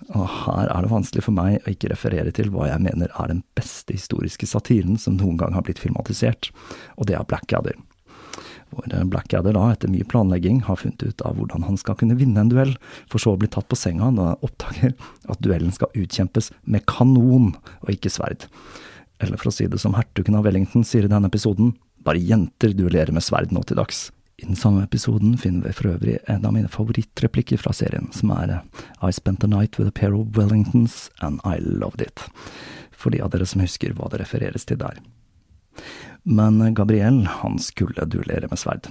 Og 0.09 0.25
her 0.25 0.71
er 0.73 0.85
det 0.85 0.91
vanskelig 0.91 1.27
for 1.27 1.37
meg 1.37 1.61
å 1.61 1.75
ikke 1.75 1.93
referere 1.93 2.33
til 2.35 2.51
hva 2.53 2.71
jeg 2.71 2.83
mener 2.83 3.13
er 3.13 3.31
den 3.31 3.45
beste 3.59 3.95
historiske 3.95 4.49
satiren 4.49 4.99
som 4.99 5.19
noen 5.21 5.39
gang 5.41 5.55
har 5.55 5.67
blitt 5.67 5.83
filmatisert, 5.83 6.51
og 6.97 7.11
det 7.11 7.19
er 7.19 7.29
Blackadder. 7.29 7.77
Hvor 8.71 8.87
Blackadder 9.11 9.57
da, 9.57 9.65
etter 9.75 9.91
mye 9.91 10.07
planlegging, 10.07 10.63
har 10.67 10.79
funnet 10.79 11.03
ut 11.03 11.25
av 11.27 11.37
hvordan 11.37 11.67
han 11.67 11.79
skal 11.81 11.99
kunne 11.99 12.17
vinne 12.19 12.43
en 12.43 12.53
duell, 12.53 12.77
for 13.11 13.23
så 13.23 13.35
å 13.35 13.41
bli 13.41 13.51
tatt 13.51 13.69
på 13.71 13.79
senga 13.79 14.13
når 14.15 14.31
han 14.31 14.47
oppdager 14.47 14.95
at 15.33 15.43
duellen 15.43 15.75
skal 15.75 15.91
utkjempes 15.99 16.53
med 16.63 16.87
kanon 16.91 17.53
og 17.83 17.93
ikke 17.93 18.13
sverd. 18.15 18.47
Eller 19.21 19.41
for 19.41 19.51
å 19.51 19.55
si 19.55 19.67
det 19.69 19.83
som 19.83 19.99
hertugen 19.99 20.39
av 20.39 20.47
Wellington 20.47 20.87
sier 20.87 21.05
i 21.05 21.13
denne 21.13 21.29
episoden, 21.29 21.75
bare 22.01 22.23
jenter 22.23 22.73
duellerer 22.73 23.13
med 23.13 23.27
sverd 23.27 23.53
nå 23.53 23.67
til 23.69 23.83
dags. 23.83 24.09
I 24.41 24.47
den 24.47 24.57
samme 24.57 24.83
episoden 24.87 25.35
finner 25.37 25.67
vi 25.69 25.73
for 25.77 25.91
øvrig 25.91 26.15
en 26.33 26.47
av 26.49 26.55
mine 26.57 26.69
favorittreplikker 26.73 27.61
fra 27.61 27.75
serien, 27.77 28.07
som 28.17 28.31
er 28.33 28.63
I 29.05 29.13
spent 29.13 29.45
a 29.45 29.51
night 29.51 29.77
with 29.77 29.89
a 29.89 29.93
pair 29.93 30.15
of 30.17 30.33
Wellingtons, 30.37 31.11
and 31.21 31.43
I 31.45 31.59
loved 31.61 32.01
it. 32.01 32.25
For 32.91 33.13
de 33.13 33.21
av 33.21 33.35
dere 33.35 33.45
som 33.45 33.61
husker 33.61 33.93
hva 33.93 34.09
det 34.09 34.23
refereres 34.23 34.65
til 34.65 34.81
der. 34.81 34.97
Men 36.25 36.63
Gabriel, 36.75 37.27
han 37.43 37.61
skulle 37.61 38.09
duellere 38.09 38.49
med 38.49 38.61
sverd. 38.61 38.89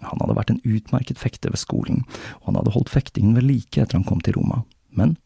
Han 0.00 0.24
hadde 0.24 0.38
vært 0.38 0.54
en 0.54 0.64
utmerket 0.64 1.20
fekter 1.20 1.52
ved 1.52 1.60
skolen, 1.60 2.06
og 2.40 2.48
han 2.48 2.62
hadde 2.62 2.72
holdt 2.72 2.92
fektingen 2.92 3.36
ved 3.36 3.50
like 3.50 3.82
etter 3.82 4.00
han 4.00 4.08
kom 4.08 4.24
til 4.24 4.38
Roma. 4.40 4.62
Men 4.96 5.18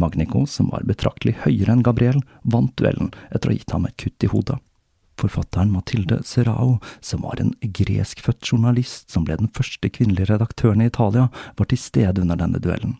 Magnico, 0.00 0.46
som 0.48 0.72
var 0.72 0.88
betraktelig 0.88 1.36
høyere 1.44 1.76
enn 1.76 1.84
Gabriel, 1.84 2.24
vant 2.40 2.72
duellen 2.80 3.12
etter 3.30 3.50
å 3.50 3.52
ha 3.52 3.58
gitt 3.58 3.76
ham 3.76 3.84
et 3.84 4.00
kutt 4.00 4.24
i 4.24 4.32
hodet. 4.32 4.56
Forfatteren 5.20 5.72
Mathilde 5.72 6.20
Serrao, 6.26 6.78
som 7.00 7.22
var 7.22 7.40
en 7.40 7.54
greskfødt 7.60 8.52
journalist 8.52 9.10
som 9.10 9.24
ble 9.26 9.38
den 9.40 9.52
første 9.54 9.90
kvinnelige 9.90 10.32
redaktøren 10.32 10.82
i 10.82 10.90
Italia, 10.90 11.28
var 11.56 11.70
til 11.70 11.80
stede 11.80 12.22
under 12.24 12.38
denne 12.40 12.60
duellen. 12.62 12.98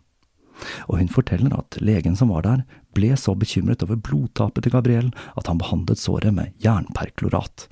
Og 0.87 1.01
hun 1.01 1.11
forteller 1.11 1.55
at 1.57 1.77
legen 1.83 2.15
som 2.15 2.31
var 2.31 2.45
der, 2.45 2.63
ble 2.95 3.11
så 3.19 3.35
bekymret 3.35 3.83
over 3.83 3.99
blodtapet 3.99 4.63
til 4.63 4.75
Gabriel 4.75 5.11
at 5.35 5.49
han 5.51 5.59
behandlet 5.59 5.99
såret 5.99 6.31
med 6.35 6.53
jernperklorat. 6.63 7.67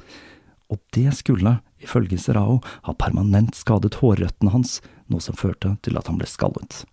Og 0.71 0.81
det 0.95 1.13
skulle, 1.15 1.59
ifølge 1.83 2.19
Serrao, 2.19 2.59
ha 2.83 2.95
permanent 2.97 3.55
skadet 3.55 3.99
hårrøttene 4.01 4.51
hans, 4.51 4.81
noe 5.07 5.23
som 5.23 5.37
førte 5.37 5.77
til 5.85 5.99
at 5.99 6.09
han 6.09 6.19
ble 6.19 6.27
skallet. 6.29 6.83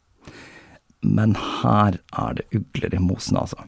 Men 1.01 1.35
her 1.63 1.99
er 1.99 2.39
det 2.39 2.49
ugler 2.55 2.95
i 2.95 3.03
mosen, 3.03 3.39
altså. 3.41 3.65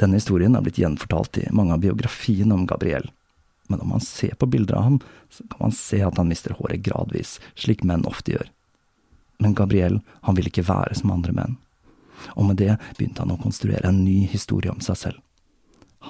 Denne 0.00 0.18
historien 0.20 0.56
er 0.56 0.64
blitt 0.64 0.80
gjenfortalt 0.80 1.38
i 1.40 1.46
mange 1.56 1.76
av 1.76 1.80
biografiene 1.84 2.54
om 2.54 2.66
Gabriel, 2.68 3.08
men 3.68 3.80
om 3.80 3.94
man 3.94 4.04
ser 4.04 4.36
på 4.38 4.46
bilder 4.46 4.76
av 4.78 4.82
ham, 4.82 4.98
så 5.30 5.46
kan 5.50 5.66
man 5.66 5.72
se 5.74 6.02
at 6.04 6.18
han 6.20 6.28
mister 6.28 6.54
håret 6.58 6.84
gradvis, 6.86 7.38
slik 7.58 7.82
menn 7.84 8.04
ofte 8.06 8.36
gjør. 8.36 8.50
Men 9.42 9.56
Gabriel, 9.56 10.00
han 10.28 10.36
ville 10.36 10.52
ikke 10.52 10.68
være 10.68 10.96
som 11.00 11.12
andre 11.12 11.34
menn, 11.36 11.56
og 12.36 12.50
med 12.50 12.60
det 12.60 12.76
begynte 12.96 13.24
han 13.24 13.34
å 13.34 13.40
konstruere 13.40 13.88
en 13.88 14.04
ny 14.04 14.24
historie 14.30 14.72
om 14.72 14.84
seg 14.84 15.00
selv. 15.00 15.18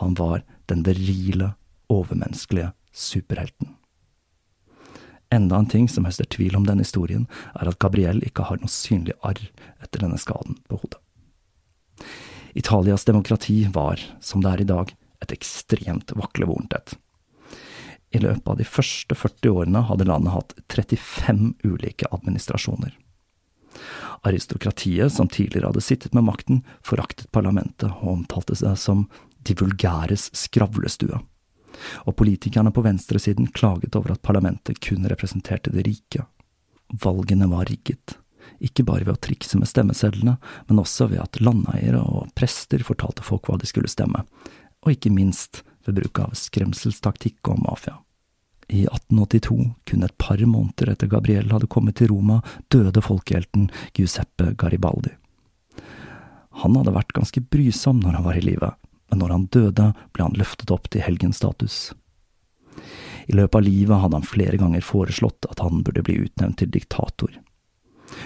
Han 0.02 0.14
var 0.18 0.42
den 0.70 0.84
virile, 0.86 1.54
overmenneskelige 1.88 2.72
superhelten. 2.92 3.74
Enda 5.30 5.58
en 5.58 5.70
ting 5.70 5.88
som 5.90 6.06
høster 6.06 6.26
tvil 6.30 6.54
om 6.58 6.66
denne 6.66 6.86
historien, 6.86 7.26
er 7.58 7.70
at 7.70 7.80
Gabriel 7.82 8.22
ikke 8.26 8.46
har 8.46 8.60
noe 8.60 8.70
synlig 8.70 9.16
arr 9.26 9.40
etter 9.82 10.02
denne 10.02 10.18
skaden 10.22 10.58
på 10.70 10.78
hodet. 10.82 11.00
Italias 12.56 13.04
demokrati 13.04 13.68
var, 13.68 14.00
som 14.20 14.40
det 14.40 14.52
er 14.54 14.60
i 14.62 14.68
dag, 14.70 14.92
et 15.20 15.32
ekstremt 15.34 16.14
vaklevorent 16.16 16.72
et. 16.72 16.94
I 18.16 18.22
løpet 18.22 18.48
av 18.48 18.56
de 18.56 18.64
første 18.64 19.16
40 19.18 19.52
årene 19.52 19.82
hadde 19.90 20.06
landet 20.08 20.32
hatt 20.32 20.54
35 20.72 21.52
ulike 21.68 22.08
administrasjoner. 22.16 22.94
Aristokratiet, 24.24 25.12
som 25.12 25.28
tidligere 25.28 25.68
hadde 25.68 25.84
sittet 25.84 26.16
med 26.16 26.24
makten, 26.24 26.62
foraktet 26.80 27.28
parlamentet 27.34 27.90
og 28.00 28.14
omtalte 28.14 28.56
seg 28.56 28.78
som 28.80 29.04
de 29.44 29.56
vulgæres 29.60 30.30
skravlestue. 30.32 31.20
Og 32.08 32.16
politikerne 32.16 32.72
på 32.72 32.86
venstresiden 32.86 33.50
klaget 33.52 33.98
over 34.00 34.14
at 34.14 34.24
parlamentet 34.24 34.80
kun 34.80 35.04
representerte 35.12 35.74
det 35.74 35.84
rike. 35.90 36.24
Valgene 37.04 37.50
var 37.52 37.68
rigget, 37.68 38.16
ikke 38.64 38.84
bare 38.86 39.04
ved 39.06 39.16
å 39.16 39.22
trikse 39.26 39.58
med 39.60 39.68
stemmesedlene, 39.70 40.36
men 40.68 40.80
også 40.82 41.10
ved 41.12 41.22
at 41.22 41.40
landeiere 41.42 42.00
og 42.00 42.32
prester 42.38 42.84
fortalte 42.86 43.24
folk 43.26 43.50
hva 43.50 43.58
de 43.60 43.68
skulle 43.68 43.90
stemme, 43.90 44.24
og 44.84 44.92
ikke 44.94 45.12
minst 45.12 45.62
ved 45.86 46.00
bruk 46.00 46.20
av 46.24 46.34
skremselstaktikk 46.38 47.52
og 47.52 47.62
mafia. 47.64 47.98
I 48.66 48.82
1882, 48.88 49.74
kun 49.86 50.02
et 50.02 50.16
par 50.18 50.40
måneder 50.42 50.90
etter 50.90 51.10
Gabriel 51.10 51.52
hadde 51.54 51.70
kommet 51.70 52.00
til 52.00 52.10
Roma, 52.10 52.40
døde 52.72 53.02
folkehelten 53.04 53.68
Giuseppe 53.94 54.50
Garibaldi. 54.58 55.12
Han 56.64 56.74
hadde 56.74 56.96
vært 56.96 57.14
ganske 57.14 57.42
brysom 57.52 58.00
når 58.02 58.18
han 58.18 58.26
var 58.26 58.40
i 58.40 58.42
live, 58.42 58.72
men 59.10 59.22
når 59.22 59.34
han 59.34 59.46
døde, 59.54 59.86
ble 60.16 60.26
han 60.26 60.38
løftet 60.40 60.72
opp 60.74 60.88
til 60.90 61.04
helgenstatus. 61.04 61.92
I 63.26 63.34
løpet 63.34 63.58
av 63.58 63.66
livet 63.66 64.02
hadde 64.02 64.18
han 64.18 64.26
flere 64.26 64.58
ganger 64.58 64.82
foreslått 64.82 65.46
at 65.50 65.62
han 65.62 65.82
burde 65.86 66.02
bli 66.06 66.20
utnevnt 66.26 66.58
til 66.62 66.70
diktator. 66.74 67.30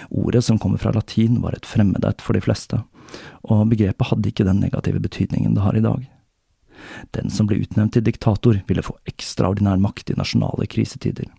Ordet 0.09 0.43
som 0.45 0.59
kommer 0.59 0.81
fra 0.81 0.93
latin 0.95 1.41
var 1.43 1.55
et 1.55 1.67
fremmedett 1.67 2.21
for 2.21 2.37
de 2.37 2.41
fleste, 2.43 2.81
og 3.43 3.67
begrepet 3.71 4.11
hadde 4.11 4.31
ikke 4.31 4.47
den 4.47 4.61
negative 4.63 5.01
betydningen 5.03 5.55
det 5.57 5.65
har 5.65 5.77
i 5.77 5.83
dag. 5.85 6.07
Den 7.15 7.29
som 7.29 7.47
ble 7.47 7.59
utnevnt 7.61 7.93
til 7.93 8.05
diktator, 8.05 8.57
ville 8.67 8.85
få 8.85 8.95
ekstraordinær 9.09 9.81
makt 9.81 10.13
i 10.13 10.17
nasjonale 10.17 10.67
krisetider. 10.71 11.29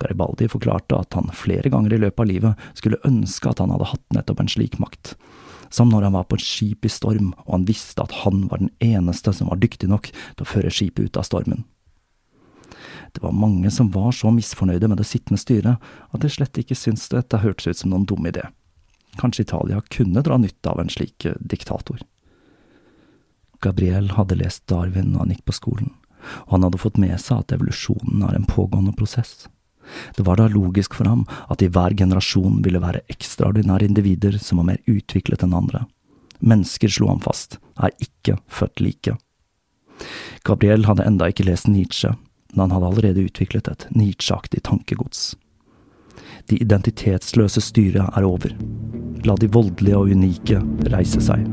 Garibaldi 0.00 0.48
forklarte 0.50 0.98
at 0.98 1.16
han 1.16 1.30
flere 1.34 1.70
ganger 1.72 1.94
i 1.94 2.00
løpet 2.02 2.20
av 2.20 2.28
livet 2.28 2.66
skulle 2.78 3.00
ønske 3.06 3.50
at 3.50 3.62
han 3.62 3.72
hadde 3.74 3.90
hatt 3.94 4.16
nettopp 4.16 4.42
en 4.42 4.50
slik 4.50 4.78
makt, 4.82 5.14
som 5.72 5.90
når 5.90 6.08
han 6.08 6.16
var 6.18 6.26
på 6.28 6.38
et 6.38 6.46
skip 6.46 6.86
i 6.86 6.92
storm 6.92 7.32
og 7.46 7.52
han 7.56 7.68
visste 7.68 8.04
at 8.04 8.14
han 8.24 8.46
var 8.50 8.62
den 8.62 8.72
eneste 8.84 9.32
som 9.34 9.50
var 9.50 9.62
dyktig 9.62 9.90
nok 9.90 10.10
til 10.12 10.44
å 10.44 10.50
føre 10.50 10.72
skipet 10.74 11.08
ut 11.08 11.20
av 11.20 11.26
stormen. 11.26 11.64
Det 13.14 13.22
var 13.22 13.32
mange 13.32 13.70
som 13.70 13.90
var 13.94 14.12
så 14.12 14.32
misfornøyde 14.34 14.88
med 14.90 14.98
det 14.98 15.06
sittende 15.06 15.38
styret 15.38 15.78
at 16.10 16.22
de 16.22 16.30
slett 16.30 16.58
ikke 16.58 16.76
syntes 16.78 17.12
dette 17.12 17.38
hørtes 17.44 17.70
ut 17.70 17.80
som 17.80 17.92
noen 17.92 18.06
dum 18.10 18.26
idé. 18.26 18.42
Kanskje 19.20 19.46
Italia 19.46 19.80
kunne 19.94 20.22
dra 20.26 20.38
nytte 20.42 20.70
av 20.70 20.80
en 20.82 20.90
slik 20.90 21.26
diktator. 21.38 22.02
Gabriel 23.62 24.10
hadde 24.18 24.40
lest 24.40 24.66
Darwin 24.66 25.14
da 25.14 25.22
han 25.22 25.30
gikk 25.32 25.44
på 25.46 25.54
skolen, 25.56 25.92
og 26.46 26.56
han 26.56 26.66
hadde 26.66 26.80
fått 26.82 26.98
med 27.00 27.14
seg 27.22 27.44
at 27.44 27.54
evolusjonen 27.54 28.24
er 28.26 28.34
en 28.36 28.48
pågående 28.50 28.92
prosess. 28.98 29.46
Det 30.16 30.24
var 30.26 30.40
da 30.40 30.48
logisk 30.48 30.96
for 30.98 31.08
ham 31.08 31.24
at 31.52 31.62
i 31.62 31.70
hver 31.70 31.94
generasjon 31.96 32.62
ville 32.64 32.82
være 32.82 33.04
ekstraordinære 33.12 33.86
individer 33.86 34.38
som 34.42 34.60
var 34.60 34.72
mer 34.72 34.82
utviklet 34.90 35.44
enn 35.44 35.56
andre. 35.56 35.84
Mennesker, 36.44 36.90
slo 36.90 37.12
han 37.12 37.22
fast, 37.24 37.58
er 37.78 37.94
ikke 38.02 38.38
født 38.50 38.82
like. 38.82 39.16
Gabriel 40.44 40.88
hadde 40.88 41.06
enda 41.06 41.30
ikke 41.30 41.46
lest 41.46 41.68
Nietzsche, 41.70 42.10
men 42.54 42.70
han 42.70 42.76
hadde 42.76 42.90
allerede 42.92 43.26
utviklet 43.28 43.68
et 43.68 43.86
nitsjaktig 43.94 44.62
tankegods. 44.66 45.34
De 46.50 46.58
identitetsløse 46.60 47.60
styret 47.64 48.10
er 48.16 48.26
over. 48.26 48.54
La 49.24 49.36
de 49.40 49.48
voldelige 49.50 49.98
og 49.98 50.12
unike 50.12 50.60
reise 50.92 51.22
seg. 51.24 51.46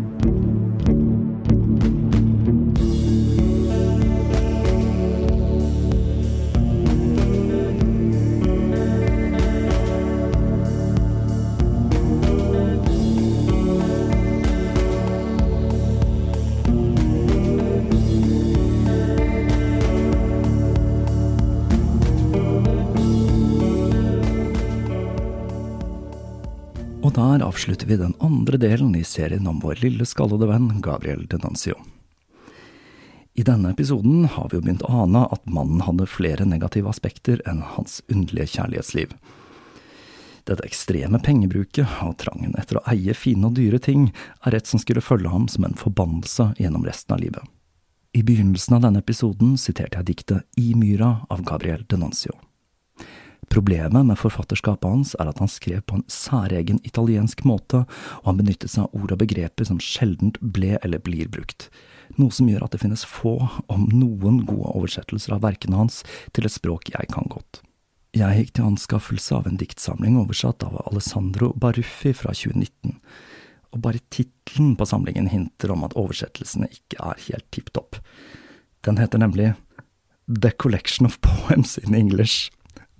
Avslutter 27.51 27.87
vi 27.87 27.97
den 27.97 28.13
andre 28.19 28.57
delen 28.57 28.95
i 28.95 29.03
serien 29.03 29.47
om 29.47 29.59
vår 29.59 29.81
lille 29.83 30.05
skallede 30.07 30.47
venn 30.47 30.69
Gabriel 30.81 31.25
Denancio. 31.27 31.75
I 33.33 33.43
denne 33.43 33.73
episoden 33.73 34.23
har 34.31 34.47
vi 34.47 34.55
jo 34.55 34.63
begynt 34.63 34.85
å 34.87 34.91
ane 35.03 35.25
at 35.35 35.49
mannen 35.51 35.83
hadde 35.83 36.07
flere 36.07 36.47
negative 36.47 36.87
aspekter 36.87 37.41
enn 37.49 37.59
hans 37.73 37.97
underlige 38.07 38.53
kjærlighetsliv. 38.53 39.11
Dette 40.47 40.63
ekstreme 40.63 41.19
pengebruket 41.19 41.97
og 42.05 42.15
trangen 42.23 42.55
etter 42.61 42.79
å 42.79 42.85
eie 42.93 43.15
fine 43.19 43.49
og 43.49 43.57
dyre 43.59 43.81
ting 43.83 44.07
er 44.47 44.55
et 44.55 44.71
som 44.71 44.79
skulle 44.79 45.03
følge 45.03 45.33
ham 45.33 45.49
som 45.51 45.67
en 45.67 45.75
forbannelse 45.75 46.53
gjennom 46.61 46.87
resten 46.87 47.17
av 47.17 47.19
livet. 47.25 47.43
I 48.15 48.23
begynnelsen 48.23 48.77
av 48.79 48.85
denne 48.87 49.03
episoden 49.03 49.57
siterte 49.59 49.99
jeg 49.99 50.07
diktet 50.13 50.47
I 50.55 50.71
myra 50.79 51.17
av 51.27 51.43
Gabriel 51.43 51.83
Denancio. 51.83 52.31
Problemet 53.51 54.05
med 54.05 54.15
forfatterskapet 54.15 54.87
hans 54.87 55.09
er 55.19 55.27
at 55.27 55.41
han 55.43 55.49
skrev 55.51 55.81
på 55.83 55.97
en 55.97 56.05
særegen 56.07 56.77
italiensk 56.87 57.41
måte, 57.43 57.81
og 58.21 58.29
han 58.29 58.37
benyttet 58.39 58.71
seg 58.71 58.85
av 58.85 58.95
ord 58.95 59.11
og 59.11 59.19
begreper 59.19 59.67
som 59.67 59.81
sjeldent 59.83 60.37
ble 60.39 60.77
eller 60.79 61.01
blir 61.03 61.27
brukt, 61.27 61.67
noe 62.15 62.31
som 62.31 62.47
gjør 62.47 62.63
at 62.63 62.71
det 62.71 62.79
finnes 62.85 63.03
få, 63.03 63.33
om 63.67 63.89
noen, 63.91 64.45
gode 64.47 64.71
oversettelser 64.71 65.35
av 65.35 65.43
verkene 65.43 65.81
hans 65.81 65.99
til 66.31 66.47
et 66.47 66.55
språk 66.55 66.93
jeg 66.93 67.11
kan 67.11 67.27
godt. 67.33 67.59
Jeg 68.15 68.39
gikk 68.39 68.53
til 68.55 68.69
anskaffelse 68.69 69.35
av 69.35 69.51
en 69.51 69.59
diktsamling 69.59 70.15
oversatt 70.19 70.63
av 70.67 70.79
Alessandro 70.85 71.51
Baruffi 71.51 72.15
fra 72.15 72.31
2019, 72.31 72.95
og 73.75 73.83
bare 73.83 74.03
tittelen 74.15 74.77
på 74.79 74.87
samlingen 74.87 75.27
hinter 75.31 75.75
om 75.75 75.83
at 75.87 75.97
oversettelsene 75.99 76.71
ikke 76.71 77.03
er 77.03 77.21
helt 77.27 77.51
tipp 77.51 77.75
topp. 77.75 77.99
Den 78.87 78.99
heter 78.99 79.19
nemlig 79.19 79.51
The 80.31 80.55
Collection 80.55 81.11
of 81.11 81.19
Poems 81.19 81.75
in 81.83 81.95
English 81.95 82.47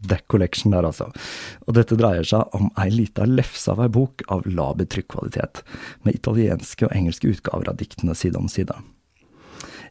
The 0.07 0.19
Collection 0.31 0.73
der, 0.73 0.87
altså. 0.87 1.09
Og 1.67 1.75
dette 1.77 1.97
dreier 1.99 2.25
seg 2.27 2.55
om 2.57 2.71
ei 2.81 2.89
lita 2.93 3.27
lefse 3.29 3.71
av 3.73 3.83
ei 3.83 3.89
bok 3.91 4.23
av 4.33 4.45
laber 4.49 4.89
trykkvalitet, 4.89 5.63
med 6.05 6.17
italienske 6.17 6.87
og 6.87 6.95
engelske 6.95 7.29
utgaver 7.31 7.69
av 7.71 7.77
diktene 7.81 8.15
side 8.17 8.39
om 8.39 8.49
side. 8.51 8.77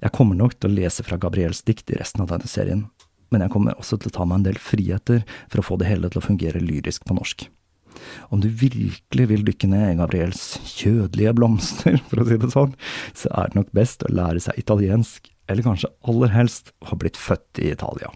Jeg 0.01 0.15
kommer 0.17 0.39
nok 0.39 0.57
til 0.57 0.71
å 0.71 0.79
lese 0.79 1.05
fra 1.05 1.21
Gabriels 1.21 1.63
dikt 1.67 1.93
i 1.93 1.99
resten 2.01 2.25
av 2.25 2.31
denne 2.33 2.49
serien, 2.49 2.87
men 3.31 3.45
jeg 3.45 3.53
kommer 3.53 3.79
også 3.79 4.01
til 4.01 4.11
å 4.11 4.17
ta 4.17 4.27
meg 4.27 4.41
en 4.41 4.47
del 4.49 4.61
friheter 4.61 5.23
for 5.51 5.61
å 5.61 5.67
få 5.67 5.81
det 5.81 5.91
hele 5.91 6.11
til 6.11 6.23
å 6.23 6.27
fungere 6.27 6.63
lyrisk 6.63 7.05
på 7.07 7.17
norsk. 7.19 7.47
Om 8.33 8.41
du 8.43 8.49
virkelig 8.49 9.27
vil 9.31 9.45
dykke 9.47 9.69
ned 9.71 9.87
i 9.91 9.99
Gabriels 9.99 10.45
kjødelige 10.73 11.35
blomster, 11.37 12.01
for 12.09 12.23
å 12.23 12.27
si 12.27 12.41
det 12.41 12.53
sånn, 12.55 12.75
så 13.13 13.31
er 13.37 13.51
det 13.51 13.61
nok 13.61 13.77
best 13.77 14.07
å 14.07 14.13
lære 14.15 14.43
seg 14.43 14.59
italiensk, 14.63 15.31
eller 15.51 15.67
kanskje 15.67 15.93
aller 16.09 16.35
helst 16.35 16.73
å 16.81 16.93
ha 16.93 17.01
blitt 17.01 17.19
født 17.21 17.63
i 17.63 17.73
Italia. 17.75 18.11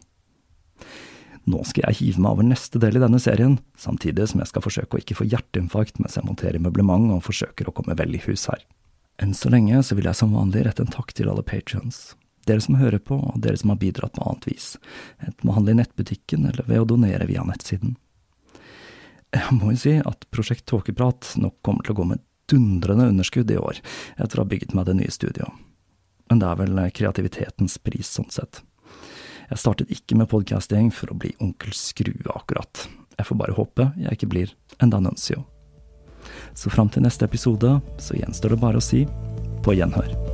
Nå 1.50 1.60
skal 1.68 1.90
jeg 1.90 1.98
hive 1.98 2.22
meg 2.24 2.36
over 2.36 2.46
neste 2.46 2.80
del 2.80 2.96
i 2.96 3.02
denne 3.02 3.20
serien, 3.20 3.58
samtidig 3.76 4.30
som 4.30 4.40
jeg 4.40 4.48
skal 4.48 4.64
forsøke 4.64 4.96
å 4.96 5.02
ikke 5.02 5.16
få 5.18 5.26
hjerteinfarkt 5.28 6.00
mens 6.00 6.16
jeg 6.16 6.24
monterer 6.24 6.62
møblement 6.62 7.12
og 7.12 7.24
forsøker 7.26 7.68
å 7.68 7.74
komme 7.76 7.96
vel 7.98 8.16
i 8.16 8.22
hus 8.24 8.46
her. 8.48 8.62
Enn 9.22 9.34
så 9.36 9.52
lenge 9.52 9.82
så 9.84 9.96
vil 9.98 10.08
jeg 10.08 10.18
som 10.18 10.32
vanlig 10.34 10.64
rette 10.64 10.82
en 10.82 10.94
takk 10.94 11.12
til 11.14 11.28
alle 11.30 11.44
patrions. 11.46 12.14
Dere 12.48 12.64
som 12.64 12.78
hører 12.80 13.00
på, 13.00 13.16
og 13.16 13.36
dere 13.44 13.60
som 13.60 13.72
har 13.72 13.80
bidratt 13.80 14.16
på 14.16 14.24
annet 14.24 14.48
vis, 14.48 14.74
enten 15.20 15.44
med 15.44 15.52
å 15.52 15.58
handle 15.58 15.76
i 15.76 15.78
nettbutikken 15.80 16.48
eller 16.48 16.66
ved 16.68 16.82
å 16.82 16.88
donere 16.88 17.28
via 17.28 17.44
nettsiden. 17.46 17.94
Jeg 19.34 19.56
må 19.56 19.72
jo 19.72 19.80
si 19.80 19.94
at 19.98 20.26
Prosjekt 20.32 20.66
Tåkeprat 20.70 21.34
nok 21.40 21.56
kommer 21.66 21.84
til 21.84 21.94
å 21.94 22.00
gå 22.00 22.08
med 22.12 22.22
dundrende 22.50 23.08
underskudd 23.10 23.50
i 23.50 23.60
år, 23.60 23.80
etter 24.20 24.38
å 24.38 24.44
ha 24.44 24.50
bygget 24.50 24.74
meg 24.76 24.88
det 24.88 24.98
nye 24.98 25.12
studioet. 25.12 25.64
Men 26.30 26.40
det 26.40 26.48
er 26.48 26.60
vel 26.60 26.78
kreativitetens 26.96 27.76
pris, 27.84 28.08
sånn 28.16 28.30
sett. 28.32 28.62
Jeg 29.50 29.60
startet 29.60 29.90
ikke 29.92 30.16
med 30.18 30.30
podcasting 30.30 30.90
for 30.94 31.12
å 31.12 31.18
bli 31.18 31.34
onkel 31.44 31.74
Skrue, 31.76 32.24
akkurat. 32.34 32.86
Jeg 33.18 33.28
får 33.28 33.40
bare 33.40 33.56
håpe 33.56 33.90
jeg 34.00 34.16
ikke 34.16 34.30
blir 34.32 34.54
en 34.82 34.92
Danuncio. 34.94 35.44
Så 36.56 36.72
fram 36.72 36.88
til 36.88 37.04
neste 37.04 37.28
episode 37.28 37.76
så 38.00 38.16
gjenstår 38.18 38.54
det 38.54 38.62
bare 38.64 38.80
å 38.80 38.84
si 38.84 39.04
på 39.64 39.76
gjenhør. 39.76 40.33